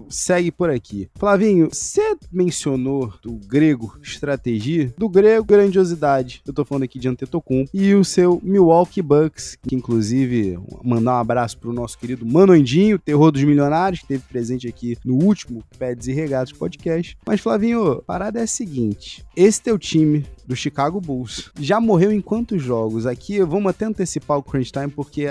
segue 0.09 0.51
por 0.51 0.69
aqui. 0.69 1.09
Flavinho, 1.15 1.69
você 1.71 2.15
mencionou 2.31 3.11
do 3.21 3.33
grego 3.47 3.97
estratégia, 4.03 4.93
do 4.97 5.09
grego 5.09 5.45
grandiosidade. 5.45 6.41
Eu 6.45 6.53
tô 6.53 6.63
falando 6.63 6.83
aqui 6.83 6.99
de 6.99 7.07
Antetokounmpo 7.07 7.71
e 7.73 7.93
o 7.95 8.05
seu 8.05 8.39
Milwaukee 8.43 9.01
Bucks, 9.01 9.57
que 9.61 9.75
inclusive 9.75 10.59
mandar 10.83 11.15
um 11.15 11.19
abraço 11.19 11.57
pro 11.57 11.73
nosso 11.73 11.97
querido 11.97 12.25
Manoindinho, 12.25 12.99
terror 12.99 13.31
dos 13.31 13.43
milionários, 13.43 14.01
que 14.01 14.07
teve 14.07 14.23
presente 14.29 14.67
aqui 14.67 14.97
no 15.03 15.15
último 15.15 15.63
Peds 15.77 16.07
e 16.07 16.13
Regatos 16.13 16.53
podcast. 16.53 17.17
Mas 17.25 17.41
Flavinho, 17.41 18.01
parada 18.05 18.39
é 18.39 18.45
seguinte: 18.59 19.25
esse 19.35 19.61
teu 19.61 19.79
time 19.79 20.25
do 20.45 20.55
Chicago 20.55 20.99
Bulls 20.99 21.51
já 21.59 21.79
morreu 21.79 22.11
em 22.11 22.21
quantos 22.21 22.61
jogos? 22.61 23.05
Aqui 23.05 23.41
vamos 23.43 23.69
até 23.69 23.85
antecipar 23.85 24.37
o 24.37 24.43
crunch 24.43 24.71
time, 24.71 24.89
porque, 24.89 25.27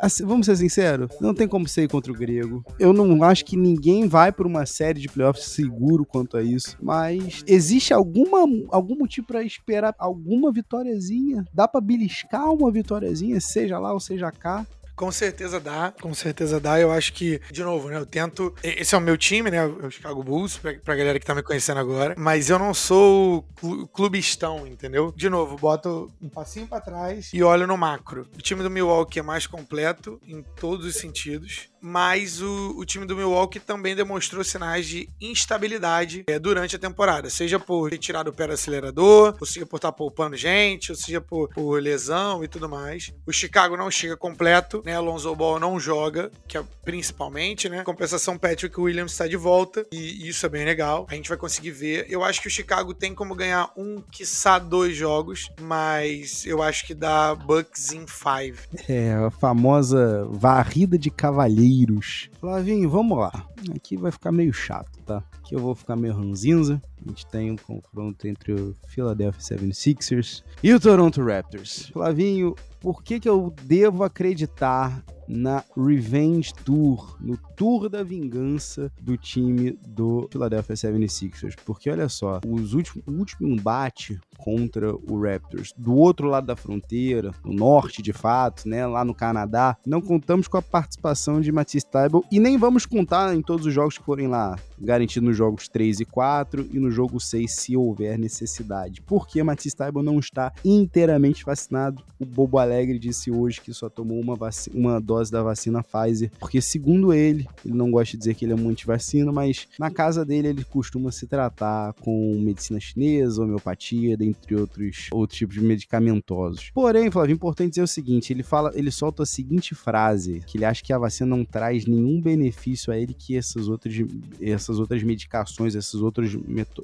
assim, 0.00 0.24
vamos 0.24 0.46
ser 0.46 0.56
sinceros, 0.56 1.10
não 1.20 1.34
tem 1.34 1.46
como 1.46 1.68
ser 1.68 1.88
contra 1.88 2.12
o 2.12 2.14
grego. 2.14 2.64
Eu 2.78 2.92
não 2.92 3.22
acho 3.22 3.44
que 3.44 3.56
ninguém 3.56 4.08
vai 4.08 4.32
por 4.32 4.46
uma 4.46 4.64
série 4.64 5.00
de 5.00 5.08
playoffs 5.08 5.46
seguro 5.46 6.04
quanto 6.04 6.36
a 6.36 6.42
isso, 6.42 6.76
mas 6.80 7.42
existe 7.46 7.92
alguma, 7.92 8.38
algum 8.70 8.96
motivo 8.96 9.26
para 9.26 9.42
esperar 9.42 9.94
alguma 9.98 10.52
vitóriazinha? 10.52 11.44
Dá 11.52 11.68
para 11.68 11.80
beliscar 11.80 12.52
uma 12.52 12.70
vitóriazinha, 12.70 13.40
seja 13.40 13.78
lá 13.78 13.92
ou 13.92 14.00
seja 14.00 14.30
cá? 14.30 14.66
Com 14.96 15.12
certeza 15.12 15.60
dá, 15.60 15.92
com 16.00 16.14
certeza 16.14 16.58
dá. 16.58 16.80
Eu 16.80 16.90
acho 16.90 17.12
que, 17.12 17.40
de 17.52 17.62
novo, 17.62 17.88
né? 17.88 17.98
Eu 17.98 18.06
tento. 18.06 18.54
Esse 18.62 18.94
é 18.94 18.98
o 18.98 19.00
meu 19.00 19.16
time, 19.16 19.50
né? 19.50 19.64
O 19.64 19.90
Chicago 19.90 20.24
Bulls, 20.24 20.56
pra, 20.56 20.74
pra 20.74 20.96
galera 20.96 21.20
que 21.20 21.26
tá 21.26 21.34
me 21.34 21.42
conhecendo 21.42 21.78
agora. 21.78 22.14
Mas 22.16 22.48
eu 22.48 22.58
não 22.58 22.72
sou 22.72 23.46
clubistão, 23.92 24.66
entendeu? 24.66 25.12
De 25.14 25.28
novo, 25.28 25.56
boto 25.56 26.10
um 26.20 26.28
passinho 26.30 26.66
para 26.66 26.80
trás 26.80 27.30
e 27.32 27.42
olho 27.42 27.66
no 27.66 27.76
macro. 27.76 28.26
O 28.34 28.40
time 28.40 28.62
do 28.62 28.70
Milwaukee 28.70 29.18
é 29.18 29.22
mais 29.22 29.46
completo 29.46 30.18
em 30.26 30.42
todos 30.42 30.86
os 30.86 30.96
sentidos 30.96 31.68
mas 31.86 32.42
o, 32.42 32.74
o, 32.76 32.84
time 32.84 33.06
do 33.06 33.14
Milwaukee 33.14 33.60
também 33.60 33.94
demonstrou 33.94 34.42
sinais 34.42 34.86
de 34.86 35.08
instabilidade 35.20 36.24
é, 36.26 36.36
durante 36.36 36.74
a 36.74 36.78
temporada, 36.80 37.30
seja 37.30 37.60
por 37.60 37.90
ter 37.90 37.98
tirado 37.98 38.28
o 38.28 38.32
pé 38.32 38.48
do 38.48 38.54
acelerador, 38.54 39.36
ou 39.38 39.46
seja 39.46 39.64
por 39.64 39.76
estar 39.76 39.92
poupando 39.92 40.36
gente, 40.36 40.90
ou 40.90 40.96
seja 40.96 41.20
por, 41.20 41.48
por 41.50 41.80
lesão 41.80 42.42
e 42.42 42.48
tudo 42.48 42.68
mais. 42.68 43.12
O 43.24 43.32
Chicago 43.32 43.76
não 43.76 43.88
chega 43.88 44.16
completo, 44.16 44.82
né? 44.86 44.96
Alonso 44.96 45.34
Ball 45.34 45.60
não 45.60 45.78
joga, 45.78 46.30
que 46.48 46.56
é 46.56 46.64
principalmente, 46.84 47.68
né? 47.68 47.82
Compensação, 47.82 48.38
Patrick 48.38 48.80
Williams 48.80 49.12
está 49.12 49.26
de 49.26 49.36
volta 49.36 49.86
e 49.92 50.28
isso 50.28 50.46
é 50.46 50.48
bem 50.48 50.64
legal. 50.64 51.06
A 51.10 51.14
gente 51.14 51.28
vai 51.28 51.36
conseguir 51.36 51.72
ver. 51.72 52.06
Eu 52.08 52.24
acho 52.24 52.40
que 52.40 52.48
o 52.48 52.50
Chicago 52.50 52.94
tem 52.94 53.14
como 53.14 53.34
ganhar 53.34 53.70
um, 53.76 54.00
quiçá 54.10 54.58
dois 54.58 54.96
jogos, 54.96 55.50
mas 55.60 56.46
eu 56.46 56.62
acho 56.62 56.86
que 56.86 56.94
dá 56.94 57.34
Bucks 57.34 57.92
em 57.92 58.06
five. 58.06 58.58
É, 58.88 59.12
a 59.12 59.30
famosa 59.30 60.26
varrida 60.30 60.98
de 60.98 61.10
cavalheiro 61.10 61.66
vírus. 61.66 62.30
Flavinho, 62.40 62.88
vamos 62.88 63.18
lá. 63.18 63.46
Aqui 63.74 63.96
vai 63.96 64.12
ficar 64.12 64.30
meio 64.30 64.52
chato, 64.52 64.98
tá? 65.04 65.22
Aqui 65.38 65.54
eu 65.54 65.60
vou 65.60 65.74
ficar 65.74 65.96
meio 65.96 66.14
ranzinza. 66.14 66.80
A 67.04 67.08
gente 67.08 67.26
tem 67.26 67.50
um 67.50 67.56
confronto 67.56 68.26
entre 68.26 68.52
o 68.52 68.74
Philadelphia 68.88 69.40
76ers 69.40 70.42
e 70.62 70.72
o 70.72 70.80
Toronto 70.80 71.22
Raptors. 71.24 71.88
Flavinho, 71.92 72.54
por 72.86 73.02
que, 73.02 73.18
que 73.18 73.28
eu 73.28 73.52
devo 73.64 74.04
acreditar 74.04 75.02
na 75.28 75.64
Revenge 75.76 76.52
Tour, 76.64 77.16
no 77.20 77.36
Tour 77.56 77.88
da 77.88 78.02
Vingança 78.02 78.92
do 79.00 79.16
time 79.16 79.78
do 79.86 80.28
Philadelphia 80.30 80.74
76ers. 80.74 81.54
Porque 81.64 81.90
olha 81.90 82.08
só, 82.08 82.40
os 82.46 82.74
últimos, 82.74 83.06
o 83.06 83.12
último 83.12 83.48
embate 83.48 84.20
contra 84.36 84.94
o 84.94 85.20
Raptors 85.20 85.72
do 85.76 85.94
outro 85.94 86.28
lado 86.28 86.46
da 86.46 86.56
fronteira, 86.56 87.32
no 87.44 87.52
norte 87.52 88.02
de 88.02 88.12
fato, 88.12 88.68
né, 88.68 88.86
lá 88.86 89.04
no 89.04 89.14
Canadá, 89.14 89.76
não 89.86 90.00
contamos 90.00 90.46
com 90.46 90.56
a 90.56 90.62
participação 90.62 91.40
de 91.40 91.50
Matisse 91.50 91.86
Tybalt 91.86 92.26
e 92.30 92.38
nem 92.38 92.56
vamos 92.58 92.86
contar 92.86 93.34
em 93.34 93.42
todos 93.42 93.66
os 93.66 93.72
jogos 93.72 93.98
que 93.98 94.04
forem 94.04 94.28
lá 94.28 94.56
garantidos 94.78 95.28
nos 95.28 95.36
jogos 95.36 95.68
3 95.68 96.00
e 96.00 96.04
4 96.04 96.68
e 96.72 96.78
no 96.78 96.90
jogo 96.90 97.18
6 97.18 97.50
se 97.50 97.76
houver 97.76 98.18
necessidade. 98.18 99.00
Porque 99.02 99.42
Matisse 99.42 99.76
Tybalt 99.76 100.04
não 100.04 100.18
está 100.18 100.52
inteiramente 100.64 101.44
vacinado. 101.44 102.04
O 102.18 102.24
Bobo 102.24 102.58
Alegre 102.58 102.98
disse 102.98 103.30
hoje 103.30 103.60
que 103.60 103.72
só 103.72 103.88
tomou 103.88 104.20
uma, 104.20 104.36
uma 104.74 105.00
dose 105.00 105.15
da 105.30 105.42
vacina 105.42 105.82
Pfizer, 105.82 106.30
porque 106.38 106.60
segundo 106.60 107.12
ele, 107.12 107.46
ele 107.64 107.74
não 107.74 107.90
gosta 107.90 108.12
de 108.12 108.18
dizer 108.18 108.34
que 108.34 108.44
ele 108.44 108.52
é 108.52 108.56
muito 108.56 108.86
vacina, 108.86 109.32
mas 109.32 109.66
na 109.78 109.90
casa 109.90 110.24
dele 110.24 110.48
ele 110.48 110.64
costuma 110.64 111.10
se 111.10 111.26
tratar 111.26 111.92
com 111.94 112.38
medicina 112.40 112.78
chinesa, 112.78 113.42
homeopatia, 113.42 114.16
dentre 114.16 114.54
outros, 114.54 115.08
outros 115.12 115.38
tipos 115.38 115.54
de 115.54 115.60
medicamentosos. 115.62 116.70
Porém, 116.74 117.10
Flávio, 117.10 117.34
importante 117.34 117.70
dizer 117.70 117.82
o 117.82 117.86
seguinte, 117.86 118.32
ele 118.32 118.42
fala, 118.42 118.70
ele 118.74 118.90
solta 118.90 119.22
a 119.22 119.26
seguinte 119.26 119.74
frase, 119.74 120.42
que 120.46 120.58
ele 120.58 120.64
acha 120.64 120.82
que 120.82 120.92
a 120.92 120.98
vacina 120.98 121.34
não 121.34 121.44
traz 121.44 121.86
nenhum 121.86 122.20
benefício 122.20 122.92
a 122.92 122.98
ele 122.98 123.14
que 123.14 123.36
essas 123.36 123.68
outras, 123.68 123.94
essas 124.40 124.78
outras 124.78 125.02
medicações, 125.02 125.74
esses 125.74 125.94
outros, 125.94 126.36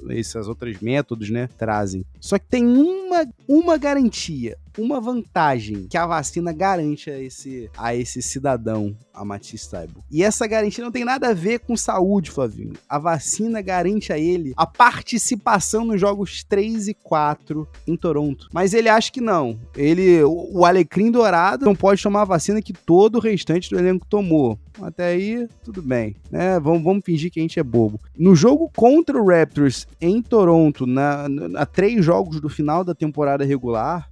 esses 0.09 0.47
outros 0.47 0.79
métodos, 0.79 1.29
né, 1.29 1.47
trazem. 1.57 2.05
Só 2.19 2.37
que 2.37 2.45
tem 2.47 2.63
uma, 3.13 3.27
uma 3.47 3.77
garantia, 3.77 4.57
uma 4.77 4.99
vantagem 4.99 5.87
que 5.87 5.97
a 5.97 6.05
vacina 6.05 6.51
garante 6.51 7.11
a 7.11 7.19
esse, 7.19 7.69
a 7.77 7.95
esse 7.95 8.21
cidadão, 8.21 8.97
a 9.13 9.23
Matisse 9.23 9.69
Taibo. 9.69 10.03
E 10.09 10.23
essa 10.23 10.47
garantia 10.47 10.83
não 10.83 10.91
tem 10.91 11.05
nada 11.05 11.29
a 11.29 11.33
ver 11.33 11.59
com 11.59 11.77
saúde, 11.77 12.31
Flavinho. 12.31 12.73
A 12.89 12.97
vacina 12.97 13.61
garante 13.61 14.11
a 14.11 14.17
ele 14.17 14.53
a 14.57 14.65
participação 14.65 15.85
nos 15.85 15.99
jogos 15.99 16.43
3 16.43 16.87
e 16.87 16.93
4 16.93 17.67
em 17.87 17.95
Toronto. 17.95 18.47
Mas 18.51 18.73
ele 18.73 18.89
acha 18.89 19.11
que 19.11 19.21
não. 19.21 19.59
Ele, 19.75 20.23
o 20.23 20.65
Alecrim 20.65 21.11
Dourado 21.11 21.65
não 21.65 21.75
pode 21.75 22.01
tomar 22.01 22.21
a 22.21 22.25
vacina 22.25 22.61
que 22.61 22.73
todo 22.73 23.15
o 23.15 23.21
restante 23.21 23.69
do 23.69 23.77
elenco 23.77 24.05
tomou. 24.07 24.57
Até 24.81 25.07
aí, 25.07 25.47
tudo 25.63 25.81
bem, 25.81 26.15
né? 26.31 26.59
Vamos, 26.59 26.83
vamos 26.83 27.05
fingir 27.05 27.31
que 27.31 27.39
a 27.39 27.43
gente 27.43 27.59
é 27.59 27.63
bobo. 27.63 27.99
No 28.17 28.35
jogo 28.35 28.71
contra 28.75 29.21
o 29.21 29.27
Raptors 29.27 29.87
em 30.01 30.21
Toronto, 30.21 30.87
na, 30.87 31.29
na, 31.29 31.61
a 31.61 31.65
três 31.65 32.03
jogos 32.03 32.41
do 32.41 32.49
final 32.49 32.83
da 32.83 32.95
temporada 32.95 33.45
regular, 33.45 34.09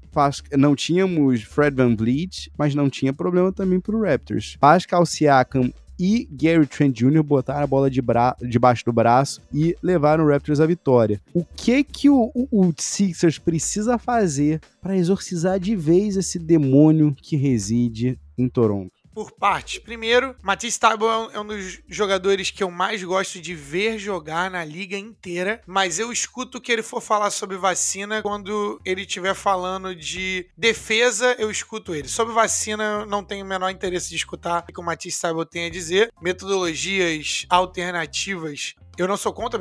não 0.58 0.76
tínhamos 0.76 1.44
Fred 1.44 1.76
Van 1.76 1.96
Vliet, 1.96 2.52
mas 2.58 2.76
não 2.76 2.90
tinha 2.90 3.14
problema 3.14 3.52
também 3.52 3.80
pro 3.80 4.02
Raptors. 4.02 4.58
Pascal 4.60 5.06
Siakam 5.06 5.72
e 6.00 6.28
Gary 6.32 6.66
Trent 6.66 6.98
Jr. 6.98 7.22
botaram 7.22 7.64
a 7.64 7.68
bola 7.68 7.90
de 7.90 8.02
debaixo 8.42 8.84
do 8.84 8.92
braço 8.92 9.40
e 9.54 9.76
levaram 9.84 10.26
o 10.26 10.30
Raptors 10.30 10.60
à 10.60 10.66
vitória. 10.66 11.22
O 11.32 11.46
que 11.46 11.84
que 11.84 12.10
o, 12.10 12.32
o, 12.34 12.48
o 12.52 12.74
Sixers 12.76 13.38
precisa 13.38 14.00
fazer 14.00 14.60
para 14.82 14.98
exorcizar 14.98 15.60
de 15.60 15.76
vez 15.76 16.18
esse 16.18 16.40
demônio 16.40 17.16
que 17.22 17.36
reside 17.36 18.18
em 18.36 18.50
Toronto? 18.50 19.01
Por 19.14 19.32
partes. 19.32 19.80
Primeiro, 19.80 20.36
Matisse 20.42 20.80
Taibo 20.80 21.06
é 21.06 21.40
um 21.40 21.46
dos 21.46 21.80
jogadores 21.88 22.52
que 22.52 22.64
eu 22.64 22.72
mais 22.72 23.04
gosto 23.04 23.40
de 23.40 23.54
ver 23.54 23.98
jogar 23.98 24.50
na 24.50 24.64
liga 24.64 24.98
inteira, 24.98 25.62
mas 25.66 26.00
eu 26.00 26.12
escuto 26.12 26.62
que 26.62 26.72
ele 26.72 26.84
for 26.84 27.02
falar 27.02 27.32
sobre 27.32 27.58
vacina 27.58 28.22
quando 28.22 28.80
ele 28.86 29.02
estiver 29.02 29.34
falando 29.34 29.96
de 29.96 30.48
defesa, 30.58 31.36
eu 31.38 31.52
escuto 31.52 31.94
ele. 31.94 32.08
Sobre 32.08 32.34
vacina, 32.34 33.02
eu 33.02 33.06
não 33.06 33.24
tenho 33.24 33.46
o 33.46 33.48
menor 33.48 33.70
interesse 33.70 34.10
de 34.10 34.16
escutar 34.16 34.66
o 34.68 34.74
que 34.74 34.80
o 34.80 34.84
Matisse 34.84 35.22
Taibo 35.22 35.46
tem 35.46 35.66
a 35.66 35.70
dizer. 35.70 36.12
Metodologias 36.22 37.46
alternativas 37.50 38.76
eu 38.98 39.08
não 39.08 39.18
sou 39.18 39.34
contra 39.34 39.60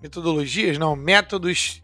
metodologias, 0.00 0.78
não, 0.78 0.96
métodos 0.96 1.80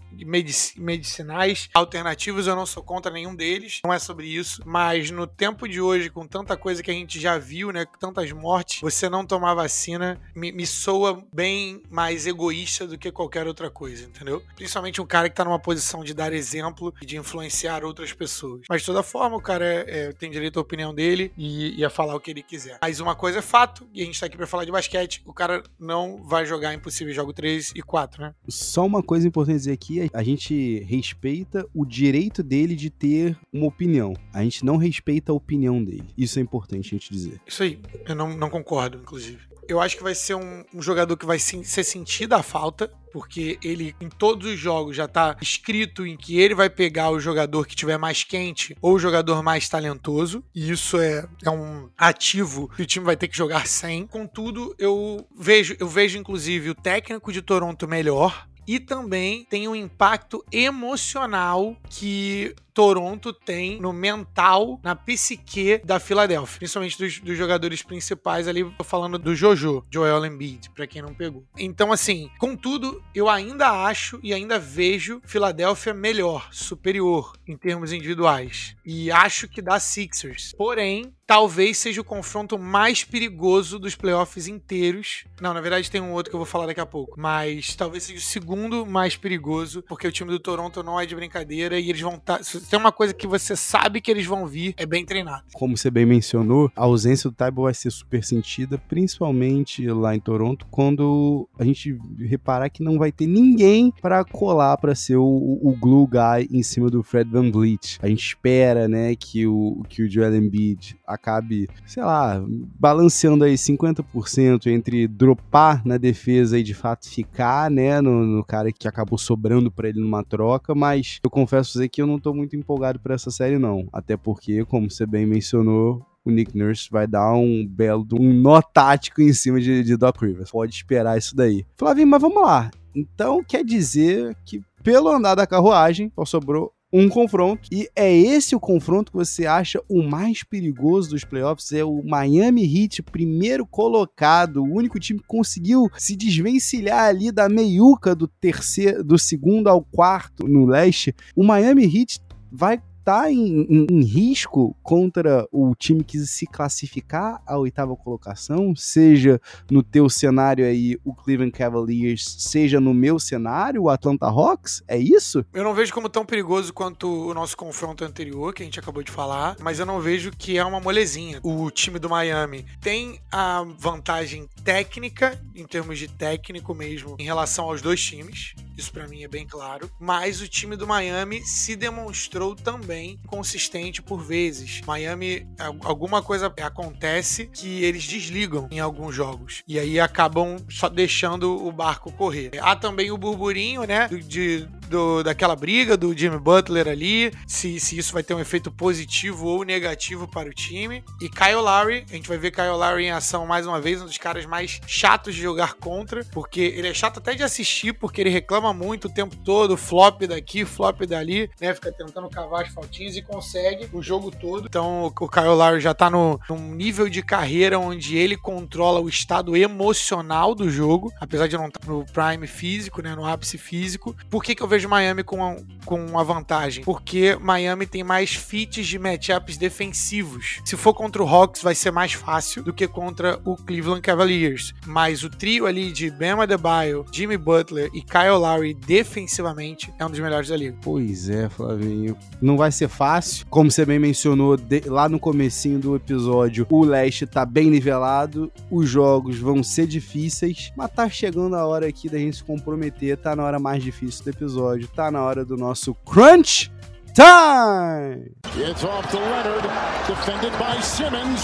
medicinais 0.76 1.68
alternativos, 1.74 2.46
eu 2.46 2.56
não 2.56 2.66
sou 2.66 2.82
contra 2.82 3.12
nenhum 3.12 3.34
deles, 3.34 3.80
não 3.84 3.92
é 3.92 3.98
sobre 3.98 4.26
isso, 4.26 4.62
mas 4.64 5.10
no 5.10 5.26
tempo 5.26 5.68
de 5.68 5.80
hoje, 5.80 6.10
com 6.10 6.26
tanta 6.26 6.56
coisa 6.56 6.82
que 6.82 6.90
a 6.90 6.94
gente 6.94 7.20
já 7.20 7.38
viu, 7.38 7.72
né, 7.72 7.84
com 7.84 7.98
tantas 7.98 8.30
mortes, 8.32 8.80
você 8.80 9.08
não 9.08 9.24
tomar 9.24 9.54
vacina 9.54 10.20
me, 10.34 10.52
me 10.52 10.66
soa 10.66 11.24
bem 11.32 11.82
mais 11.90 12.26
egoísta 12.26 12.86
do 12.86 12.98
que 12.98 13.10
qualquer 13.10 13.46
outra 13.46 13.70
coisa, 13.70 14.04
entendeu? 14.04 14.42
Principalmente 14.56 15.00
um 15.00 15.06
cara 15.06 15.28
que 15.28 15.36
tá 15.36 15.44
numa 15.44 15.58
posição 15.58 16.04
de 16.04 16.12
dar 16.14 16.32
exemplo 16.32 16.94
e 17.00 17.06
de 17.06 17.16
influenciar 17.16 17.84
outras 17.84 18.12
pessoas. 18.12 18.62
Mas 18.68 18.82
de 18.82 18.86
toda 18.86 19.02
forma, 19.02 19.36
o 19.36 19.40
cara 19.40 19.64
é, 19.64 19.84
é, 19.88 20.12
tem 20.12 20.30
direito 20.30 20.58
à 20.58 20.62
opinião 20.62 20.94
dele 20.94 21.32
e, 21.36 21.78
e 21.78 21.84
a 21.84 21.90
falar 21.90 22.14
o 22.14 22.20
que 22.20 22.30
ele 22.30 22.42
quiser. 22.42 22.78
Mas 22.80 23.00
uma 23.00 23.14
coisa 23.14 23.38
é 23.38 23.42
fato, 23.42 23.86
e 23.92 24.02
a 24.02 24.04
gente 24.04 24.18
tá 24.18 24.26
aqui 24.26 24.36
pra 24.36 24.46
falar 24.46 24.64
de 24.64 24.72
basquete, 24.72 25.22
o 25.24 25.32
cara 25.32 25.62
não 25.78 26.22
vai 26.22 26.44
jogar 26.44 26.74
Impossível 26.74 27.14
Jogo 27.14 27.32
3 27.32 27.72
e 27.74 27.82
4, 27.82 28.22
né? 28.22 28.34
Só 28.48 28.84
uma 28.84 29.02
coisa 29.02 29.26
importante 29.26 29.56
dizer 29.58 29.72
aqui, 29.72 30.00
a 30.12 30.22
gente 30.22 30.80
respeita 30.80 31.66
o 31.74 31.84
direito 31.84 32.42
dele 32.42 32.74
de 32.74 32.90
ter 32.90 33.36
uma 33.52 33.66
opinião. 33.66 34.14
A 34.32 34.42
gente 34.42 34.64
não 34.64 34.76
respeita 34.76 35.32
a 35.32 35.34
opinião 35.34 35.82
dele. 35.82 36.04
Isso 36.16 36.38
é 36.38 36.42
importante 36.42 36.88
a 36.88 36.90
gente 36.90 37.12
dizer. 37.12 37.40
Isso 37.46 37.62
aí, 37.62 37.78
eu 38.06 38.14
não, 38.14 38.36
não 38.36 38.50
concordo, 38.50 38.98
inclusive. 38.98 39.54
Eu 39.68 39.80
acho 39.80 39.96
que 39.96 40.02
vai 40.02 40.14
ser 40.14 40.34
um, 40.34 40.64
um 40.74 40.82
jogador 40.82 41.16
que 41.16 41.24
vai 41.24 41.38
sim, 41.38 41.62
ser 41.62 41.84
sentido 41.84 42.34
a 42.34 42.42
falta, 42.42 42.90
porque 43.12 43.58
ele 43.62 43.94
em 44.00 44.08
todos 44.08 44.50
os 44.50 44.58
jogos 44.58 44.96
já 44.96 45.08
tá 45.08 45.36
escrito 45.40 46.06
em 46.06 46.16
que 46.16 46.38
ele 46.38 46.54
vai 46.54 46.68
pegar 46.68 47.10
o 47.10 47.20
jogador 47.20 47.66
que 47.66 47.76
tiver 47.76 47.96
mais 47.96 48.24
quente 48.24 48.76
ou 48.82 48.94
o 48.94 48.98
jogador 48.98 49.42
mais 49.42 49.68
talentoso, 49.68 50.44
e 50.54 50.70
isso 50.70 50.98
é, 50.98 51.26
é 51.42 51.50
um 51.50 51.88
ativo 51.96 52.68
que 52.68 52.82
o 52.82 52.86
time 52.86 53.06
vai 53.06 53.16
ter 53.16 53.28
que 53.28 53.36
jogar 53.36 53.66
sem. 53.66 54.06
Contudo, 54.06 54.74
eu 54.78 55.26
vejo, 55.38 55.76
eu 55.78 55.88
vejo 55.88 56.18
inclusive 56.18 56.70
o 56.70 56.74
técnico 56.74 57.32
de 57.32 57.40
Toronto 57.40 57.88
melhor, 57.88 58.46
e 58.66 58.80
também 58.80 59.44
tem 59.44 59.68
um 59.68 59.74
impacto 59.74 60.44
emocional 60.50 61.76
que 61.88 62.54
Toronto 62.74 63.32
tem 63.32 63.80
no 63.80 63.92
mental, 63.92 64.80
na 64.82 64.96
psique 64.96 65.80
da 65.84 66.00
Filadélfia, 66.00 66.58
principalmente 66.58 66.98
dos, 66.98 67.20
dos, 67.20 67.38
jogadores 67.38 67.82
principais 67.82 68.48
ali, 68.48 68.64
tô 68.76 68.82
falando 68.82 69.16
do 69.16 69.34
Jojo, 69.34 69.84
Joel 69.88 70.26
Embiid, 70.26 70.70
para 70.70 70.86
quem 70.86 71.00
não 71.00 71.14
pegou. 71.14 71.44
Então, 71.56 71.92
assim, 71.92 72.28
contudo, 72.38 73.02
eu 73.14 73.28
ainda 73.28 73.70
acho 73.84 74.18
e 74.22 74.34
ainda 74.34 74.58
vejo 74.58 75.22
Filadélfia 75.24 75.94
melhor, 75.94 76.48
superior 76.50 77.32
em 77.46 77.56
termos 77.56 77.92
individuais. 77.92 78.74
E 78.84 79.10
acho 79.10 79.48
que 79.48 79.62
dá 79.62 79.78
Sixers. 79.78 80.52
Porém, 80.56 81.14
talvez 81.26 81.78
seja 81.78 82.00
o 82.00 82.04
confronto 82.04 82.58
mais 82.58 83.04
perigoso 83.04 83.78
dos 83.78 83.94
playoffs 83.94 84.46
inteiros. 84.46 85.24
Não, 85.40 85.54
na 85.54 85.60
verdade 85.60 85.90
tem 85.90 86.00
um 86.00 86.12
outro 86.12 86.30
que 86.30 86.36
eu 86.36 86.38
vou 86.38 86.46
falar 86.46 86.66
daqui 86.66 86.80
a 86.80 86.86
pouco. 86.86 87.18
Mas 87.18 87.74
talvez 87.74 88.04
seja 88.04 88.18
o 88.18 88.22
segundo 88.22 88.84
mais 88.84 89.16
perigoso, 89.16 89.82
porque 89.88 90.06
o 90.06 90.12
time 90.12 90.30
do 90.30 90.38
Toronto 90.38 90.82
não 90.82 91.00
é 91.00 91.06
de 91.06 91.14
brincadeira 91.14 91.78
e 91.78 91.88
eles 91.88 92.00
vão 92.00 92.14
estar. 92.14 92.38
Tá, 92.38 92.44
tem 92.68 92.78
uma 92.78 92.92
coisa 92.92 93.14
que 93.14 93.26
você 93.26 93.56
sabe 93.56 94.00
que 94.00 94.10
eles 94.10 94.26
vão 94.26 94.46
vir, 94.46 94.74
é 94.76 94.86
bem 94.86 95.04
treinado. 95.04 95.44
Como 95.52 95.76
você 95.76 95.90
bem 95.90 96.06
mencionou, 96.06 96.70
a 96.76 96.84
ausência 96.84 97.30
do 97.30 97.36
Taibo 97.36 97.62
vai 97.62 97.74
ser 97.74 97.90
super 97.90 98.24
sentida, 98.24 98.78
principalmente 98.78 99.86
lá 99.88 100.14
em 100.14 100.20
Toronto, 100.20 100.66
quando 100.70 101.48
a 101.58 101.64
gente 101.64 101.98
reparar 102.20 102.68
que 102.70 102.82
não 102.82 102.98
vai 102.98 103.12
ter 103.12 103.26
ninguém 103.26 103.92
para 104.02 104.24
colar 104.24 104.76
para 104.76 104.94
ser 104.94 105.16
o, 105.16 105.24
o, 105.24 105.76
glue 105.78 106.06
guy 106.06 106.48
em 106.50 106.62
cima 106.62 106.88
do 106.88 107.02
Fred 107.02 107.30
Van 107.30 107.50
Vliet. 107.50 107.98
A 108.02 108.08
gente 108.08 108.24
espera, 108.24 108.88
né, 108.88 109.14
que 109.14 109.46
o, 109.46 109.82
que 109.88 110.02
o 110.02 110.10
Joel 110.10 110.34
Embiid 110.36 110.96
acabe, 111.06 111.68
sei 111.86 112.02
lá, 112.02 112.42
balanceando 112.78 113.44
aí 113.44 113.54
50% 113.54 114.66
entre 114.66 115.06
dropar 115.06 115.84
na 115.84 115.96
defesa 115.96 116.58
e 116.58 116.62
de 116.62 116.74
fato 116.74 117.08
ficar, 117.08 117.70
né, 117.70 118.00
no, 118.00 118.24
no 118.24 118.44
cara 118.44 118.72
que 118.72 118.88
acabou 118.88 119.18
sobrando 119.18 119.70
para 119.70 119.88
ele 119.88 120.00
numa 120.00 120.22
troca, 120.22 120.74
mas 120.74 121.18
eu 121.22 121.30
confesso 121.30 121.72
dizer 121.72 121.88
que 121.88 122.00
eu 122.00 122.06
não 122.06 122.18
tô 122.18 122.32
muito 122.32 122.53
empolgado 122.56 122.98
para 123.00 123.14
essa 123.14 123.30
série 123.30 123.58
não, 123.58 123.88
até 123.92 124.16
porque, 124.16 124.64
como 124.64 124.90
você 124.90 125.06
bem 125.06 125.26
mencionou, 125.26 126.04
o 126.24 126.30
Nick 126.30 126.56
Nurse 126.56 126.88
vai 126.90 127.06
dar 127.06 127.34
um 127.34 127.66
belo 127.66 128.06
um 128.18 128.32
nó 128.32 128.62
tático 128.62 129.20
em 129.20 129.32
cima 129.32 129.60
de, 129.60 129.82
de 129.84 129.96
Doc 129.96 130.20
Rivers. 130.20 130.50
Pode 130.50 130.74
esperar 130.74 131.18
isso 131.18 131.36
daí. 131.36 131.66
Flavinho, 131.76 132.08
mas 132.08 132.22
vamos 132.22 132.42
lá. 132.42 132.70
Então 132.94 133.42
quer 133.44 133.64
dizer 133.64 134.34
que 134.44 134.62
pelo 134.82 135.08
andar 135.08 135.34
da 135.34 135.46
carruagem 135.46 136.10
só 136.14 136.24
sobrou 136.24 136.72
um 136.96 137.08
confronto. 137.08 137.68
E 137.72 137.88
é 137.96 138.16
esse 138.16 138.54
o 138.54 138.60
confronto 138.60 139.10
que 139.10 139.18
você 139.18 139.46
acha 139.46 139.82
o 139.88 140.00
mais 140.00 140.44
perigoso 140.44 141.10
dos 141.10 141.24
playoffs? 141.24 141.72
É 141.72 141.84
o 141.84 142.04
Miami 142.04 142.62
Heat, 142.62 143.02
primeiro 143.02 143.66
colocado, 143.66 144.62
o 144.62 144.72
único 144.72 145.00
time 145.00 145.18
que 145.18 145.26
conseguiu 145.26 145.90
se 145.98 146.14
desvencilhar 146.14 147.06
ali 147.06 147.32
da 147.32 147.48
meiuca 147.48 148.14
do 148.14 148.28
terceiro, 148.28 149.02
do 149.02 149.18
segundo 149.18 149.66
ao 149.66 149.82
quarto 149.82 150.46
no 150.46 150.66
leste. 150.66 151.12
O 151.34 151.42
Miami 151.42 151.84
Heat 151.84 152.20
vai 152.54 152.80
tá 153.04 153.30
em, 153.30 153.66
em, 153.68 153.86
em, 153.90 154.02
risco 154.02 154.74
contra 154.82 155.46
o 155.52 155.74
time 155.74 156.02
que 156.02 156.18
se 156.20 156.46
classificar 156.46 157.42
à 157.46 157.58
oitava 157.58 157.94
colocação, 157.94 158.74
seja 158.74 159.40
no 159.70 159.82
teu 159.82 160.08
cenário 160.08 160.64
aí 160.64 160.98
o 161.04 161.14
Cleveland 161.14 161.52
Cavaliers, 161.52 162.24
seja 162.38 162.80
no 162.80 162.94
meu 162.94 163.18
cenário 163.18 163.82
o 163.82 163.90
Atlanta 163.90 164.26
Hawks? 164.26 164.82
É 164.88 164.96
isso? 164.96 165.44
Eu 165.52 165.64
não 165.64 165.74
vejo 165.74 165.92
como 165.92 166.08
tão 166.08 166.24
perigoso 166.24 166.72
quanto 166.72 167.28
o 167.28 167.34
nosso 167.34 167.56
confronto 167.56 168.04
anterior, 168.04 168.54
que 168.54 168.62
a 168.62 168.64
gente 168.64 168.80
acabou 168.80 169.02
de 169.02 169.10
falar, 169.10 169.56
mas 169.60 169.78
eu 169.78 169.86
não 169.86 170.00
vejo 170.00 170.30
que 170.30 170.56
é 170.56 170.64
uma 170.64 170.80
molezinha. 170.80 171.40
O 171.42 171.70
time 171.70 171.98
do 171.98 172.08
Miami 172.08 172.64
tem 172.80 173.20
a 173.30 173.64
vantagem 173.78 174.48
técnica, 174.64 175.38
em 175.54 175.66
termos 175.66 175.98
de 175.98 176.08
técnico 176.08 176.74
mesmo, 176.74 177.16
em 177.18 177.24
relação 177.24 177.66
aos 177.66 177.82
dois 177.82 178.02
times. 178.02 178.54
Isso 178.76 178.92
para 178.92 179.06
mim 179.06 179.22
é 179.22 179.28
bem 179.28 179.46
claro. 179.46 179.90
Mas 180.00 180.40
o 180.40 180.48
time 180.48 180.76
do 180.76 180.86
Miami 180.86 181.42
se 181.42 181.76
demonstrou 181.76 182.56
também 182.56 182.93
consistente 183.26 184.02
por 184.02 184.22
vezes. 184.22 184.80
Miami, 184.86 185.46
alguma 185.82 186.22
coisa 186.22 186.52
acontece 186.62 187.46
que 187.46 187.82
eles 187.84 188.06
desligam 188.06 188.68
em 188.70 188.80
alguns 188.80 189.14
jogos. 189.14 189.62
E 189.66 189.78
aí 189.78 189.98
acabam 189.98 190.56
só 190.68 190.88
deixando 190.88 191.66
o 191.66 191.72
barco 191.72 192.12
correr. 192.12 192.52
Há 192.60 192.76
também 192.76 193.10
o 193.10 193.18
burburinho, 193.18 193.84
né? 193.84 194.08
De, 194.08 194.68
do, 194.88 195.22
daquela 195.22 195.56
briga 195.56 195.96
do 195.96 196.16
Jimmy 196.16 196.38
Butler 196.38 196.88
ali, 196.88 197.32
se, 197.46 197.78
se 197.80 197.98
isso 197.98 198.12
vai 198.12 198.22
ter 198.22 198.34
um 198.34 198.40
efeito 198.40 198.70
positivo 198.70 199.46
ou 199.46 199.64
negativo 199.64 200.26
para 200.28 200.48
o 200.48 200.52
time. 200.52 201.02
E 201.20 201.28
Kyle 201.28 201.56
Lowry, 201.56 202.04
a 202.10 202.14
gente 202.14 202.28
vai 202.28 202.38
ver 202.38 202.50
Kyle 202.50 202.68
Lowry 202.68 203.04
em 203.04 203.10
ação 203.10 203.46
mais 203.46 203.66
uma 203.66 203.80
vez, 203.80 204.00
um 204.00 204.06
dos 204.06 204.18
caras 204.18 204.46
mais 204.46 204.80
chatos 204.86 205.34
de 205.34 205.42
jogar 205.42 205.74
contra, 205.74 206.24
porque 206.32 206.60
ele 206.60 206.88
é 206.88 206.94
chato 206.94 207.18
até 207.18 207.34
de 207.34 207.42
assistir, 207.42 207.92
porque 207.92 208.20
ele 208.20 208.30
reclama 208.30 208.72
muito 208.72 209.08
o 209.08 209.10
tempo 209.10 209.36
todo, 209.36 209.76
flop 209.76 210.22
daqui, 210.22 210.64
flop 210.64 211.02
dali, 211.02 211.50
né? 211.60 211.74
Fica 211.74 211.92
tentando 211.92 212.28
cavar 212.28 212.62
as 212.62 212.72
faltinhas 212.72 213.16
e 213.16 213.22
consegue 213.22 213.88
o 213.92 214.02
jogo 214.02 214.30
todo. 214.30 214.66
Então 214.66 215.06
o 215.06 215.28
Kyle 215.28 215.46
Lowry 215.46 215.80
já 215.80 215.94
tá 215.94 216.10
no, 216.10 216.40
num 216.48 216.74
nível 216.74 217.08
de 217.08 217.22
carreira 217.22 217.78
onde 217.78 218.16
ele 218.16 218.36
controla 218.36 219.00
o 219.00 219.08
estado 219.08 219.56
emocional 219.56 220.54
do 220.54 220.68
jogo, 220.70 221.12
apesar 221.20 221.46
de 221.46 221.56
não 221.56 221.66
estar 221.66 221.80
tá 221.80 221.86
no 221.86 222.04
prime 222.06 222.46
físico, 222.46 223.02
né? 223.02 223.14
No 223.14 223.26
ápice 223.26 223.58
físico. 223.58 224.16
Por 224.30 224.42
que, 224.42 224.54
que 224.54 224.62
eu 224.62 224.68
vejo 224.74 224.88
Miami 224.88 225.22
com, 225.22 225.64
com 225.84 226.04
uma 226.04 226.24
vantagem? 226.24 226.82
Porque 226.84 227.38
Miami 227.40 227.86
tem 227.86 228.02
mais 228.02 228.34
fits 228.34 228.86
de 228.86 228.98
matchups 228.98 229.56
defensivos. 229.56 230.60
Se 230.64 230.76
for 230.76 230.92
contra 230.92 231.22
o 231.22 231.28
Hawks, 231.28 231.62
vai 231.62 231.76
ser 231.76 231.92
mais 231.92 232.12
fácil 232.12 232.62
do 232.62 232.72
que 232.72 232.88
contra 232.88 233.38
o 233.44 233.56
Cleveland 233.56 234.00
Cavaliers. 234.00 234.74
Mas 234.84 235.22
o 235.22 235.30
trio 235.30 235.66
ali 235.66 235.92
de 235.92 236.10
Bam 236.10 236.42
Adebayo, 236.42 237.06
Jimmy 237.12 237.36
Butler 237.36 237.88
e 237.94 238.02
Kyle 238.02 238.36
Lowry 238.36 238.74
defensivamente 238.74 239.92
é 239.96 240.04
um 240.04 240.10
dos 240.10 240.18
melhores 240.18 240.48
da 240.48 240.56
liga. 240.56 240.76
Pois 240.82 241.28
é, 241.28 241.48
Flavinho. 241.48 242.16
Não 242.42 242.56
vai 242.56 242.72
ser 242.72 242.88
fácil. 242.88 243.46
Como 243.48 243.70
você 243.70 243.84
bem 243.84 244.00
mencionou 244.00 244.56
de, 244.56 244.80
lá 244.86 245.08
no 245.08 245.20
comecinho 245.20 245.78
do 245.78 245.94
episódio, 245.94 246.66
o 246.68 246.84
leste 246.84 247.26
tá 247.26 247.46
bem 247.46 247.70
nivelado, 247.70 248.50
os 248.68 248.88
jogos 248.88 249.38
vão 249.38 249.62
ser 249.62 249.86
difíceis, 249.86 250.72
mas 250.76 250.90
tá 250.90 251.08
chegando 251.08 251.54
a 251.54 251.64
hora 251.64 251.86
aqui 251.86 252.08
da 252.08 252.18
gente 252.18 252.38
se 252.38 252.44
comprometer, 252.44 253.16
tá 253.16 253.36
na 253.36 253.44
hora 253.44 253.60
mais 253.60 253.82
difícil 253.82 254.24
do 254.24 254.30
episódio 254.30 254.63
episódio. 254.64 254.88
Tá 254.88 255.10
na 255.10 255.22
hora 255.22 255.44
do 255.44 255.56
nosso 255.56 255.94
Crunch 256.06 256.70
Time! 257.14 258.32
It's 258.56 258.82
off 258.84 259.08
to 259.10 259.18
Leonard, 259.18 259.62
defended 260.06 260.52
by 260.58 260.80
Simmons. 260.80 261.40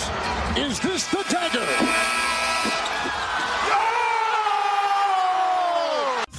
Is 0.56 0.80
this 0.80 1.06
the 1.08 1.22
dagger? 1.30 2.19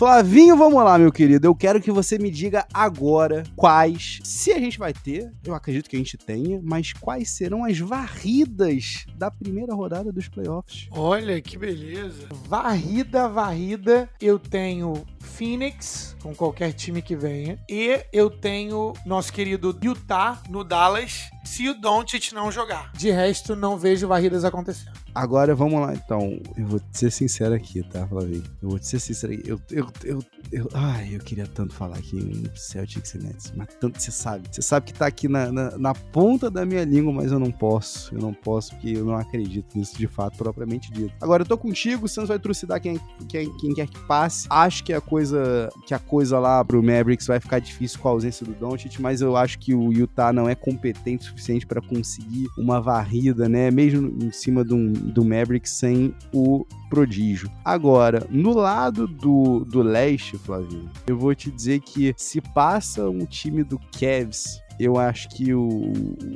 Flavinho, 0.02 0.58
vamos 0.58 0.84
lá, 0.84 0.98
meu 0.98 1.12
querido. 1.12 1.46
Eu 1.46 1.54
quero 1.54 1.80
que 1.80 1.92
você 1.92 2.18
me 2.18 2.32
diga 2.32 2.66
agora 2.74 3.44
quais, 3.56 4.20
se 4.24 4.52
a 4.52 4.58
gente 4.58 4.80
vai 4.80 4.94
ter, 4.94 5.32
eu 5.46 5.54
acredito 5.54 5.88
que 5.88 5.96
a 5.96 6.00
gente 6.00 6.18
tenha, 6.18 6.60
mas 6.64 6.92
quais 6.92 7.30
serão 7.30 7.64
as 7.64 7.78
varridas 7.78 9.06
da 9.16 9.30
primeira 9.30 9.76
rodada 9.76 10.12
dos 10.12 10.28
playoffs. 10.28 10.88
Olha 10.90 11.40
que 11.40 11.56
beleza. 11.56 12.28
Varrida, 12.48 13.30
varrida. 13.30 14.10
Eu 14.20 14.40
tenho 14.40 15.06
Phoenix, 15.20 16.16
com 16.24 16.34
qualquer 16.34 16.74
time 16.74 17.04
que 17.04 17.16
venha, 17.16 17.60
e 17.70 18.04
eu 18.12 18.28
tenho 18.28 18.94
nosso 19.06 19.32
querido 19.32 19.78
Utah 19.84 20.42
no 20.50 20.64
Dallas, 20.64 21.30
se 21.46 21.70
o 21.70 21.80
Doncic 21.80 22.32
não 22.32 22.52
jogar. 22.52 22.92
De 22.94 23.12
resto, 23.12 23.56
não 23.56 23.78
vejo 23.78 24.08
varridas 24.08 24.44
acontecendo. 24.44 25.01
Agora 25.14 25.54
vamos 25.54 25.80
lá, 25.80 25.94
então. 25.94 26.40
Eu 26.58 26.66
vou 26.66 26.82
ser 26.92 27.12
sincero 27.12 27.54
aqui, 27.54 27.84
tá, 27.84 28.08
Flavio? 28.08 28.44
Eu 28.62 28.70
vou 28.70 28.80
te 28.80 28.88
ser 28.88 29.00
sincero 29.00 29.34
aqui. 29.34 29.50
Eu, 29.50 29.60
eu, 29.72 29.88
eu, 30.04 30.20
eu, 30.52 30.70
ai, 30.74 31.16
eu 31.16 31.20
queria 31.20 31.46
tanto 31.46 31.74
falar 31.74 31.98
aqui 31.98 32.18
em 32.18 32.44
Celtics 32.56 33.14
e 33.14 33.18
Nets, 33.18 33.54
mas 33.56 33.68
tanto 33.80 34.02
você 34.02 34.12
sabe. 34.12 34.48
Você 34.52 34.62
sabe 34.62 34.88
que 34.88 34.94
tá 34.94 35.06
aqui 35.06 35.28
na, 35.28 35.52
na, 35.52 35.78
na, 35.78 35.94
ponta 35.94 36.50
da 36.50 36.66
minha 36.66 36.84
língua, 36.84 37.12
mas 37.12 37.32
eu 37.32 37.40
não 37.40 37.52
posso. 37.52 38.14
Eu 38.16 38.22
não 38.22 38.34
posso 38.34 38.72
porque 38.72 38.92
eu 38.92 39.06
não 39.06 39.16
acredito 39.16 39.78
nisso 39.78 39.98
de 39.98 40.08
fato, 40.08 40.38
propriamente 40.38 40.92
dito. 40.92 41.14
Agora, 41.22 41.44
eu 41.44 41.48
tô 41.48 41.58
contigo, 41.58 42.08
você 42.08 42.20
não 42.20 42.28
vai 42.28 42.40
trucidar 42.40 42.80
quem, 42.82 43.00
quem, 43.28 43.52
quem 43.58 43.74
quer 43.74 43.88
que 43.88 44.00
passe. 44.08 44.48
Acho 44.50 44.84
que 44.84 44.94
a 44.94 45.02
coisa 45.02 45.70
que 45.86 45.94
a 45.94 46.00
coisa 46.00 46.40
lá 46.40 46.64
pro 46.64 46.82
Mavericks 46.82 47.28
vai 47.28 47.40
ficar 47.40 47.60
difícil 47.60 48.00
com 48.00 48.08
a 48.08 48.12
ausência 48.12 48.46
do 48.46 48.54
Doncic, 48.54 49.00
mas 49.00 49.22
eu 49.22 49.36
acho 49.36 49.60
que 49.60 49.74
o 49.74 49.92
Utah 49.92 50.32
não 50.32 50.48
é 50.48 50.56
competente 50.56 51.26
o 51.26 51.30
suficiente 51.30 51.66
para 51.66 51.82
conseguir 51.82 52.48
uma 52.58 52.80
varrida, 52.80 53.50
né? 53.50 53.70
Mesmo 53.70 54.24
em 54.24 54.32
cima 54.32 54.64
de 54.64 54.74
um 54.74 55.01
do 55.02 55.24
Maverick 55.24 55.68
sem 55.70 56.14
o 56.34 56.66
prodígio. 56.90 57.50
Agora, 57.64 58.26
no 58.30 58.54
lado 58.54 59.08
do, 59.08 59.66
do 59.66 59.82
leste, 59.82 60.38
Flavinho, 60.38 60.90
eu 61.08 61.18
vou 61.18 61.34
te 61.34 61.50
dizer 61.52 61.82
que 61.82 62.14
se 62.18 62.42
passa 62.42 63.10
um 63.10 63.26
time 63.26 63.64
do 63.64 63.80
Cavs 63.98 64.62
eu 64.80 64.98
acho 64.98 65.30
que 65.30 65.54
o, 65.54 65.94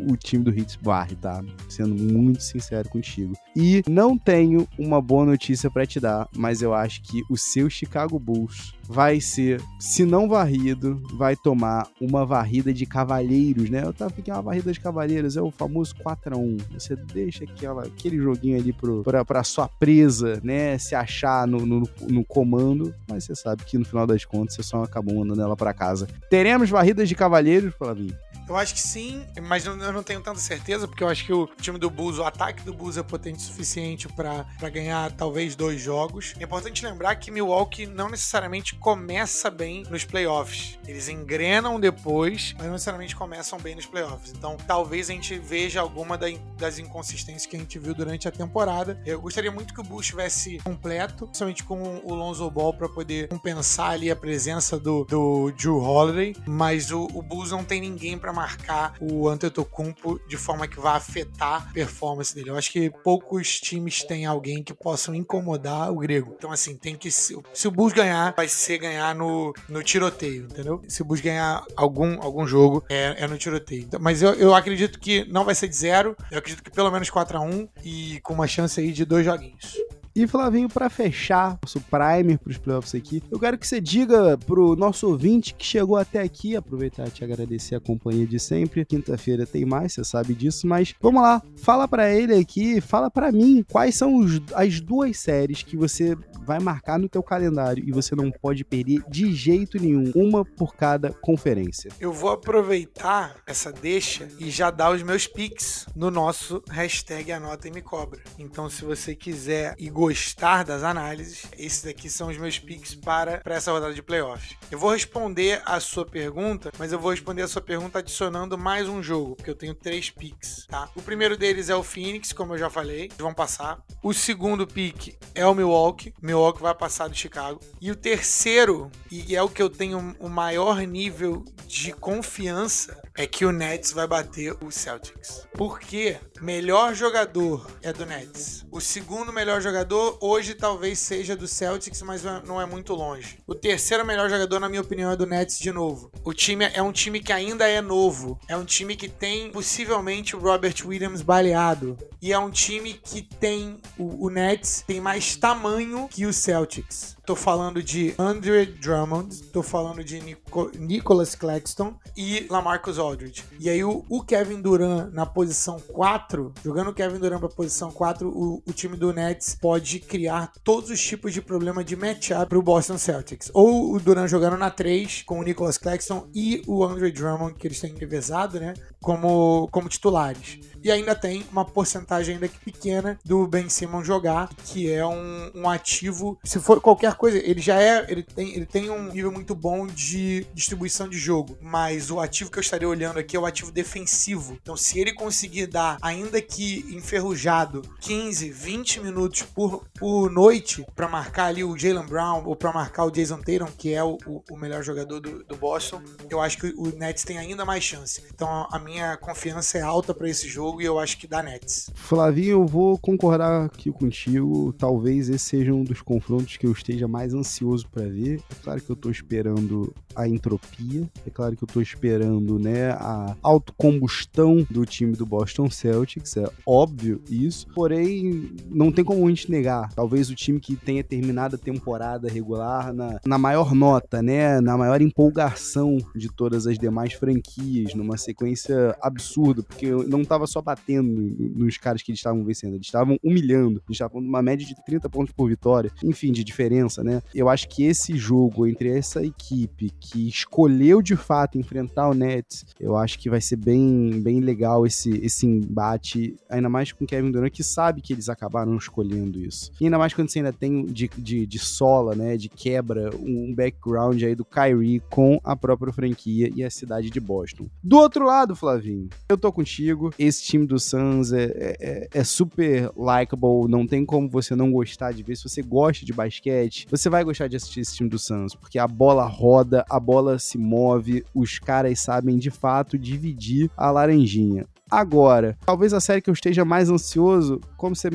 o 0.08 0.16
time 0.16 0.44
do 0.44 0.56
Hits 0.56 0.78
varre, 0.80 1.16
tá? 1.16 1.44
Sendo 1.68 1.96
muito 1.96 2.44
sincero 2.44 2.88
contigo. 2.90 3.34
E 3.56 3.82
não 3.90 4.18
tenho 4.18 4.68
uma 4.78 5.02
boa 5.02 5.26
notícia 5.26 5.72
para 5.72 5.86
te 5.86 6.00
dar, 6.00 6.28
mas 6.36 6.62
eu 6.62 6.74
acho 6.74 7.02
que 7.02 7.22
o 7.30 7.38
seu 7.38 7.70
Chicago 7.70 8.20
Bulls 8.20 8.76
vai 8.88 9.20
ser, 9.20 9.62
se 9.80 10.06
não 10.06 10.28
varrido, 10.28 11.02
vai 11.14 11.36
tomar 11.36 11.88
uma 12.00 12.26
varrida 12.26 12.74
de 12.74 12.86
cavalheiros, 12.86 13.70
né? 13.70 13.84
Eu 13.84 13.94
tava 13.94 14.14
é 14.26 14.34
uma 14.34 14.42
varrida 14.42 14.72
de 14.72 14.80
cavalheiros, 14.80 15.38
é 15.38 15.42
o 15.42 15.52
famoso 15.52 15.96
4 16.04 16.36
a 16.36 16.38
1 16.38 16.58
Você 16.74 16.96
deixa 16.96 17.44
aquela, 17.46 17.84
aquele 17.84 18.18
joguinho 18.18 18.58
ali 18.58 18.74
pro, 18.74 19.04
pra, 19.04 19.24
pra 19.24 19.44
sua 19.44 19.68
presa, 19.68 20.40
né? 20.44 20.78
Se 20.78 20.94
achar 20.94 21.48
no, 21.48 21.66
no, 21.66 21.90
no 22.10 22.24
comando, 22.26 22.94
mas 23.10 23.24
você 23.24 23.36
sabe 23.36 23.64
que 23.64 23.78
no 23.78 23.86
final 23.86 24.06
das 24.06 24.26
contas 24.26 24.56
você 24.56 24.64
só 24.64 24.84
acabou 24.84 25.16
mandando 25.16 25.42
ela 25.42 25.56
para 25.56 25.74
casa. 25.74 26.08
Teremos 26.30 26.70
varridas 26.70 27.08
de 27.08 27.16
cavalheiros, 27.16 27.74
Flavinho? 27.76 28.16
Eu 28.48 28.56
acho 28.56 28.76
que 28.76 28.80
sim, 28.80 29.26
mas 29.42 29.66
eu 29.66 29.76
não 29.76 30.04
tenho 30.04 30.22
tanta 30.22 30.40
certeza, 30.40 30.88
porque 30.88 31.04
eu 31.04 31.08
acho 31.08 31.26
que 31.26 31.34
o 31.34 31.48
time 31.60 31.80
do 31.80 31.90
Bulls, 31.90 32.20
o 32.20 32.24
ataque 32.24 32.64
do 32.64 32.72
Bulls 32.72 32.96
é 32.96 33.02
potente 33.02 33.42
suficiente 33.46 34.08
para 34.08 34.70
ganhar 34.70 35.12
talvez 35.12 35.56
dois 35.56 35.82
jogos. 35.82 36.34
É 36.40 36.44
importante 36.44 36.86
lembrar 36.86 37.16
que 37.16 37.32
Milwaukee 37.32 37.86
não 37.86 38.10
necessariamente 38.10 38.76
começa 38.76 39.50
bem 39.50 39.84
nos 39.90 40.04
playoffs. 40.04 40.78
Eles 40.88 41.08
engrenam 41.10 41.80
depois, 41.80 42.54
mas 42.58 42.66
não 42.66 42.74
necessariamente 42.74 43.16
começam 43.16 43.60
bem 43.60 43.76
nos 43.76 43.86
playoffs. 43.86 44.34
Então, 44.36 44.58
talvez 44.68 45.10
a 45.10 45.14
gente 45.14 45.38
veja 45.38 45.82
alguma 45.82 46.18
das 46.58 46.80
inconsistências 46.80 47.46
que 47.46 47.56
a 47.56 47.60
gente 47.60 47.78
viu 47.80 47.94
durante 47.94 48.28
a 48.28 48.32
temporada. 48.32 49.02
Eu 49.06 49.22
gostaria 49.22 49.52
muito 49.52 49.74
que 49.74 49.80
o 49.80 49.84
Bulls 49.84 50.06
estivesse 50.06 50.58
completo, 50.60 51.26
principalmente 51.26 51.64
com 51.64 52.02
o 52.04 52.14
Lonzo 52.14 52.50
Ball 52.50 52.74
para 52.74 52.90
poder 52.90 53.28
compensar 53.28 53.92
ali 53.92 54.10
a 54.10 54.16
presença 54.16 54.80
do, 54.80 55.04
do 55.06 55.52
Drew 55.52 55.78
Holiday, 55.78 56.36
mas 56.46 56.92
o, 56.92 57.08
o 57.14 57.22
Bulls 57.22 57.52
não 57.52 57.64
tem 57.64 57.82
ninguém 57.82 58.18
para 58.18 58.32
marcar 58.34 58.94
o 59.00 59.28
Antetokounmpo 59.28 60.20
de 60.28 60.38
forma 60.38 60.68
que 60.68 60.80
vai 60.80 60.96
afetar 60.96 61.68
a 61.70 61.74
performance 61.74 62.34
dele. 62.34 62.50
Eu 62.50 62.58
acho 62.58 62.72
que 62.72 62.90
poucos 63.36 63.60
times 63.60 64.04
têm 64.04 64.26
alguém 64.26 64.64
que 64.64 64.74
possam 64.74 65.14
incomodar 65.14 65.92
o 65.92 65.98
grego. 65.98 66.36
Então, 66.38 66.52
assim, 66.52 66.76
tem 66.76 66.96
que. 66.96 67.12
Se, 67.12 67.38
se 67.54 67.68
o 67.68 67.72
Bulls 67.72 67.94
ganhar, 67.94 68.34
vai 68.36 68.48
ser 68.48 68.78
ganhar 68.78 69.14
no, 69.14 69.54
no 69.68 69.84
tiroteio, 69.84 70.46
entendeu? 70.46 70.82
Se 70.88 71.02
o 71.02 71.06
Bulls 71.06 71.22
ganhar 71.22 71.64
algum, 71.76 72.22
algum 72.22 72.48
jogo, 72.48 72.84
é, 72.90 73.16
é 73.18 73.28
no 73.28 73.38
tiroteio. 73.38 73.84
Então, 73.84 74.00
mas 74.00 74.22
eu, 74.22 74.34
eu 74.36 74.56
acredito 74.56 75.00
que 75.00 75.26
não 75.26 75.44
vai 75.44 75.54
ser 75.54 75.68
de 75.68 75.76
zero. 75.76 76.16
Eu 76.32 76.40
acredito 76.40 76.64
que 76.64 76.72
pelo 76.72 76.92
menos 76.92 77.10
4 77.10 77.38
a 77.38 77.42
1 77.42 77.68
e 77.84 78.20
com 78.22 78.34
uma 78.34 78.48
chance 78.48 78.80
aí 78.80 78.92
de 78.92 79.04
dois 79.04 79.26
joguinhos. 79.26 79.76
E 80.16 80.26
Flavinho, 80.26 80.70
para 80.70 80.90
fechar 80.90 81.60
nosso 81.62 81.82
primer 81.82 82.38
para 82.38 82.50
os 82.50 82.58
playoffs 82.58 82.96
aqui, 82.96 83.22
eu 83.30 83.38
quero 83.38 83.58
que 83.58 83.68
você 83.68 83.82
diga 83.82 84.38
pro 84.38 84.74
nosso 84.74 85.10
ouvinte 85.10 85.54
que 85.54 85.66
chegou 85.66 85.98
até 85.98 86.22
aqui, 86.22 86.56
aproveitar 86.56 87.06
e 87.06 87.12
te 87.12 87.22
agradecer 87.22 87.76
a 87.76 87.82
companhia 87.82 88.26
de 88.26 88.40
sempre. 88.40 88.86
Quinta-feira 88.86 89.46
tem 89.46 89.66
mais, 89.66 89.92
você 89.92 90.06
sabe 90.06 90.34
disso, 90.34 90.68
mas 90.68 90.96
vamos 91.02 91.22
lá, 91.22 91.42
fala 91.58 91.86
para 91.86 92.10
ele 92.10 92.34
aqui, 92.34 92.80
fala 92.80 93.12
para 93.12 93.30
mim 93.30 93.62
quais 93.70 93.96
são 93.96 94.16
os, 94.16 94.42
as 94.54 94.80
duas 94.80 95.18
séries 95.20 95.64
que 95.64 95.76
você 95.76 96.16
vai 96.46 96.60
marcar 96.60 96.98
no 96.98 97.10
teu 97.10 97.22
calendário 97.22 97.84
e 97.86 97.92
você 97.92 98.16
não 98.16 98.32
pode 98.32 98.64
perder 98.64 99.02
de 99.10 99.34
jeito 99.34 99.78
nenhum, 99.82 100.14
uma 100.16 100.46
por 100.46 100.76
cada 100.76 101.12
conferência. 101.12 101.92
Eu 102.00 102.14
vou 102.14 102.30
aproveitar 102.30 103.36
essa 103.46 103.70
deixa 103.70 104.30
e 104.40 104.50
já 104.50 104.72
dar 104.72 104.92
os 104.92 105.04
meus 105.04 105.28
pics 105.28 105.88
no 105.94 106.10
nosso 106.10 106.64
hashtag 106.70 107.34
Anota 107.34 107.68
e 107.68 107.72
Me 107.72 107.82
Cobra. 107.82 108.22
Então, 108.40 108.70
se 108.70 108.86
você 108.86 109.14
quiser 109.14 109.76
e 109.78 109.90
gostar 110.06 110.64
das 110.64 110.84
análises, 110.84 111.48
esses 111.58 111.84
aqui 111.88 112.12
são 112.12 112.30
os 112.30 112.38
meus 112.38 112.60
picks 112.60 112.94
para, 112.94 113.40
para 113.40 113.56
essa 113.56 113.72
rodada 113.72 113.92
de 113.92 114.04
playoff. 114.04 114.56
Eu 114.70 114.78
vou 114.78 114.92
responder 114.92 115.64
a 115.66 115.80
sua 115.80 116.06
pergunta, 116.06 116.72
mas 116.78 116.92
eu 116.92 117.00
vou 117.00 117.10
responder 117.10 117.42
a 117.42 117.48
sua 117.48 117.62
pergunta 117.62 117.98
adicionando 117.98 118.56
mais 118.56 118.88
um 118.88 119.02
jogo, 119.02 119.36
porque 119.36 119.50
eu 119.50 119.56
tenho 119.56 119.74
três 119.74 120.12
picks, 120.12 120.68
tá? 120.68 120.88
O 120.96 121.02
primeiro 121.02 121.36
deles 121.36 121.70
é 121.70 121.76
o 121.76 121.82
Phoenix, 121.82 122.32
como 122.32 122.54
eu 122.54 122.58
já 122.60 122.70
falei, 122.70 123.10
vão 123.18 123.34
passar. 123.34 123.80
O 124.04 124.14
segundo 124.14 124.68
pick 124.68 125.16
é 125.34 125.46
o 125.48 125.56
Milwaukee, 125.56 126.14
Milwaukee 126.22 126.62
vai 126.62 126.76
passar 126.76 127.08
do 127.08 127.16
Chicago. 127.16 127.60
E 127.82 127.90
o 127.90 127.96
terceiro, 127.96 128.92
e 129.10 129.36
é 129.36 129.42
o 129.42 129.50
que 129.50 129.62
eu 129.62 129.72
tenho 129.72 130.16
o 130.20 130.30
maior 130.30 130.78
nível 130.82 131.44
de 131.66 131.92
confiança, 131.94 133.02
é 133.18 133.26
que 133.26 133.46
o 133.46 133.52
Nets 133.52 133.92
vai 133.94 134.06
bater 134.06 134.56
o 134.62 134.70
Celtics. 134.70 135.48
Porque 135.54 136.18
melhor 136.42 136.94
jogador 136.94 137.66
é 137.82 137.94
do 137.94 138.06
Nets. 138.06 138.66
O 138.70 138.82
segundo 138.82 139.32
melhor 139.32 139.62
jogador 139.62 140.18
hoje 140.22 140.54
talvez 140.54 141.00
seja 141.00 141.36
do 141.36 141.48
Celtics, 141.48 142.02
mas 142.02 142.24
não 142.46 142.60
é 142.60 142.66
muito 142.66 142.94
longe. 142.94 143.40
O 143.48 143.56
terceiro 143.56 144.06
melhor 144.06 144.30
jogador, 144.30 144.60
na 144.60 144.68
minha 144.68 144.82
opinião, 144.82 145.12
é 145.12 145.16
do 145.16 145.26
Nets 145.26 145.58
de 145.58 145.72
novo. 145.72 146.12
O 146.24 146.34
time 146.34 146.70
é 146.74 146.82
um 146.82 146.92
time 146.92 147.22
que 147.22 147.32
ainda 147.32 147.68
é 147.68 147.82
novo. 147.82 148.38
É 148.48 148.58
um 148.58 148.66
time 148.66 148.96
que 148.96 149.08
tem 149.08 149.50
possivelmente 149.50 150.36
o 150.36 150.40
Robert 150.40 150.76
Williams 150.86 151.22
baleado. 151.22 151.98
E 152.26 152.34
é 152.34 152.40
um 152.40 152.50
time 152.50 152.94
que 152.94 153.22
tem 153.22 153.78
o, 154.00 154.26
o 154.26 154.30
Nets 154.32 154.84
tem 154.88 155.00
mais 155.00 155.36
tamanho 155.36 156.08
que 156.10 156.26
o 156.26 156.34
Celtics. 156.34 157.16
Tô 157.24 157.36
falando 157.36 157.84
de 157.84 158.16
Andre 158.18 158.66
Drummond, 158.66 159.44
tô 159.46 159.62
falando 159.62 160.04
de 160.04 160.20
Nico, 160.20 160.72
Nicholas 160.76 161.36
Claxton 161.36 161.94
e 162.18 162.48
Lamarcus 162.50 162.98
Aldridge. 162.98 163.44
E 163.60 163.70
aí 163.70 163.84
o, 163.84 164.04
o, 164.10 164.24
Kevin 164.24 164.60
Durant 164.60 165.12
na 165.12 165.26
posição 165.26 165.80
4, 165.80 166.52
jogando 166.64 166.90
o 166.90 166.94
Kevin 166.94 167.20
Durant 167.20 167.40
pra 167.40 167.50
posição 167.50 167.92
4, 167.92 168.28
o, 168.28 168.62
o 168.66 168.74
time 168.74 168.98
do 168.98 169.14
Nets 169.14 169.56
pode 169.60 170.00
criar 170.00 170.52
todos 170.64 170.90
os 170.90 171.02
tipos 171.02 171.32
de 171.32 171.42
problema 171.42 171.84
de 171.84 171.96
matchup 171.96 172.48
pro 172.48 172.62
Boston 172.62 172.98
Celtics. 172.98 173.52
Ou 173.54 173.94
o 173.94 174.00
Durant 174.00 174.30
jogando 174.30 174.58
na 174.58 174.72
3 174.72 175.24
com 175.24 175.40
o 175.40 175.44
Nicholas 175.44 175.78
Claxton 175.78 176.28
e 176.34 176.64
o 176.66 176.84
Andre 176.84 177.12
Drummond, 177.12 177.54
que 177.56 177.68
eles 177.68 177.80
têm 177.80 177.94
revezado, 177.96 178.60
né? 178.60 178.74
Como, 179.00 179.68
como 179.72 179.90
titulares. 179.90 180.60
E 180.86 180.92
ainda 180.92 181.16
tem 181.16 181.44
uma 181.52 181.66
porcentagem 181.66 182.36
ainda 182.36 182.48
pequena 182.64 183.20
do 183.26 183.48
Ben 183.48 183.68
Simmons 183.68 184.06
jogar, 184.06 184.50
que 184.66 184.92
é 184.92 185.04
um, 185.04 185.50
um 185.56 185.68
ativo. 185.68 186.38
Se 186.44 186.60
for 186.60 186.80
qualquer 186.80 187.16
coisa, 187.16 187.40
ele 187.40 187.60
já 187.60 187.82
é. 187.82 188.06
Ele 188.08 188.22
tem, 188.22 188.56
ele 188.56 188.68
tem 188.68 188.92
um 188.92 189.12
nível 189.12 189.32
muito 189.32 189.56
bom 189.56 189.88
de 189.88 190.46
distribuição 190.54 191.10
de 191.10 191.18
jogo. 191.18 191.58
Mas 191.60 192.12
o 192.12 192.20
ativo 192.20 192.52
que 192.52 192.60
eu 192.60 192.62
estaria 192.62 192.88
olhando 192.88 193.18
aqui 193.18 193.36
é 193.36 193.40
o 193.40 193.48
ativo 193.48 193.72
defensivo. 193.72 194.60
Então, 194.62 194.78
se 194.78 195.00
ele 195.00 195.12
conseguir 195.12 195.66
dar, 195.66 195.98
ainda 196.04 196.40
que 196.40 196.86
enferrujado, 196.96 197.82
15, 198.02 198.52
20 198.52 199.00
minutos 199.00 199.42
por, 199.42 199.88
por 199.98 200.30
noite 200.30 200.86
para 200.96 201.08
marcar 201.08 201.46
ali 201.46 201.64
o 201.64 201.76
Jalen 201.76 202.06
Brown 202.06 202.46
ou 202.46 202.56
para 202.56 202.72
marcar 202.72 203.06
o 203.06 203.10
Jason 203.10 203.40
Tatum, 203.40 203.72
que 203.76 203.92
é 203.92 204.04
o, 204.04 204.20
o, 204.28 204.44
o 204.52 204.56
melhor 204.56 204.84
jogador 204.84 205.20
do, 205.20 205.44
do, 205.44 205.56
Boston, 205.56 206.00
eu 206.30 206.40
acho 206.40 206.60
que 206.60 206.68
o 206.78 206.96
Nets 206.96 207.24
tem 207.24 207.40
ainda 207.40 207.66
mais 207.66 207.84
chance. 207.84 208.24
Então, 208.32 208.68
a 208.72 208.78
minha 208.78 209.18
confiança 209.18 209.80
é 209.80 209.82
alta 209.82 210.14
para 210.14 210.30
esse 210.30 210.48
jogo 210.48 210.75
e 210.82 210.86
eu 210.86 211.00
acho 211.00 211.18
que 211.18 211.28
dá 211.28 211.42
Nets. 211.42 211.90
Flavinho, 211.96 212.52
eu 212.52 212.66
vou 212.66 212.98
concordar 212.98 213.66
aqui 213.66 213.92
contigo. 213.92 214.74
Talvez 214.78 215.30
esse 215.30 215.56
seja 215.56 215.74
um 215.74 215.84
dos 215.84 216.02
confrontos 216.02 216.58
que 216.58 216.68
eu 216.68 216.72
esteja 216.72 217.08
mais 217.08 217.34
ansioso 217.34 217.88
para 217.88 218.04
ver. 218.04 218.42
É 218.52 218.64
claro 218.64 218.82
que 218.82 218.90
eu 218.90 218.96
tô 218.96 219.10
esperando 219.10 219.94
a 220.16 220.28
entropia, 220.28 221.10
é 221.26 221.30
claro 221.30 221.56
que 221.56 221.64
eu 221.64 221.68
tô 221.68 221.82
esperando, 221.82 222.58
né, 222.58 222.92
a 222.92 223.36
autocombustão 223.44 224.66
do 224.70 224.86
time 224.86 225.14
do 225.14 225.26
Boston 225.26 225.70
Celtics, 225.70 226.38
é 226.38 226.50
óbvio 226.66 227.22
isso. 227.30 227.68
Porém, 227.76 228.56
não 228.70 228.92
tem 228.92 229.04
como 229.04 229.26
a 229.26 229.30
gente 229.30 229.52
negar. 229.52 229.92
Talvez 229.94 230.30
o 230.30 230.36
time 230.36 230.60
que 230.60 230.76
tenha 230.76 231.04
terminado 231.04 231.56
a 231.56 231.60
temporada 231.60 232.30
regular 232.30 232.94
na, 232.94 233.20
na 233.26 233.38
maior 233.38 233.76
nota, 233.76 234.22
né, 234.22 234.62
na 234.62 234.78
maior 234.78 235.02
empolgação 235.02 235.98
de 236.16 236.30
todas 236.30 236.66
as 236.66 236.80
demais 236.80 237.14
franquias, 237.14 237.94
numa 237.94 238.18
sequência 238.18 238.96
absurda, 239.02 239.64
porque 239.64 239.92
não 239.92 240.24
tava 240.24 240.48
só 240.48 240.62
batendo 240.66 241.12
nos 241.56 241.78
caras 241.78 242.02
que 242.02 242.12
eles 242.12 242.20
estavam 242.20 242.44
vencendo, 242.44 242.74
eles 242.74 242.88
estavam 242.88 243.18
humilhando, 243.24 243.82
eles 243.88 243.96
estavam 243.96 244.20
numa 244.20 244.42
média 244.42 244.66
de 244.66 244.76
30 244.84 245.08
pontos 245.10 245.32
por 245.32 245.48
vitória, 245.48 245.92
enfim, 246.04 246.32
de 246.32 246.44
diferença, 246.44 247.04
né? 247.04 247.22
Eu 247.34 247.48
acho 247.48 247.70
que 247.70 247.84
esse 247.84 248.18
jogo 248.18 248.66
entre 248.66 248.90
essa 248.90 249.24
equipe 249.24 249.92
que 250.00 250.28
escolheu 250.28 251.02
de 251.02 251.16
fato 251.16 251.58
enfrentar 251.58 252.10
o 252.10 252.14
Nets, 252.14 252.66
eu 252.80 252.98
acho 252.98 253.20
que 253.20 253.30
vai 253.30 253.40
ser 253.40 253.58
bem, 253.58 254.20
bem 254.22 254.40
legal 254.40 254.86
esse, 254.86 255.12
esse 255.24 255.46
embate, 255.46 256.36
ainda 256.50 256.70
mais 256.70 256.92
com 256.92 257.04
o 257.04 257.08
Kevin 257.08 257.32
Durant, 257.32 257.52
que 257.52 257.64
sabe 257.64 258.02
que 258.02 258.14
eles 258.14 258.30
acabaram 258.30 258.76
escolhendo 258.76 259.40
isso. 259.40 259.72
E 259.80 259.86
ainda 259.86 259.98
mais 259.98 260.14
quando 260.14 260.30
você 260.30 260.40
ainda 260.40 260.54
tem 260.54 260.86
de, 260.86 261.10
de, 261.16 261.46
de 261.46 261.60
sola, 261.60 262.16
né, 262.16 262.38
de 262.38 262.50
quebra, 262.50 263.12
um 263.18 263.54
background 263.54 264.22
aí 264.24 264.34
do 264.34 264.46
Kyrie 264.46 265.02
com 265.10 265.40
a 265.44 265.56
própria 265.56 265.94
franquia 265.94 266.52
e 266.56 266.64
a 266.64 266.70
cidade 266.70 267.10
de 267.10 267.20
Boston. 267.20 267.68
Do 267.84 267.98
outro 267.98 268.26
lado, 268.26 268.56
Flavinho, 268.56 269.10
eu 269.30 269.38
tô 269.38 269.52
contigo, 269.52 270.14
esse 270.18 270.44
time 270.46 270.66
do 270.66 270.80
Suns 270.80 271.32
é, 271.32 271.44
é, 271.44 271.78
é, 271.80 272.08
é 272.14 272.24
super 272.24 272.92
likable, 272.96 273.70
não 273.70 273.88
tem 273.88 274.06
como 274.06 274.30
você 274.30 274.56
não 274.56 274.72
gostar 274.72 275.12
de 275.12 275.24
ver. 275.24 275.36
Se 275.36 275.44
você 275.44 275.62
gosta 275.62 276.06
de 276.06 276.14
basquete, 276.14 276.88
você 276.90 277.10
vai 277.10 277.24
gostar 277.24 277.48
de 277.48 277.56
assistir 277.56 277.82
esse 277.82 277.96
time 277.96 278.10
do 278.10 278.20
Suns, 278.20 278.56
porque 278.56 278.80
a 278.80 278.88
bola 278.88 279.26
roda, 279.26 279.86
a 279.90 280.00
bola 280.00 280.38
se 280.40 280.58
move, 280.58 281.26
os 281.34 281.60
caras 281.60 282.00
sabem 282.00 282.38
de 282.38 282.52
fato 282.52 282.98
dividir 282.98 283.70
a 283.76 283.90
laranjinha. 283.92 284.66
Agora, 284.90 285.58
talvez 285.66 285.94
a 285.94 286.00
série 286.00 286.22
que 286.22 286.30
eu 286.30 286.34
esteja 286.34 286.64
mais 286.64 286.90
ansioso, 286.90 287.60
como 287.76 287.96
você 287.96 288.10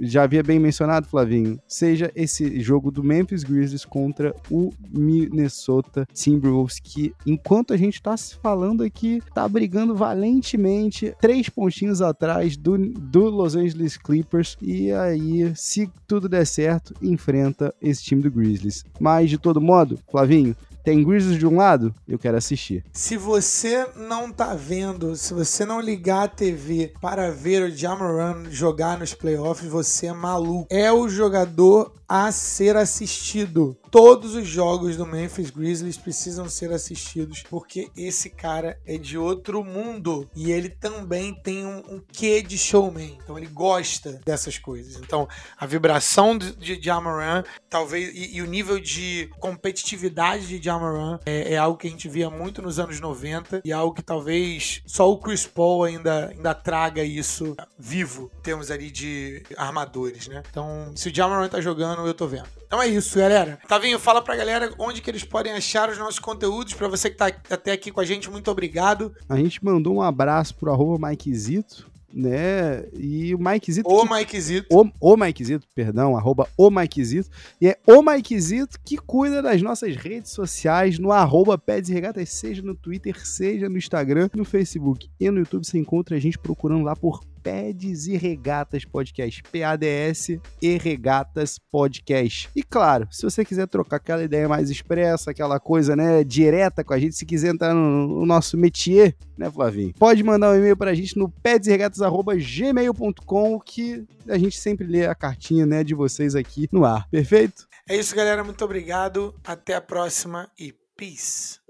já 0.00 0.24
havia 0.24 0.42
bem 0.42 0.58
mencionado, 0.58 1.06
Flavinho, 1.06 1.60
seja 1.66 2.10
esse 2.14 2.60
jogo 2.60 2.90
do 2.90 3.04
Memphis 3.04 3.44
Grizzlies 3.44 3.84
contra 3.84 4.34
o 4.50 4.72
Minnesota 4.90 6.06
Timberwolves, 6.12 6.80
que 6.80 7.14
enquanto 7.24 7.72
a 7.72 7.76
gente 7.76 8.02
tá 8.02 8.16
se 8.16 8.34
falando 8.36 8.82
aqui, 8.82 9.22
tá 9.32 9.48
brigando 9.48 9.94
valentemente, 9.94 11.14
três 11.20 11.48
pontinhos 11.48 12.02
atrás 12.02 12.56
do, 12.56 12.76
do 12.76 13.30
Los 13.30 13.54
Angeles 13.54 13.96
Clippers, 13.96 14.56
e 14.60 14.90
aí, 14.92 15.52
se 15.54 15.88
tudo 16.06 16.28
der 16.28 16.46
certo, 16.46 16.94
enfrenta 17.00 17.72
esse 17.80 18.02
time 18.02 18.22
do 18.22 18.30
Grizzlies. 18.30 18.84
Mas, 18.98 19.30
de 19.30 19.38
todo 19.38 19.60
modo, 19.60 19.98
Flavinho, 20.10 20.56
tem 20.82 21.04
Grizzlies 21.04 21.38
de 21.38 21.46
um 21.46 21.56
lado, 21.56 21.94
eu 22.06 22.18
quero 22.18 22.36
assistir. 22.36 22.84
Se 22.92 23.16
você 23.16 23.86
não 23.96 24.30
tá 24.30 24.54
vendo, 24.54 25.16
se 25.16 25.34
você 25.34 25.64
não 25.64 25.80
ligar 25.80 26.24
a 26.24 26.28
TV 26.28 26.92
para 27.00 27.30
ver 27.30 27.62
o 27.62 27.70
Jamoran 27.70 28.44
jogar 28.50 28.98
nos 28.98 29.14
playoffs, 29.14 29.68
você 29.68 30.06
é 30.06 30.12
maluco. 30.12 30.66
É 30.70 30.92
o 30.92 31.08
jogador 31.08 31.92
a 32.08 32.32
ser 32.32 32.76
assistido. 32.76 33.76
Todos 33.90 34.34
os 34.34 34.46
jogos 34.46 34.96
do 34.96 35.04
Memphis 35.04 35.50
Grizzlies 35.50 35.98
precisam 35.98 36.48
ser 36.48 36.72
assistidos 36.72 37.42
porque 37.48 37.90
esse 37.96 38.30
cara 38.30 38.80
é 38.86 38.96
de 38.96 39.18
outro 39.18 39.62
mundo 39.62 40.28
e 40.34 40.50
ele 40.50 40.70
também 40.70 41.34
tem 41.34 41.66
um, 41.66 41.78
um 41.78 42.00
quê 42.00 42.40
de 42.40 42.56
showman. 42.56 43.18
Então 43.22 43.36
ele 43.36 43.46
gosta 43.46 44.20
dessas 44.24 44.56
coisas. 44.56 44.96
Então 44.96 45.28
a 45.56 45.66
vibração 45.66 46.36
de, 46.38 46.80
Jamoran, 46.80 47.44
talvez 47.68 48.14
e, 48.14 48.36
e, 48.36 48.42
o 48.42 48.46
nível 48.46 48.78
de 48.78 49.28
competitividade 49.38 50.46
de 50.46 50.62
Jamoran 50.62 51.18
é, 51.26 51.54
é, 51.54 51.58
algo 51.58 51.76
que 51.76 51.86
a 51.86 51.90
gente 51.90 52.08
via 52.08 52.30
muito 52.30 52.62
nos 52.62 52.78
anos 52.78 53.00
90 53.00 53.62
e 53.64 53.72
algo 53.72 53.94
que 53.94 54.02
talvez 54.02 54.82
só 54.86 55.10
o 55.10 55.18
Chris 55.18 55.46
Paul 55.46 55.84
ainda, 55.84 56.28
ainda 56.28 56.54
traga 56.54 57.02
isso 57.02 57.56
vivo, 57.78 58.30
temos 58.42 58.70
ali 58.70 58.90
de 58.90 59.42
armadores, 59.56 60.28
né? 60.28 60.42
Então 60.48 60.92
se 60.94 61.08
o 61.08 61.14
Jamoran 61.14 61.48
tá 61.48 61.60
jogando 61.60 61.97
falando, 61.98 62.08
eu 62.08 62.14
tô 62.14 62.26
vendo. 62.26 62.44
Então 62.66 62.80
é 62.80 62.86
isso, 62.86 63.18
galera. 63.18 63.58
Tavinho, 63.66 63.98
fala 63.98 64.22
pra 64.22 64.36
galera 64.36 64.72
onde 64.78 65.00
que 65.00 65.10
eles 65.10 65.24
podem 65.24 65.52
achar 65.52 65.90
os 65.90 65.98
nossos 65.98 66.18
conteúdos. 66.18 66.74
Pra 66.74 66.88
você 66.88 67.10
que 67.10 67.16
tá 67.16 67.26
até 67.26 67.72
aqui 67.72 67.90
com 67.90 68.00
a 68.00 68.04
gente, 68.04 68.30
muito 68.30 68.50
obrigado. 68.50 69.12
A 69.28 69.36
gente 69.36 69.64
mandou 69.64 69.94
um 69.96 70.02
abraço 70.02 70.54
pro 70.54 70.70
arroba 70.70 71.08
Mikezito, 71.08 71.90
né? 72.12 72.84
E 72.92 73.34
o 73.34 73.38
Mikezito. 73.38 73.88
O 73.88 74.04
Mikezito. 74.04 74.66
O, 74.70 75.12
o 75.12 75.16
Mikezito, 75.16 75.66
perdão, 75.74 76.16
arroba 76.16 76.48
o 76.56 76.70
Mikezito. 76.70 77.30
E 77.60 77.68
é 77.68 77.78
o 77.86 78.02
Mikezito 78.02 78.78
que 78.84 78.96
cuida 78.96 79.42
das 79.42 79.60
nossas 79.62 79.96
redes 79.96 80.30
sociais 80.30 80.98
no 80.98 81.10
arroba 81.10 81.58
Peds 81.58 81.90
e 81.90 81.94
Regatas, 81.94 82.28
seja 82.30 82.62
no 82.62 82.74
Twitter, 82.74 83.26
seja 83.26 83.68
no 83.68 83.78
Instagram, 83.78 84.28
no 84.34 84.44
Facebook 84.44 85.10
e 85.18 85.30
no 85.30 85.38
YouTube. 85.40 85.66
Você 85.66 85.78
encontra 85.78 86.16
a 86.16 86.20
gente 86.20 86.38
procurando 86.38 86.84
lá 86.84 86.94
por 86.94 87.20
Pads 87.48 88.06
e 88.08 88.16
Regatas 88.18 88.84
Podcast. 88.84 89.42
PADS 89.44 90.38
e 90.60 90.76
Regatas 90.76 91.58
Podcast. 91.58 92.50
E 92.54 92.62
claro, 92.62 93.08
se 93.10 93.22
você 93.22 93.42
quiser 93.42 93.66
trocar 93.66 93.96
aquela 93.96 94.22
ideia 94.22 94.46
mais 94.46 94.68
expressa, 94.68 95.30
aquela 95.30 95.58
coisa, 95.58 95.96
né, 95.96 96.22
direta 96.22 96.84
com 96.84 96.92
a 96.92 96.98
gente, 96.98 97.16
se 97.16 97.24
quiser 97.24 97.54
entrar 97.54 97.72
no, 97.72 98.06
no 98.06 98.26
nosso 98.26 98.58
métier, 98.58 99.16
né, 99.38 99.50
Flavinho? 99.50 99.94
Pode 99.98 100.22
mandar 100.22 100.50
um 100.50 100.56
e-mail 100.56 100.76
pra 100.76 100.92
gente 100.92 101.16
no 101.16 101.30
padsregatas.gmail.com 101.30 103.60
que 103.60 104.04
a 104.28 104.36
gente 104.36 104.60
sempre 104.60 104.86
lê 104.86 105.06
a 105.06 105.14
cartinha, 105.14 105.64
né, 105.64 105.82
de 105.82 105.94
vocês 105.94 106.34
aqui 106.34 106.68
no 106.70 106.84
ar. 106.84 107.08
Perfeito? 107.08 107.66
É 107.88 107.96
isso, 107.96 108.14
galera. 108.14 108.44
Muito 108.44 108.62
obrigado. 108.62 109.34
Até 109.42 109.74
a 109.74 109.80
próxima 109.80 110.50
e 110.58 110.74
peace. 110.94 111.60